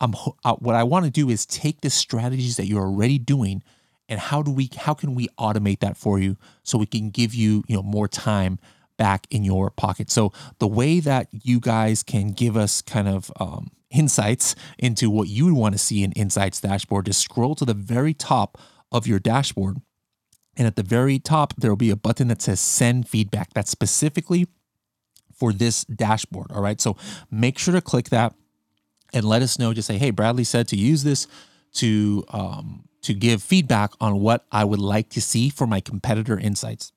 i'm 0.00 0.14
uh, 0.44 0.54
what 0.54 0.74
i 0.74 0.82
want 0.82 1.04
to 1.04 1.12
do 1.12 1.30
is 1.30 1.46
take 1.46 1.80
the 1.82 1.90
strategies 1.90 2.56
that 2.56 2.66
you're 2.66 2.82
already 2.82 3.18
doing 3.18 3.62
and 4.08 4.18
how 4.18 4.42
do 4.42 4.50
we 4.50 4.68
how 4.76 4.94
can 4.94 5.14
we 5.14 5.28
automate 5.38 5.78
that 5.78 5.96
for 5.96 6.18
you 6.18 6.36
so 6.64 6.76
we 6.76 6.86
can 6.86 7.08
give 7.10 7.34
you 7.34 7.62
you 7.68 7.76
know 7.76 7.82
more 7.82 8.08
time 8.08 8.58
back 8.96 9.26
in 9.30 9.42
your 9.44 9.70
pocket 9.70 10.10
so 10.10 10.32
the 10.58 10.68
way 10.68 11.00
that 11.00 11.28
you 11.32 11.58
guys 11.58 12.02
can 12.02 12.32
give 12.32 12.56
us 12.56 12.82
kind 12.82 13.08
of 13.08 13.32
um, 13.40 13.70
insights 13.90 14.54
into 14.78 15.10
what 15.10 15.28
you 15.28 15.44
would 15.46 15.54
want 15.54 15.74
to 15.74 15.78
see 15.78 16.02
in 16.02 16.12
insights 16.12 16.60
dashboard 16.60 17.06
just 17.06 17.20
scroll 17.20 17.54
to 17.54 17.64
the 17.64 17.74
very 17.74 18.14
top 18.14 18.58
of 18.92 19.06
your 19.06 19.18
dashboard. 19.18 19.78
And 20.56 20.66
at 20.66 20.76
the 20.76 20.82
very 20.82 21.18
top, 21.18 21.54
there 21.56 21.70
will 21.70 21.76
be 21.76 21.90
a 21.90 21.96
button 21.96 22.28
that 22.28 22.42
says 22.42 22.60
send 22.60 23.08
feedback. 23.08 23.54
That's 23.54 23.70
specifically 23.70 24.46
for 25.34 25.52
this 25.52 25.84
dashboard. 25.84 26.52
All 26.52 26.62
right. 26.62 26.80
So 26.80 26.96
make 27.30 27.58
sure 27.58 27.72
to 27.72 27.80
click 27.80 28.10
that 28.10 28.34
and 29.14 29.24
let 29.24 29.40
us 29.40 29.58
know. 29.58 29.72
Just 29.72 29.88
say, 29.88 29.96
hey, 29.96 30.10
Bradley 30.10 30.44
said 30.44 30.68
to 30.68 30.76
use 30.76 31.02
this 31.04 31.26
to 31.74 32.24
um, 32.28 32.84
to 33.00 33.14
give 33.14 33.42
feedback 33.42 33.92
on 34.00 34.20
what 34.20 34.44
I 34.52 34.64
would 34.64 34.78
like 34.78 35.08
to 35.10 35.22
see 35.22 35.48
for 35.48 35.66
my 35.66 35.80
competitor 35.80 36.38
insights. 36.38 36.92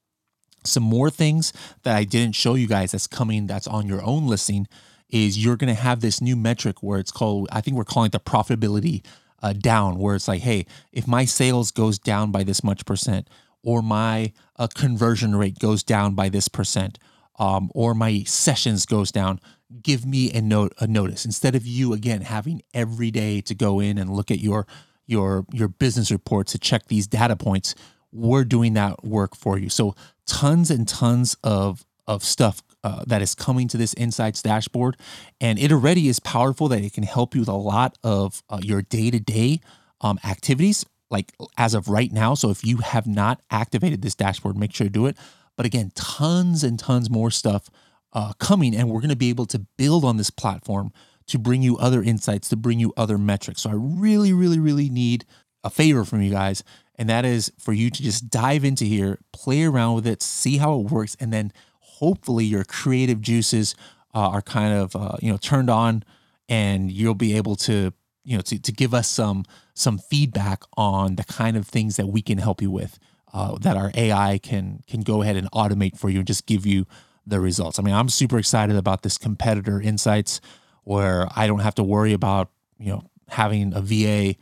Some 0.67 0.83
more 0.83 1.09
things 1.09 1.53
that 1.83 1.95
I 1.95 2.03
didn't 2.03 2.35
show 2.35 2.55
you 2.55 2.67
guys 2.67 2.91
that's 2.91 3.07
coming 3.07 3.47
that's 3.47 3.67
on 3.67 3.87
your 3.87 4.03
own 4.03 4.27
listing 4.27 4.67
is 5.09 5.43
you're 5.43 5.57
going 5.57 5.73
to 5.73 5.81
have 5.81 6.01
this 6.01 6.21
new 6.21 6.35
metric 6.35 6.81
where 6.81 6.99
it's 6.99 7.11
called, 7.11 7.47
I 7.51 7.61
think 7.61 7.77
we're 7.77 7.83
calling 7.83 8.07
it 8.07 8.11
the 8.11 8.19
profitability 8.19 9.05
uh, 9.41 9.53
down 9.53 9.99
where 9.99 10.15
it's 10.15 10.27
like, 10.27 10.41
hey, 10.41 10.65
if 10.91 11.07
my 11.07 11.25
sales 11.25 11.71
goes 11.71 11.99
down 11.99 12.31
by 12.31 12.43
this 12.43 12.63
much 12.63 12.85
percent, 12.85 13.29
or 13.63 13.81
my 13.81 14.31
uh, 14.57 14.67
conversion 14.67 15.35
rate 15.35 15.59
goes 15.59 15.83
down 15.83 16.13
by 16.13 16.29
this 16.29 16.47
percent, 16.47 16.99
um, 17.39 17.71
or 17.73 17.93
my 17.93 18.23
sessions 18.23 18.85
goes 18.85 19.11
down, 19.11 19.39
give 19.81 20.05
me 20.05 20.31
a 20.31 20.41
note 20.41 20.73
a 20.79 20.87
notice 20.87 21.25
instead 21.25 21.55
of 21.55 21.65
you 21.65 21.91
again 21.91 22.21
having 22.21 22.61
every 22.73 23.11
day 23.11 23.41
to 23.41 23.55
go 23.55 23.79
in 23.79 23.97
and 23.97 24.09
look 24.09 24.31
at 24.31 24.39
your 24.39 24.67
your 25.07 25.45
your 25.51 25.67
business 25.67 26.11
reports 26.11 26.51
to 26.51 26.59
check 26.59 26.87
these 26.87 27.07
data 27.07 27.35
points. 27.35 27.75
We're 28.11 28.45
doing 28.45 28.73
that 28.75 29.03
work 29.03 29.35
for 29.35 29.57
you. 29.57 29.69
So 29.69 29.95
tons 30.27 30.71
and 30.71 30.87
tons 30.87 31.35
of 31.43 31.85
of 32.07 32.23
stuff 32.23 32.61
uh, 32.83 33.03
that 33.07 33.21
is 33.23 33.33
coming 33.33 33.67
to 33.67 33.77
this 33.77 33.95
insights 33.95 34.43
dashboard. 34.43 34.95
And 35.41 35.57
it 35.57 35.71
already 35.71 36.07
is 36.07 36.19
powerful 36.19 36.67
that 36.67 36.83
it 36.83 36.93
can 36.93 37.03
help 37.03 37.33
you 37.33 37.41
with 37.41 37.49
a 37.49 37.53
lot 37.53 37.97
of 38.03 38.43
uh, 38.47 38.59
your 38.61 38.83
day-to-day 38.83 39.59
um, 40.01 40.19
activities 40.23 40.85
like 41.09 41.33
as 41.57 41.73
of 41.73 41.87
right 41.87 42.11
now. 42.11 42.35
So 42.35 42.51
if 42.51 42.63
you 42.63 42.77
have 42.77 43.07
not 43.07 43.41
activated 43.49 44.01
this 44.01 44.15
dashboard 44.15 44.55
make 44.55 44.73
sure 44.73 44.85
to 44.85 44.91
do 44.91 45.07
it. 45.07 45.17
But 45.57 45.65
again 45.65 45.91
tons 45.95 46.63
and 46.63 46.77
tons 46.77 47.09
more 47.09 47.31
stuff 47.31 47.69
uh, 48.13 48.33
coming 48.33 48.75
and 48.75 48.89
we're 48.89 49.01
going 49.01 49.09
to 49.09 49.15
be 49.15 49.29
able 49.29 49.45
to 49.47 49.59
build 49.77 50.05
on 50.05 50.17
this 50.17 50.29
platform 50.29 50.91
to 51.27 51.39
bring 51.39 51.63
you 51.63 51.77
other 51.77 52.03
insights 52.03 52.49
to 52.49 52.55
bring 52.55 52.79
you 52.79 52.93
other 52.95 53.17
metrics. 53.17 53.61
So 53.61 53.71
i 53.71 53.73
really 53.75 54.31
really 54.31 54.59
really 54.59 54.89
need 54.89 55.25
a 55.65 55.69
favor 55.69 56.05
from 56.05 56.21
you 56.21 56.31
guys 56.31 56.63
and 56.97 57.09
that 57.09 57.25
is 57.25 57.51
for 57.57 57.73
you 57.73 57.89
to 57.89 58.01
just 58.01 58.29
dive 58.29 58.63
into 58.63 58.85
here 58.85 59.19
play 59.33 59.63
around 59.63 59.95
with 59.95 60.07
it 60.07 60.21
see 60.21 60.57
how 60.57 60.79
it 60.79 60.89
works 60.89 61.17
and 61.19 61.33
then 61.33 61.51
hopefully 61.79 62.45
your 62.45 62.63
creative 62.63 63.21
juices 63.21 63.75
uh, 64.13 64.29
are 64.29 64.41
kind 64.41 64.73
of 64.73 64.95
uh, 64.95 65.17
you 65.21 65.29
know 65.29 65.37
turned 65.37 65.69
on 65.69 66.03
and 66.47 66.91
you'll 66.91 67.15
be 67.15 67.35
able 67.35 67.55
to 67.55 67.91
you 68.23 68.35
know 68.35 68.41
to, 68.41 68.59
to 68.59 68.71
give 68.71 68.93
us 68.93 69.07
some 69.07 69.43
some 69.73 69.97
feedback 69.97 70.63
on 70.77 71.15
the 71.15 71.23
kind 71.25 71.57
of 71.57 71.67
things 71.67 71.97
that 71.97 72.07
we 72.07 72.21
can 72.21 72.37
help 72.37 72.61
you 72.61 72.71
with 72.71 72.99
uh, 73.33 73.57
that 73.59 73.75
our 73.75 73.91
ai 73.95 74.37
can 74.37 74.81
can 74.87 75.01
go 75.01 75.21
ahead 75.21 75.35
and 75.35 75.49
automate 75.51 75.97
for 75.97 76.09
you 76.09 76.19
and 76.19 76.27
just 76.27 76.45
give 76.45 76.65
you 76.65 76.85
the 77.27 77.39
results. 77.39 77.79
I 77.79 77.81
mean 77.81 77.95
i'm 77.95 78.09
super 78.09 78.37
excited 78.37 78.75
about 78.75 79.01
this 79.01 79.17
competitor 79.17 79.81
insights 79.81 80.41
where 80.83 81.27
i 81.35 81.47
don't 81.47 81.59
have 81.59 81.75
to 81.75 81.83
worry 81.83 82.13
about 82.13 82.49
you 82.77 82.91
know 82.91 83.03
having 83.29 83.73
a 83.73 83.81
va 83.81 84.35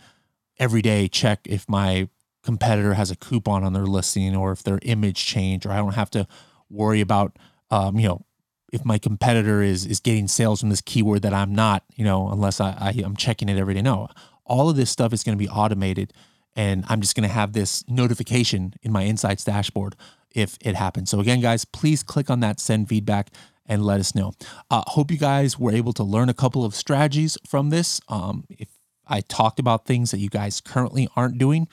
every 0.59 0.81
day 0.81 1.07
check 1.07 1.41
if 1.45 1.67
my 1.67 2.07
competitor 2.43 2.93
has 2.93 3.09
a 3.09 3.15
coupon 3.15 3.63
on 3.63 3.73
their 3.73 3.85
listing 3.85 4.35
or 4.35 4.51
if 4.51 4.63
their 4.63 4.79
image 4.81 5.25
changed 5.25 5.65
or 5.65 5.71
i 5.71 5.77
don't 5.77 5.95
have 5.95 6.09
to 6.09 6.27
worry 6.73 7.01
about, 7.01 7.37
um, 7.71 7.99
you 7.99 8.07
know, 8.07 8.25
if 8.71 8.83
my 8.83 8.97
competitor 8.97 9.61
is 9.61 9.85
is 9.85 9.99
getting 9.99 10.27
sales 10.27 10.59
from 10.59 10.69
this 10.69 10.81
keyword 10.81 11.21
that 11.21 11.33
I'm 11.33 11.53
not, 11.53 11.83
you 11.95 12.03
know, 12.03 12.29
unless 12.29 12.59
I, 12.59 12.75
I 12.79 12.89
am 13.03 13.15
checking 13.15 13.47
it 13.47 13.57
every 13.57 13.75
day. 13.75 13.81
No, 13.81 14.09
all 14.45 14.69
of 14.69 14.75
this 14.75 14.89
stuff 14.89 15.13
is 15.13 15.23
going 15.23 15.37
to 15.37 15.43
be 15.43 15.49
automated, 15.49 16.11
and 16.55 16.83
I'm 16.89 16.99
just 16.99 17.15
going 17.15 17.27
to 17.27 17.33
have 17.33 17.53
this 17.53 17.87
notification 17.87 18.73
in 18.81 18.91
my 18.91 19.05
Insights 19.05 19.43
dashboard 19.43 19.95
if 20.31 20.57
it 20.61 20.75
happens. 20.75 21.11
So 21.11 21.19
again, 21.19 21.39
guys, 21.39 21.65
please 21.65 22.01
click 22.01 22.31
on 22.31 22.39
that 22.39 22.59
send 22.59 22.89
feedback 22.89 23.29
and 23.67 23.85
let 23.85 23.99
us 23.99 24.15
know. 24.15 24.33
Uh, 24.71 24.83
hope 24.87 25.11
you 25.11 25.17
guys 25.17 25.59
were 25.59 25.71
able 25.71 25.93
to 25.93 26.03
learn 26.03 26.27
a 26.27 26.33
couple 26.33 26.65
of 26.65 26.73
strategies 26.73 27.37
from 27.47 27.69
this. 27.69 28.01
Um, 28.07 28.45
if 28.49 28.67
I 29.07 29.21
talked 29.21 29.59
about 29.59 29.85
things 29.85 30.11
that 30.11 30.19
you 30.19 30.29
guys 30.29 30.61
currently 30.61 31.07
aren't 31.15 31.37
doing, 31.37 31.67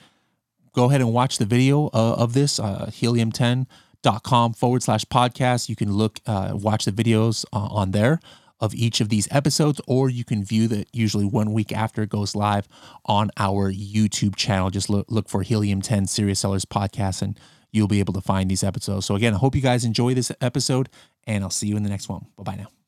go 0.72 0.86
ahead 0.86 1.00
and 1.00 1.12
watch 1.12 1.38
the 1.38 1.44
video 1.44 1.86
uh, 1.86 2.14
of 2.18 2.32
this 2.32 2.58
uh, 2.58 2.86
helium10.com 2.92 4.54
forward 4.54 4.82
slash 4.82 5.04
podcast. 5.04 5.68
You 5.68 5.76
can 5.76 5.92
look, 5.92 6.20
uh, 6.26 6.52
watch 6.54 6.84
the 6.84 6.92
videos 6.92 7.44
uh, 7.52 7.58
on 7.58 7.90
there 7.92 8.20
of 8.60 8.74
each 8.74 9.00
of 9.00 9.08
these 9.08 9.26
episodes, 9.30 9.80
or 9.86 10.10
you 10.10 10.24
can 10.24 10.44
view 10.44 10.68
that 10.68 10.86
usually 10.92 11.24
one 11.24 11.52
week 11.52 11.72
after 11.72 12.02
it 12.02 12.10
goes 12.10 12.34
live 12.34 12.68
on 13.06 13.30
our 13.38 13.72
YouTube 13.72 14.36
channel. 14.36 14.70
Just 14.70 14.90
look, 14.90 15.06
look 15.08 15.28
for 15.28 15.42
Helium 15.42 15.80
10 15.80 16.06
Serious 16.06 16.40
Sellers 16.40 16.66
Podcast 16.66 17.22
and 17.22 17.38
you'll 17.72 17.88
be 17.88 18.00
able 18.00 18.12
to 18.12 18.20
find 18.20 18.50
these 18.50 18.62
episodes. 18.62 19.06
So, 19.06 19.14
again, 19.14 19.34
I 19.34 19.38
hope 19.38 19.54
you 19.54 19.62
guys 19.62 19.84
enjoy 19.84 20.14
this 20.14 20.30
episode 20.40 20.90
and 21.26 21.42
I'll 21.42 21.50
see 21.50 21.68
you 21.68 21.76
in 21.76 21.84
the 21.84 21.90
next 21.90 22.08
one. 22.08 22.26
Bye 22.36 22.42
bye 22.42 22.56
now. 22.56 22.79